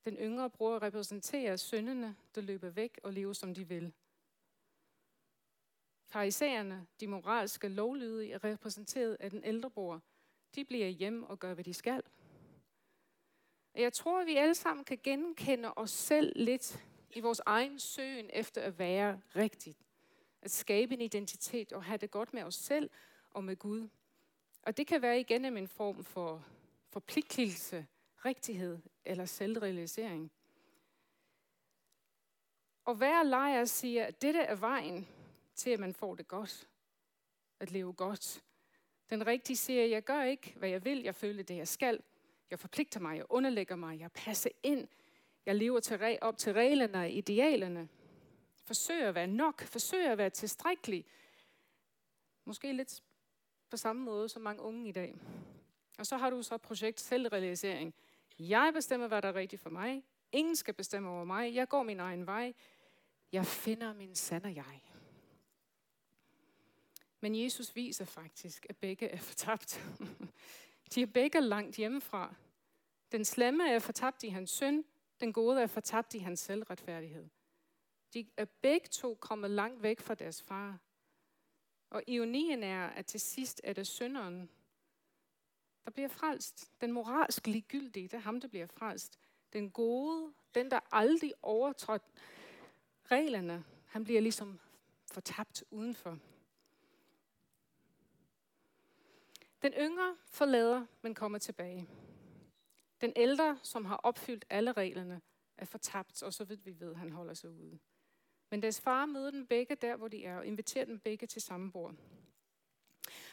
Den 0.06 0.18
yngre 0.18 0.50
bror 0.50 0.82
repræsenterer 0.82 1.56
synderne, 1.56 2.16
der 2.36 2.42
løber 2.42 2.70
væk 2.70 3.00
og 3.04 3.14
lever, 3.14 3.34
som 3.34 3.54
de 3.54 3.68
vil. 3.68 3.94
Farisæerne, 6.06 6.88
de 7.00 7.08
moralske 7.08 7.68
lovlydige, 7.68 8.34
er 8.34 8.44
repræsenteret 8.44 9.18
af 9.20 9.30
den 9.30 9.44
ældre 9.44 9.72
bror. 9.72 10.02
De 10.56 10.66
bliver 10.66 10.88
hjemme 10.88 11.28
og 11.28 11.40
gør, 11.40 11.54
hvad 11.54 11.64
de 11.64 11.74
skal. 11.74 12.04
Og 13.74 13.82
jeg 13.82 13.94
tror, 13.94 14.22
at 14.22 14.28
vi 14.28 14.36
alle 14.36 14.56
sammen 14.56 14.86
kan 14.86 15.00
genkende 15.04 15.74
os 15.74 15.92
selv 15.92 16.34
lidt 16.36 16.86
i 17.16 17.20
vores 17.20 17.42
egen 17.46 17.80
søgen 17.80 18.30
efter 18.34 18.62
at 18.62 18.80
være 18.80 19.22
rigtigt. 19.36 19.85
At 20.46 20.52
skabe 20.52 20.94
en 20.94 21.02
identitet 21.02 21.74
og 21.74 21.84
have 21.84 21.98
det 21.98 22.12
godt 22.12 22.34
med 22.34 22.44
os 22.44 22.56
selv 22.56 22.90
og 23.32 23.44
med 23.44 23.56
Gud. 23.56 23.88
Og 24.62 24.78
det 24.78 24.88
kan 24.88 25.02
være 25.02 25.20
igennem 25.20 25.58
en 25.58 25.68
form 25.68 26.04
for 26.04 26.46
forpligtelse, 26.90 27.88
rigtighed 28.26 28.80
eller 29.06 29.26
selvrealisering. 29.26 30.32
Og 32.86 32.96
hver 32.96 33.24
lejer 33.24 33.66
siger, 33.66 34.06
at 34.06 34.22
dette 34.22 34.40
er 34.40 34.56
vejen 34.56 35.08
til, 35.56 35.70
at 35.70 35.80
man 35.80 35.94
får 35.94 36.16
det 36.16 36.28
godt. 36.28 36.70
At 37.60 37.72
leve 37.72 37.94
godt. 37.94 38.44
Den 39.10 39.28
rigtige 39.28 39.58
siger, 39.58 39.84
at 39.84 39.90
jeg 39.90 40.04
gør 40.04 40.24
ikke, 40.24 40.54
hvad 40.58 40.70
jeg 40.70 40.86
vil. 40.86 41.04
Jeg 41.04 41.16
føler 41.16 41.44
det, 41.44 41.58
jeg 41.58 41.68
skal. 41.68 42.02
Jeg 42.50 42.60
forpligter 42.60 43.00
mig, 43.00 43.18
jeg 43.18 43.26
underlægger 43.30 43.76
mig, 43.76 44.00
jeg 44.00 44.12
passer 44.12 44.50
ind. 44.64 44.88
Jeg 45.46 45.56
lever 45.56 45.80
til, 45.80 46.18
op 46.22 46.38
til 46.38 46.54
reglerne 46.54 46.98
og 46.98 47.10
idealerne. 47.10 47.90
Forsøger 48.66 49.10
at 49.10 49.16
være 49.16 49.28
nok, 49.28 49.62
forsøger 49.62 50.12
at 50.12 50.18
være 50.18 50.30
tilstrækkelig. 50.30 51.06
Måske 52.46 52.74
lidt 52.74 53.04
på 53.70 53.78
samme 53.78 54.02
måde 54.02 54.30
som 54.30 54.42
mange 54.42 54.62
unge 54.62 54.90
i 54.90 54.92
dag. 54.92 55.16
Og 55.98 56.06
så 56.06 56.18
har 56.18 56.30
du 56.30 56.42
så 56.42 56.58
projekt 56.58 57.00
selvrealisering. 57.00 57.94
Jeg 58.40 58.72
bestemmer, 58.74 59.08
hvad 59.08 59.22
der 59.22 59.28
er 59.28 59.36
rigtigt 59.36 59.62
for 59.62 59.70
mig. 59.70 60.04
Ingen 60.32 60.56
skal 60.56 60.74
bestemme 60.74 61.10
over 61.10 61.24
mig. 61.24 61.56
Jeg 61.56 61.70
går 61.70 61.84
min 61.84 62.00
egen 62.00 62.26
vej. 62.26 62.54
Jeg 63.32 63.46
finder 63.46 63.94
min 63.94 64.16
sande 64.16 64.54
jeg. 64.56 64.82
Men 67.20 67.44
Jesus 67.44 67.76
viser 67.76 68.06
faktisk, 68.06 68.66
at 68.70 68.78
begge 68.78 69.08
er 69.08 69.18
fortabt. 69.18 69.82
De 70.96 71.02
er 71.02 71.06
begge 71.06 71.42
langt 71.42 71.76
hjemmefra. 71.76 72.36
Den 73.12 73.26
slemme 73.26 73.70
er 73.70 73.80
fortabt 73.80 74.24
i 74.24 74.28
hans 74.28 74.52
synd, 74.52 74.84
den 75.20 75.34
gode 75.34 75.62
er 75.62 75.68
fortabt 75.68 76.14
i 76.14 76.20
hans 76.20 76.40
selvretfærdighed. 76.40 77.30
De 78.16 78.28
er 78.38 78.46
begge 78.46 78.88
to 78.88 79.16
kommet 79.16 79.52
langt 79.52 79.84
væk 79.84 80.00
fra 80.00 80.16
deres 80.16 80.44
far. 80.44 80.80
Og 81.90 82.04
ironien 82.08 82.64
er, 82.64 82.88
at 82.88 83.06
til 83.06 83.20
sidst 83.20 83.62
er 83.64 83.74
det 83.74 83.88
synderen, 83.88 84.50
der 85.86 85.92
bliver 85.92 86.08
frelst. 86.08 86.72
Den 86.82 86.92
moralsk 86.92 87.48
ligegyldige, 87.48 88.08
det 88.08 88.14
er 88.14 88.22
ham, 88.22 88.42
der 88.42 88.48
bliver 88.48 88.68
frelst. 88.68 89.20
Den 89.54 89.72
gode, 89.72 90.34
den 90.56 90.72
der 90.72 90.80
aldrig 90.92 91.34
overtrådte 91.42 92.06
reglerne, 93.06 93.66
han 93.86 94.04
bliver 94.04 94.22
ligesom 94.22 94.60
fortabt 95.12 95.64
udenfor. 95.72 96.20
Den 99.62 99.74
yngre 99.74 100.18
forlader, 100.26 100.86
men 101.02 101.16
kommer 101.16 101.38
tilbage. 101.38 101.90
Den 103.02 103.14
ældre, 103.16 103.60
som 103.64 103.86
har 103.86 103.96
opfyldt 103.96 104.46
alle 104.50 104.72
reglerne, 104.72 105.22
er 105.58 105.66
fortabt, 105.66 106.24
og 106.24 106.34
så 106.34 106.44
ved 106.44 106.58
vi 106.58 106.80
ved, 106.80 106.96
han 106.96 107.12
holder 107.12 107.34
sig 107.34 107.50
ude. 107.50 107.80
Men 108.50 108.62
deres 108.62 108.82
far 108.82 109.06
møder 109.06 109.32
dem 109.32 109.48
begge 109.48 109.76
der, 109.76 109.96
hvor 109.96 110.08
de 110.08 110.26
er, 110.26 110.38
og 110.38 110.46
inviterer 110.46 110.86
dem 110.86 111.00
begge 111.00 111.28
til 111.28 111.42
samme 111.42 111.72
bord. 111.72 111.96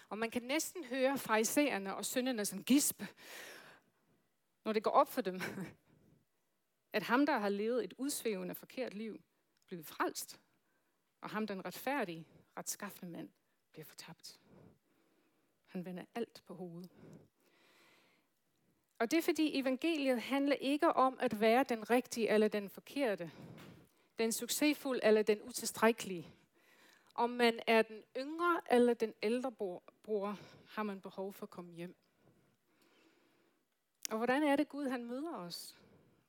Og 0.08 0.18
man 0.18 0.30
kan 0.30 0.42
næsten 0.42 0.84
høre 0.84 1.18
fraisererne 1.18 1.96
og 1.96 2.04
sønderne 2.04 2.44
som 2.44 2.64
gisp, 2.64 3.02
når 4.64 4.72
det 4.72 4.82
går 4.82 4.90
op 4.90 5.08
for 5.08 5.20
dem, 5.20 5.40
at 6.92 7.02
ham, 7.02 7.26
der 7.26 7.38
har 7.38 7.48
levet 7.48 7.84
et 7.84 7.94
udsvævende 7.98 8.54
forkert 8.54 8.94
liv, 8.94 9.20
bliver 9.66 9.82
frelst, 9.82 10.40
og 11.20 11.30
ham, 11.30 11.46
den 11.46 11.64
retfærdige, 11.64 12.26
retskaffende 12.56 13.12
mand, 13.12 13.28
bliver 13.72 13.84
fortabt. 13.84 14.40
Han 15.66 15.84
vender 15.84 16.04
alt 16.14 16.42
på 16.46 16.54
hovedet. 16.54 16.90
Og 18.98 19.10
det 19.10 19.18
er 19.18 19.22
fordi 19.22 19.58
evangeliet 19.58 20.20
handler 20.20 20.56
ikke 20.56 20.92
om 20.92 21.16
at 21.20 21.40
være 21.40 21.64
den 21.68 21.90
rigtige 21.90 22.28
eller 22.28 22.48
den 22.48 22.68
forkerte, 22.68 23.30
den 24.22 24.32
succesfulde 24.32 25.00
eller 25.04 25.22
den 25.22 25.42
utilstrækkelige. 25.42 26.34
Om 27.14 27.30
man 27.30 27.60
er 27.66 27.82
den 27.82 28.02
yngre 28.16 28.60
eller 28.70 28.94
den 28.94 29.14
ældre 29.22 29.52
bror, 30.02 30.38
har 30.68 30.82
man 30.82 31.00
behov 31.00 31.32
for 31.32 31.46
at 31.46 31.50
komme 31.50 31.72
hjem. 31.72 31.96
Og 34.10 34.16
hvordan 34.16 34.42
er 34.42 34.56
det 34.56 34.68
Gud, 34.68 34.88
han 34.88 35.04
møder 35.04 35.36
os? 35.36 35.78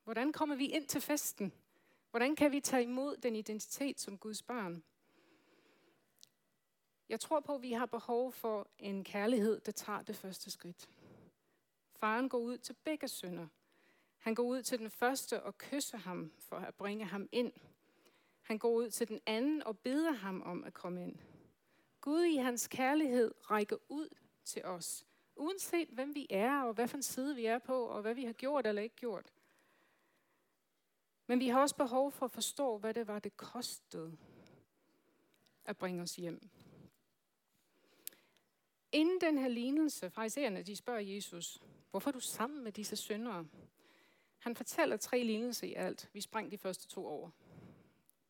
Hvordan 0.04 0.32
kommer 0.32 0.56
vi 0.56 0.66
ind 0.66 0.86
til 0.86 1.00
festen? 1.00 1.52
Hvordan 2.10 2.36
kan 2.36 2.52
vi 2.52 2.60
tage 2.60 2.82
imod 2.82 3.16
den 3.16 3.36
identitet 3.36 4.00
som 4.00 4.18
Guds 4.18 4.42
barn? 4.42 4.84
Jeg 7.08 7.20
tror 7.20 7.40
på, 7.40 7.54
at 7.54 7.62
vi 7.62 7.72
har 7.72 7.86
behov 7.86 8.32
for 8.32 8.68
en 8.78 9.04
kærlighed, 9.04 9.60
der 9.60 9.72
tager 9.72 10.02
det 10.02 10.16
første 10.16 10.50
skridt. 10.50 10.88
Faren 11.96 12.28
går 12.28 12.38
ud 12.38 12.58
til 12.58 12.72
begge 12.84 13.08
sønner. 13.08 13.46
Han 14.18 14.34
går 14.34 14.42
ud 14.42 14.62
til 14.62 14.78
den 14.78 14.90
første 14.90 15.42
og 15.42 15.58
kysser 15.58 15.98
ham 15.98 16.32
for 16.38 16.56
at 16.56 16.74
bringe 16.74 17.04
ham 17.04 17.28
ind. 17.32 17.52
Han 18.44 18.58
går 18.58 18.70
ud 18.70 18.90
til 18.90 19.08
den 19.08 19.20
anden 19.26 19.62
og 19.62 19.78
beder 19.78 20.12
ham 20.12 20.42
om 20.42 20.64
at 20.64 20.74
komme 20.74 21.02
ind. 21.02 21.16
Gud 22.00 22.22
i 22.22 22.36
hans 22.36 22.68
kærlighed 22.68 23.34
rækker 23.50 23.76
ud 23.88 24.08
til 24.44 24.64
os, 24.64 25.06
uanset 25.36 25.88
hvem 25.88 26.14
vi 26.14 26.26
er, 26.30 26.62
og 26.62 26.74
hvad 26.74 26.88
for 26.88 26.96
en 26.96 27.02
side 27.02 27.36
vi 27.36 27.46
er 27.46 27.58
på, 27.58 27.84
og 27.84 28.02
hvad 28.02 28.14
vi 28.14 28.24
har 28.24 28.32
gjort 28.32 28.66
eller 28.66 28.82
ikke 28.82 28.96
gjort. 28.96 29.32
Men 31.26 31.40
vi 31.40 31.48
har 31.48 31.60
også 31.60 31.76
behov 31.76 32.12
for 32.12 32.26
at 32.26 32.32
forstå, 32.32 32.78
hvad 32.78 32.94
det 32.94 33.06
var, 33.06 33.18
det 33.18 33.36
kostede 33.36 34.16
at 35.64 35.76
bringe 35.76 36.02
os 36.02 36.16
hjem. 36.16 36.48
Inden 38.92 39.20
den 39.20 39.38
her 39.38 39.48
lignelse, 39.48 40.10
fraisererne, 40.10 40.62
de 40.62 40.76
spørger 40.76 41.00
Jesus, 41.00 41.62
hvorfor 41.90 42.10
er 42.10 42.12
du 42.12 42.20
sammen 42.20 42.64
med 42.64 42.72
disse 42.72 42.96
syndere? 42.96 43.46
Han 44.38 44.56
fortæller 44.56 44.96
tre 44.96 45.22
lignelser 45.22 45.66
i 45.66 45.74
alt. 45.74 46.10
Vi 46.12 46.20
sprang 46.20 46.50
de 46.50 46.58
første 46.58 46.88
to 46.88 47.06
over. 47.06 47.30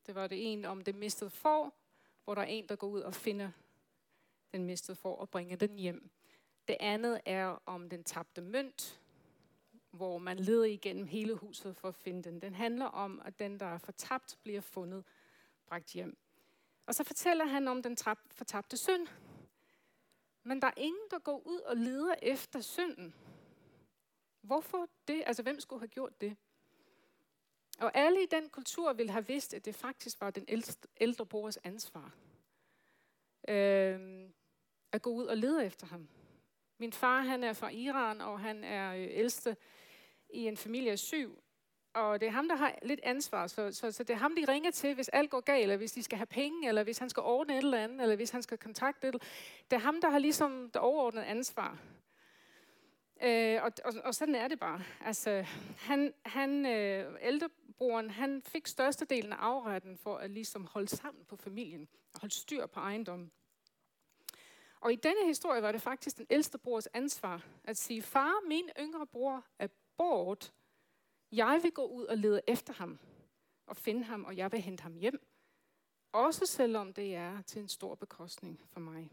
Det 0.06 0.14
var 0.14 0.26
det 0.26 0.52
ene 0.52 0.68
om 0.68 0.84
det 0.84 0.94
mistede 0.94 1.30
får, 1.30 1.72
hvor 2.24 2.34
der 2.34 2.42
er 2.42 2.46
en, 2.46 2.68
der 2.68 2.76
går 2.76 2.86
ud 2.86 3.00
og 3.00 3.14
finder 3.14 3.50
den 4.52 4.64
mistede 4.64 4.96
får 4.96 5.16
og 5.16 5.30
bringer 5.30 5.56
den 5.56 5.78
hjem. 5.78 6.10
Det 6.68 6.76
andet 6.80 7.20
er 7.24 7.62
om 7.66 7.88
den 7.88 8.04
tabte 8.04 8.40
mønt, 8.40 9.00
hvor 9.90 10.18
man 10.18 10.38
leder 10.38 10.64
igennem 10.64 11.06
hele 11.06 11.34
huset 11.34 11.76
for 11.76 11.88
at 11.88 11.94
finde 11.94 12.22
den. 12.22 12.40
Den 12.40 12.54
handler 12.54 12.86
om, 12.86 13.22
at 13.24 13.38
den, 13.38 13.60
der 13.60 13.66
er 13.66 13.78
fortabt, 13.78 14.38
bliver 14.42 14.60
fundet, 14.60 15.04
bragt 15.66 15.92
hjem. 15.92 16.18
Og 16.86 16.94
så 16.94 17.04
fortæller 17.04 17.44
han 17.44 17.68
om 17.68 17.82
den 17.82 17.96
fortabte 18.30 18.76
synd, 18.76 19.06
men 20.42 20.62
der 20.62 20.68
er 20.68 20.74
ingen, 20.76 21.10
der 21.10 21.18
går 21.18 21.42
ud 21.46 21.60
og 21.60 21.76
leder 21.76 22.14
efter 22.22 22.60
synden. 22.60 23.14
Hvorfor 24.40 24.88
det? 25.08 25.22
Altså, 25.26 25.42
hvem 25.42 25.60
skulle 25.60 25.80
have 25.80 25.88
gjort 25.88 26.20
det? 26.20 26.36
Og 27.84 27.90
alle 27.94 28.22
i 28.22 28.26
den 28.26 28.48
kultur 28.48 28.92
ville 28.92 29.12
have 29.12 29.26
vidst, 29.26 29.54
at 29.54 29.64
det 29.64 29.74
faktisk 29.74 30.20
var 30.20 30.30
den 30.30 30.44
ældste, 30.48 30.88
ældre 31.00 31.26
brors 31.26 31.56
ansvar. 31.56 32.12
Øh, 33.48 34.28
at 34.92 35.02
gå 35.02 35.10
ud 35.10 35.26
og 35.26 35.36
lede 35.36 35.66
efter 35.66 35.86
ham. 35.86 36.08
Min 36.78 36.92
far, 36.92 37.20
han 37.20 37.44
er 37.44 37.52
fra 37.52 37.68
Iran, 37.68 38.20
og 38.20 38.40
han 38.40 38.64
er 38.64 38.94
øh, 38.94 39.08
ældste 39.10 39.56
i 40.30 40.46
en 40.46 40.56
familie 40.56 40.92
af 40.92 40.98
syv. 40.98 41.42
Og 41.94 42.20
det 42.20 42.26
er 42.26 42.30
ham, 42.30 42.48
der 42.48 42.56
har 42.56 42.78
lidt 42.82 43.00
ansvar. 43.02 43.46
Så, 43.46 43.72
så, 43.72 43.92
så 43.92 44.04
det 44.04 44.14
er 44.14 44.18
ham, 44.18 44.36
de 44.36 44.52
ringer 44.52 44.70
til, 44.70 44.94
hvis 44.94 45.08
alt 45.08 45.30
går 45.30 45.40
galt, 45.40 45.62
eller 45.62 45.76
hvis 45.76 45.92
de 45.92 46.02
skal 46.02 46.18
have 46.18 46.26
penge, 46.26 46.68
eller 46.68 46.82
hvis 46.82 46.98
han 46.98 47.10
skal 47.10 47.22
ordne 47.22 47.54
et 47.54 47.64
eller 47.64 47.78
andet, 47.78 48.02
eller 48.02 48.16
hvis 48.16 48.30
han 48.30 48.42
skal 48.42 48.58
kontakte 48.58 49.08
et 49.08 49.14
Det 49.70 49.76
er 49.76 49.80
ham, 49.80 50.00
der 50.00 50.10
har 50.10 50.18
ligesom 50.18 50.70
det 50.70 50.76
overordnede 50.76 51.26
ansvar. 51.26 51.78
Øh, 53.24 53.62
og, 53.62 53.72
og, 53.84 53.92
og 54.04 54.14
sådan 54.14 54.34
er 54.34 54.48
det 54.48 54.60
bare. 54.60 54.80
Altså, 55.00 55.44
han, 55.76 56.14
han 56.24 56.66
øh, 56.66 57.14
ældrebroren, 57.20 58.10
han 58.10 58.42
fik 58.42 58.66
størstedelen 58.66 59.32
af 59.32 59.36
afretten 59.36 59.96
for 59.96 60.16
at 60.16 60.30
ligesom 60.30 60.66
holde 60.66 60.88
sammen 60.88 61.24
på 61.24 61.36
familien, 61.36 61.88
og 62.14 62.20
holde 62.20 62.34
styr 62.34 62.66
på 62.66 62.80
ejendommen. 62.80 63.32
Og 64.80 64.92
i 64.92 64.96
denne 64.96 65.26
historie 65.26 65.62
var 65.62 65.72
det 65.72 65.82
faktisk 65.82 66.18
den 66.18 66.26
ældste 66.30 66.58
brors 66.58 66.86
ansvar 66.86 67.42
at 67.64 67.76
sige, 67.76 68.02
far, 68.02 68.48
min 68.48 68.70
yngre 68.80 69.06
bror 69.06 69.44
er 69.58 69.68
bort, 69.96 70.52
jeg 71.32 71.60
vil 71.62 71.72
gå 71.72 71.86
ud 71.86 72.04
og 72.04 72.18
lede 72.18 72.40
efter 72.46 72.72
ham 72.72 72.98
og 73.66 73.76
finde 73.76 74.04
ham, 74.04 74.24
og 74.24 74.36
jeg 74.36 74.52
vil 74.52 74.60
hente 74.60 74.82
ham 74.82 74.94
hjem. 74.94 75.26
Også 76.12 76.46
selvom 76.46 76.92
det 76.92 77.14
er 77.14 77.42
til 77.42 77.62
en 77.62 77.68
stor 77.68 77.94
bekostning 77.94 78.60
for 78.72 78.80
mig. 78.80 79.10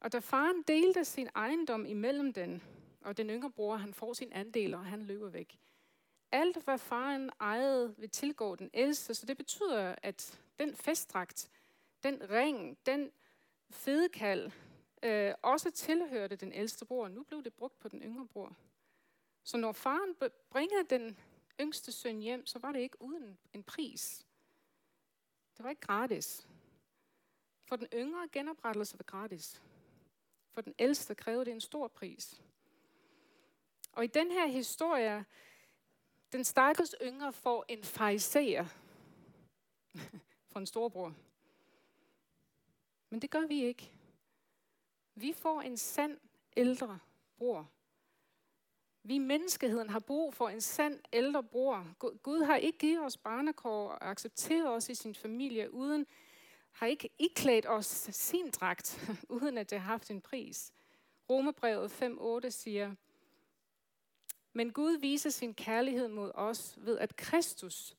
Og 0.00 0.12
da 0.12 0.18
faren 0.18 0.62
delte 0.62 1.04
sin 1.04 1.28
ejendom 1.36 1.86
imellem 1.86 2.32
den, 2.32 2.62
og 3.06 3.16
den 3.16 3.30
yngre 3.30 3.50
bror, 3.50 3.76
han 3.76 3.94
får 3.94 4.12
sin 4.12 4.32
andel, 4.32 4.74
og 4.74 4.86
han 4.86 5.02
løber 5.02 5.28
væk. 5.28 5.58
Alt, 6.32 6.64
hvad 6.64 6.78
faren 6.78 7.30
ejede, 7.40 7.94
vil 7.96 8.10
tilgå 8.10 8.56
den 8.56 8.70
ældste, 8.74 9.14
så 9.14 9.26
det 9.26 9.36
betyder, 9.36 9.94
at 10.02 10.40
den 10.58 10.74
festdragt, 10.74 11.50
den 12.02 12.30
ring, 12.30 12.78
den 12.86 13.10
fedekald, 13.70 14.50
øh, 15.02 15.34
også 15.42 15.70
tilhørte 15.70 16.36
den 16.36 16.52
ældste 16.52 16.84
bror. 16.84 17.08
Nu 17.08 17.22
blev 17.22 17.44
det 17.44 17.54
brugt 17.54 17.78
på 17.78 17.88
den 17.88 18.02
yngre 18.02 18.26
bror. 18.26 18.56
Så 19.44 19.56
når 19.56 19.72
faren 19.72 20.14
bringer 20.50 20.82
den 20.90 21.18
yngste 21.60 21.92
søn 21.92 22.20
hjem, 22.20 22.46
så 22.46 22.58
var 22.58 22.72
det 22.72 22.80
ikke 22.80 23.02
uden 23.02 23.38
en 23.52 23.62
pris. 23.62 24.26
Det 25.56 25.64
var 25.64 25.70
ikke 25.70 25.80
gratis. 25.80 26.46
For 27.68 27.76
den 27.76 27.88
yngre 27.94 28.28
genoprettelse 28.32 28.98
var 28.98 29.04
gratis. 29.04 29.62
For 30.50 30.60
den 30.60 30.74
ældste 30.78 31.14
krævede 31.14 31.44
det 31.44 31.52
en 31.52 31.60
stor 31.60 31.88
pris. 31.88 32.42
Og 33.96 34.04
i 34.04 34.06
den 34.06 34.30
her 34.30 34.46
historie, 34.46 35.24
den 36.32 36.44
stakkels 36.44 36.94
yngre 37.02 37.32
får 37.32 37.64
en 37.68 37.84
fariser 37.84 38.64
for 40.50 40.58
en 40.58 40.66
storbror. 40.66 41.14
Men 43.10 43.22
det 43.22 43.30
gør 43.30 43.46
vi 43.46 43.64
ikke. 43.64 43.92
Vi 45.14 45.32
får 45.32 45.60
en 45.60 45.76
sand 45.76 46.18
ældre 46.56 46.98
bror. 47.36 47.70
Vi 49.02 49.18
menneskeheden 49.18 49.88
har 49.88 50.00
brug 50.00 50.34
for 50.34 50.48
en 50.48 50.60
sand 50.60 51.00
ældre 51.12 51.42
bror. 51.42 51.86
Gud 51.98 52.44
har 52.44 52.56
ikke 52.56 52.78
givet 52.78 53.04
os 53.04 53.16
barnekår 53.16 53.88
og 53.88 54.10
accepteret 54.10 54.68
os 54.68 54.88
i 54.88 54.94
sin 54.94 55.14
familie, 55.14 55.74
uden 55.74 56.06
har 56.72 56.86
ikke 56.86 57.10
iklædt 57.18 57.66
os 57.66 57.86
sin 58.10 58.50
dragt, 58.50 59.10
uden 59.28 59.58
at 59.58 59.70
det 59.70 59.80
har 59.80 59.86
haft 59.86 60.10
en 60.10 60.20
pris. 60.20 60.72
Romebrevet 61.30 62.02
5.8 62.02 62.50
siger, 62.50 62.94
men 64.56 64.72
Gud 64.72 64.98
viser 64.98 65.30
sin 65.30 65.54
kærlighed 65.54 66.08
mod 66.08 66.30
os 66.34 66.74
ved, 66.78 66.98
at 66.98 67.16
Kristus, 67.16 67.96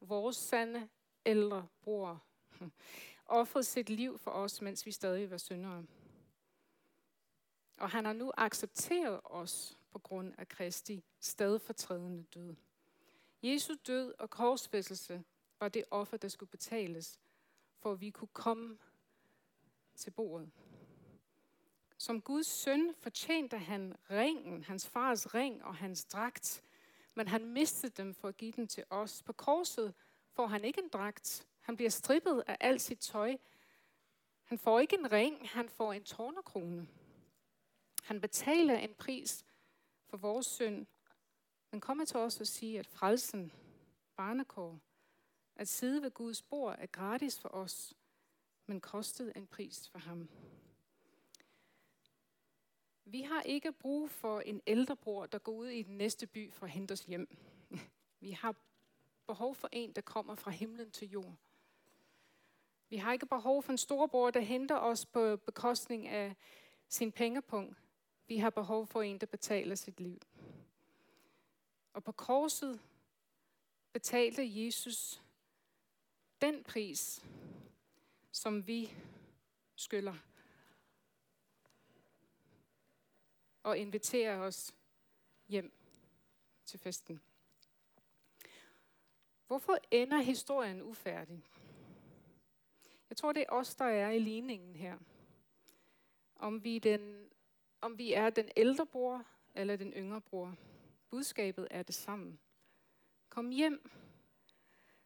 vores 0.00 0.36
sande 0.36 0.88
ældre 1.26 1.68
bror, 1.82 2.24
offrede 3.26 3.64
sit 3.64 3.90
liv 3.90 4.18
for 4.18 4.30
os, 4.30 4.62
mens 4.62 4.86
vi 4.86 4.92
stadig 4.92 5.30
var 5.30 5.36
syndere. 5.36 5.84
Og 7.76 7.90
han 7.90 8.04
har 8.04 8.12
nu 8.12 8.32
accepteret 8.36 9.20
os 9.24 9.78
på 9.90 9.98
grund 9.98 10.34
af 10.38 10.48
Kristi 10.48 11.04
stedfortrædende 11.20 12.24
død. 12.34 12.54
Jesu 13.42 13.74
død 13.86 14.14
og 14.18 14.30
korsfæstelse 14.30 15.24
var 15.60 15.68
det 15.68 15.84
offer, 15.90 16.16
der 16.16 16.28
skulle 16.28 16.50
betales, 16.50 17.20
for 17.78 17.92
at 17.92 18.00
vi 18.00 18.10
kunne 18.10 18.28
komme 18.32 18.78
til 19.96 20.10
bordet. 20.10 20.50
Som 21.98 22.20
Guds 22.20 22.46
søn 22.46 22.94
fortjente 22.98 23.58
han 23.58 23.94
ringen, 24.10 24.64
hans 24.64 24.88
fars 24.88 25.34
ring 25.34 25.64
og 25.64 25.76
hans 25.76 26.04
dragt, 26.04 26.62
men 27.14 27.28
han 27.28 27.44
mistede 27.44 28.02
dem 28.02 28.14
for 28.14 28.28
at 28.28 28.36
give 28.36 28.52
den 28.52 28.66
til 28.66 28.84
os. 28.90 29.22
På 29.22 29.32
korset 29.32 29.94
får 30.32 30.46
han 30.46 30.64
ikke 30.64 30.80
en 30.80 30.88
dragt. 30.88 31.46
Han 31.60 31.76
bliver 31.76 31.90
strippet 31.90 32.44
af 32.46 32.56
alt 32.60 32.82
sit 32.82 32.98
tøj. 32.98 33.36
Han 34.44 34.58
får 34.58 34.80
ikke 34.80 34.96
en 34.96 35.12
ring, 35.12 35.48
han 35.48 35.68
får 35.68 35.92
en 35.92 36.04
tårnerkrone. 36.04 36.88
Han 38.02 38.20
betaler 38.20 38.78
en 38.78 38.94
pris 38.94 39.44
for 40.06 40.16
vores 40.16 40.46
synd, 40.46 40.86
men 41.70 41.80
kommer 41.80 42.04
til 42.04 42.16
os 42.16 42.40
og 42.40 42.46
sige, 42.46 42.78
at 42.78 42.86
frelsen, 42.86 43.52
barnekår, 44.16 44.80
at 45.56 45.68
sidde 45.68 46.02
ved 46.02 46.10
Guds 46.10 46.42
bord 46.42 46.76
er 46.78 46.86
gratis 46.86 47.40
for 47.40 47.48
os, 47.48 47.94
men 48.66 48.80
kostede 48.80 49.32
en 49.36 49.46
pris 49.46 49.88
for 49.88 49.98
ham. 49.98 50.28
Vi 53.10 53.22
har 53.22 53.42
ikke 53.42 53.72
brug 53.72 54.10
for 54.10 54.40
en 54.40 54.60
ældre 54.66 54.96
bror, 54.96 55.26
der 55.26 55.38
går 55.38 55.52
ud 55.52 55.66
i 55.66 55.82
den 55.82 55.98
næste 55.98 56.26
by 56.26 56.52
for 56.52 56.66
at 56.66 56.72
hente 56.72 56.92
os 56.92 57.04
hjem. 57.04 57.36
Vi 58.20 58.30
har 58.30 58.54
behov 59.26 59.54
for 59.54 59.68
en, 59.72 59.92
der 59.92 60.00
kommer 60.00 60.34
fra 60.34 60.50
himlen 60.50 60.90
til 60.90 61.10
jord. 61.10 61.34
Vi 62.88 62.96
har 62.96 63.12
ikke 63.12 63.26
behov 63.26 63.62
for 63.62 63.72
en 63.72 63.78
storbror, 63.78 64.30
der 64.30 64.40
henter 64.40 64.76
os 64.76 65.06
på 65.06 65.36
bekostning 65.36 66.08
af 66.08 66.36
sin 66.88 67.12
pengepunkt. 67.12 67.76
Vi 68.26 68.38
har 68.38 68.50
behov 68.50 68.86
for 68.86 69.02
en, 69.02 69.18
der 69.18 69.26
betaler 69.26 69.74
sit 69.74 70.00
liv. 70.00 70.20
Og 71.92 72.04
på 72.04 72.12
korset 72.12 72.80
betalte 73.92 74.64
Jesus 74.64 75.22
den 76.40 76.64
pris, 76.64 77.24
som 78.32 78.66
vi 78.66 78.94
skylder. 79.76 80.14
Og 83.68 83.78
inviterer 83.78 84.38
os 84.38 84.74
hjem 85.48 85.72
til 86.64 86.78
festen. 86.78 87.20
Hvorfor 89.46 89.78
ender 89.90 90.18
historien 90.18 90.82
ufærdig? 90.82 91.44
Jeg 93.08 93.16
tror, 93.16 93.32
det 93.32 93.40
er 93.40 93.52
os, 93.52 93.74
der 93.74 93.84
er 93.84 94.10
i 94.10 94.18
ligningen 94.18 94.76
her. 94.76 94.98
Om 96.36 96.64
vi, 96.64 96.78
den, 96.78 97.28
om 97.80 97.98
vi 97.98 98.12
er 98.12 98.30
den 98.30 98.48
ældre 98.56 98.86
bror 98.86 99.24
eller 99.54 99.76
den 99.76 99.92
yngre 99.92 100.20
bror. 100.20 100.56
Budskabet 101.10 101.68
er 101.70 101.82
det 101.82 101.94
samme. 101.94 102.38
Kom 103.28 103.50
hjem. 103.50 103.90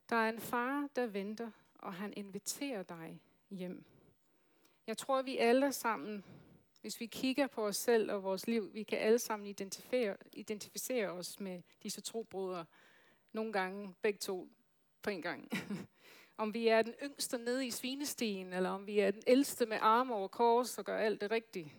Der 0.09 0.17
er 0.17 0.29
en 0.29 0.41
far, 0.41 0.89
der 0.97 1.07
venter, 1.07 1.51
og 1.75 1.95
han 1.95 2.13
inviterer 2.17 2.83
dig 2.83 3.21
hjem. 3.51 3.85
Jeg 4.87 4.99
tror, 4.99 5.23
vi 5.23 5.39
alle 5.39 5.73
sammen, 5.73 6.25
hvis 6.83 7.01
vi 7.01 7.07
kigger 7.07 7.47
på 7.47 7.66
os 7.66 7.76
selv 7.76 8.12
og 8.12 8.22
vores 8.22 8.47
liv, 8.47 8.74
vi 8.74 8.83
kan 8.83 8.99
alle 8.99 9.18
sammen 9.18 9.47
identificere, 9.47 10.16
identificere 10.33 11.09
os 11.09 11.41
med 11.41 11.62
disse 11.83 12.01
to 12.01 12.22
brødre. 12.22 12.64
Nogle 13.33 13.53
gange 13.53 13.95
begge 14.03 14.18
to 14.18 14.49
på 15.03 15.11
en 15.11 15.22
gang. 15.22 15.51
om 16.43 16.55
vi 16.55 16.68
er 16.68 16.83
den 16.83 16.95
yngste 17.03 17.39
nede 17.39 17.66
i 17.66 17.70
svinestien, 17.70 18.53
eller 18.53 18.70
om 18.70 18.87
vi 18.87 18.99
er 18.99 19.11
den 19.11 19.22
ældste 19.26 19.66
med 19.66 19.78
arme 19.80 20.14
over 20.14 20.28
kors 20.28 20.78
og 20.78 20.85
gør 20.85 20.99
alt 20.99 21.20
det 21.20 21.30
rigtige. 21.30 21.72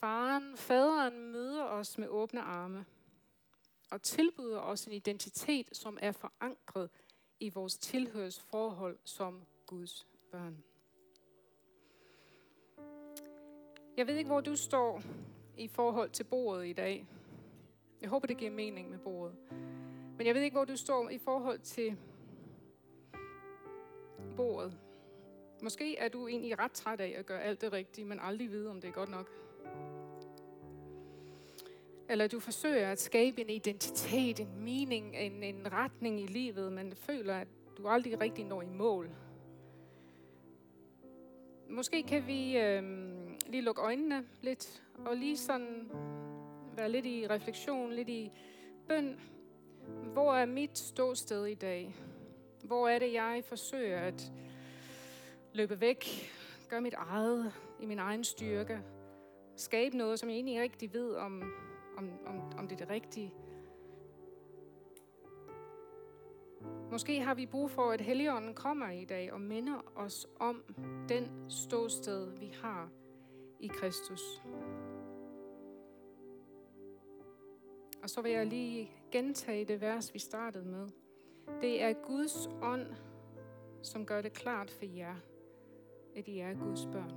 Faren, 0.00 0.56
faderen 0.56 1.32
møder 1.32 1.64
os 1.64 1.98
med 1.98 2.08
åbne 2.08 2.40
arme 2.40 2.86
og 3.90 4.02
tilbyder 4.02 4.60
os 4.60 4.84
en 4.84 4.92
identitet, 4.92 5.76
som 5.76 5.98
er 6.00 6.12
forankret 6.12 6.90
i 7.40 7.48
vores 7.48 7.78
tilhørsforhold 7.78 8.98
som 9.04 9.46
Guds 9.66 10.06
børn. 10.32 10.64
Jeg 13.98 14.06
ved 14.06 14.16
ikke, 14.16 14.30
hvor 14.30 14.40
du 14.40 14.56
står 14.56 15.02
i 15.56 15.68
forhold 15.68 16.10
til 16.10 16.24
bordet 16.24 16.66
i 16.66 16.72
dag. 16.72 17.06
Jeg 18.00 18.08
håber, 18.08 18.26
det 18.26 18.36
giver 18.36 18.50
mening 18.50 18.90
med 18.90 18.98
bordet. 18.98 19.34
Men 20.16 20.26
jeg 20.26 20.34
ved 20.34 20.42
ikke, 20.42 20.54
hvor 20.54 20.64
du 20.64 20.76
står 20.76 21.10
i 21.10 21.18
forhold 21.18 21.58
til 21.58 21.96
bordet. 24.36 24.78
Måske 25.62 25.96
er 25.96 26.08
du 26.08 26.28
egentlig 26.28 26.58
ret 26.58 26.72
træt 26.72 27.00
af 27.00 27.14
at 27.18 27.26
gøre 27.26 27.42
alt 27.42 27.60
det 27.60 27.72
rigtige, 27.72 28.04
men 28.04 28.20
aldrig 28.20 28.50
vide, 28.50 28.70
om 28.70 28.80
det 28.80 28.88
er 28.88 28.92
godt 28.92 29.10
nok. 29.10 29.30
Eller 32.08 32.26
du 32.26 32.40
forsøger 32.40 32.90
at 32.90 33.00
skabe 33.00 33.40
en 33.40 33.50
identitet, 33.50 34.40
en 34.40 34.64
mening, 34.64 35.16
en, 35.16 35.42
en 35.42 35.72
retning 35.72 36.20
i 36.20 36.26
livet, 36.26 36.72
men 36.72 36.92
føler, 36.96 37.34
at 37.34 37.48
du 37.78 37.88
aldrig 37.88 38.20
rigtig 38.20 38.44
når 38.44 38.62
i 38.62 38.68
mål. 38.68 39.10
Måske 41.70 42.02
kan 42.02 42.26
vi 42.26 42.58
øh, 42.58 42.82
lige 43.46 43.62
lukke 43.62 43.82
øjnene 43.82 44.24
lidt, 44.40 44.82
og 45.06 45.16
lige 45.16 45.36
sådan 45.36 45.90
være 46.76 46.90
lidt 46.90 47.06
i 47.06 47.26
refleksion, 47.26 47.92
lidt 47.92 48.08
i 48.08 48.30
bøn. 48.88 49.20
Hvor 50.12 50.34
er 50.34 50.46
mit 50.46 50.78
ståsted 50.78 51.46
i 51.46 51.54
dag? 51.54 51.94
Hvor 52.64 52.88
er 52.88 52.98
det, 52.98 53.12
jeg 53.12 53.42
forsøger 53.48 54.00
at 54.00 54.32
løbe 55.52 55.80
væk, 55.80 56.04
gøre 56.68 56.80
mit 56.80 56.94
eget 56.94 57.52
i 57.80 57.86
min 57.86 57.98
egen 57.98 58.24
styrke, 58.24 58.80
skabe 59.56 59.96
noget, 59.96 60.18
som 60.18 60.28
jeg 60.28 60.34
egentlig 60.34 60.52
ikke 60.52 60.62
rigtig 60.62 60.92
ved, 60.92 61.14
om, 61.14 61.42
om, 61.96 62.10
om, 62.26 62.52
om 62.58 62.68
det 62.68 62.80
er 62.80 62.84
det 62.84 62.90
rigtige. 62.90 63.34
Måske 66.90 67.20
har 67.20 67.34
vi 67.34 67.46
brug 67.46 67.70
for, 67.70 67.90
at 67.90 68.00
Helligånden 68.00 68.54
kommer 68.54 68.90
i 68.90 69.04
dag 69.04 69.32
og 69.32 69.40
minder 69.40 69.92
os 69.96 70.26
om 70.40 70.64
den 71.08 71.50
ståsted, 71.50 72.38
vi 72.38 72.54
har 72.62 72.88
i 73.60 73.66
Kristus. 73.66 74.42
Og 78.02 78.10
så 78.10 78.22
vil 78.22 78.32
jeg 78.32 78.46
lige 78.46 78.90
gentage 79.10 79.64
det 79.64 79.80
vers, 79.80 80.14
vi 80.14 80.18
startede 80.18 80.64
med. 80.64 80.88
Det 81.60 81.82
er 81.82 81.92
Guds 81.92 82.48
ånd, 82.62 82.86
som 83.82 84.06
gør 84.06 84.22
det 84.22 84.32
klart 84.32 84.70
for 84.70 84.84
jer, 84.84 85.14
at 86.16 86.28
I 86.28 86.38
er 86.38 86.54
Guds 86.54 86.86
børn. 86.92 87.12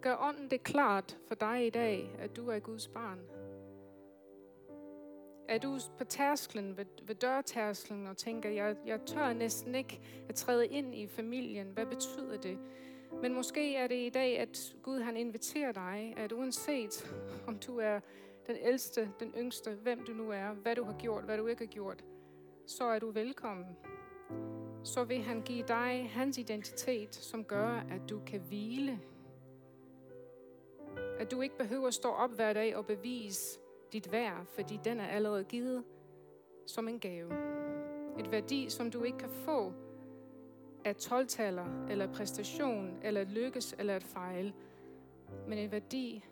Gør 0.00 0.16
ånden 0.16 0.50
det 0.50 0.62
klart 0.62 1.18
for 1.28 1.34
dig 1.34 1.66
i 1.66 1.70
dag, 1.70 2.16
at 2.18 2.36
du 2.36 2.48
er 2.48 2.58
Guds 2.58 2.88
barn. 2.88 3.20
Er 5.48 5.58
du 5.58 5.78
på 5.98 6.04
tærsklen, 6.04 6.76
ved, 6.76 6.84
ved 7.02 7.14
dørtærsklen 7.14 8.06
og 8.06 8.16
tænker, 8.16 8.50
jeg, 8.50 8.76
jeg 8.86 9.00
tør 9.06 9.32
næsten 9.32 9.74
ikke 9.74 10.00
at 10.28 10.34
træde 10.34 10.66
ind 10.66 10.94
i 10.94 11.06
familien. 11.06 11.66
Hvad 11.66 11.86
betyder 11.86 12.36
det? 12.36 12.58
Men 13.22 13.34
måske 13.34 13.76
er 13.76 13.86
det 13.86 14.06
i 14.06 14.08
dag, 14.08 14.38
at 14.38 14.74
Gud 14.82 15.00
han 15.00 15.16
inviterer 15.16 15.72
dig, 15.72 16.14
at 16.16 16.32
uanset 16.32 17.14
om 17.46 17.58
du 17.58 17.78
er 17.78 18.00
den 18.46 18.56
ældste, 18.60 19.10
den 19.20 19.34
yngste, 19.38 19.70
hvem 19.70 20.04
du 20.04 20.12
nu 20.12 20.30
er, 20.30 20.52
hvad 20.52 20.76
du 20.76 20.84
har 20.84 20.96
gjort, 20.98 21.24
hvad 21.24 21.38
du 21.38 21.46
ikke 21.46 21.64
har 21.64 21.72
gjort, 21.72 22.04
så 22.66 22.84
er 22.84 22.98
du 22.98 23.10
velkommen. 23.10 23.76
Så 24.84 25.04
vil 25.04 25.22
han 25.22 25.42
give 25.42 25.64
dig 25.68 26.10
hans 26.12 26.38
identitet, 26.38 27.14
som 27.14 27.44
gør, 27.44 27.68
at 27.68 28.00
du 28.10 28.20
kan 28.26 28.40
hvile. 28.40 29.00
At 31.18 31.30
du 31.30 31.40
ikke 31.40 31.58
behøver 31.58 31.86
at 31.86 31.94
stå 31.94 32.08
op 32.08 32.30
hver 32.34 32.52
dag 32.52 32.76
og 32.76 32.86
bevise 32.86 33.58
dit 33.92 34.12
værd, 34.12 34.46
fordi 34.46 34.80
den 34.84 35.00
er 35.00 35.06
allerede 35.06 35.44
givet 35.44 35.84
som 36.66 36.88
en 36.88 37.00
gave. 37.00 37.32
Et 38.18 38.30
værdi, 38.30 38.70
som 38.70 38.90
du 38.90 39.02
ikke 39.02 39.18
kan 39.18 39.30
få 39.30 39.72
af 40.84 40.96
12 40.96 41.26
eller 41.90 42.12
præstation, 42.12 42.98
eller 43.02 43.20
at 43.20 43.28
lykkes, 43.28 43.74
eller 43.78 43.96
at 43.96 44.02
fejle, 44.02 44.54
men 45.48 45.58
en 45.58 45.72
værdi, 45.72 46.24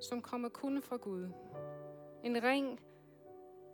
som 0.00 0.22
kommer 0.22 0.48
kun 0.48 0.82
fra 0.82 0.96
Gud. 0.96 1.28
En 2.24 2.42
ring, 2.42 2.80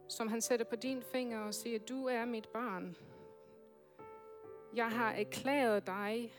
som 0.08 0.28
han 0.28 0.40
sætter 0.40 0.66
på 0.66 0.76
din 0.76 1.02
finger 1.02 1.40
og 1.40 1.54
siger, 1.54 1.78
du 1.78 2.06
er 2.06 2.24
mit 2.24 2.48
barn. 2.48 2.96
Jeg 4.74 4.90
har 4.90 5.12
erklæret 5.12 5.86
dig 5.86 6.32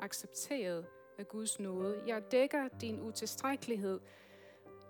accepteret 0.00 0.86
af 1.18 1.28
Guds 1.28 1.60
nåde. 1.60 2.02
Jeg 2.06 2.32
dækker 2.32 2.68
din 2.68 3.00
utilstrækkelighed 3.00 4.00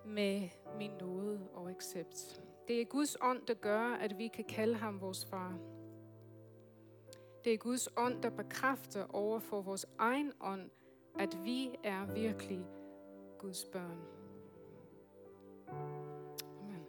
med 0.05 0.49
min 0.77 0.91
nåde 0.91 1.49
og 1.53 1.69
accept. 1.69 2.41
Det 2.67 2.81
er 2.81 2.85
Guds 2.85 3.17
ånd, 3.21 3.45
der 3.47 3.53
gør, 3.53 3.81
at 3.81 4.17
vi 4.17 4.27
kan 4.27 4.43
kalde 4.43 4.75
ham 4.75 5.01
vores 5.01 5.25
far. 5.25 5.59
Det 7.43 7.53
er 7.53 7.57
Guds 7.57 7.89
ånd, 7.97 8.23
der 8.23 8.29
bekræfter 8.29 9.05
over 9.15 9.39
for 9.39 9.61
vores 9.61 9.85
egen 9.97 10.31
ånd, 10.41 10.69
at 11.19 11.37
vi 11.43 11.75
er 11.83 12.13
virkelig 12.13 12.65
Guds 13.39 13.65
børn. 13.65 13.97
Amen. 16.59 16.85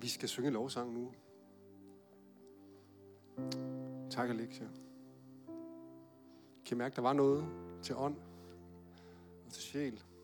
Vi 0.00 0.08
skal 0.08 0.28
synge 0.28 0.50
lovsang 0.50 0.92
nu. 0.92 1.12
Tak, 4.16 4.30
Alexia. 4.30 4.66
Kan 6.66 6.76
I 6.76 6.78
mærke, 6.78 6.96
der 6.96 7.02
var 7.02 7.12
noget 7.12 7.44
til 7.82 7.94
ånd 7.96 8.16
og 9.46 9.52
til 9.52 9.62
sjæl? 9.62 10.02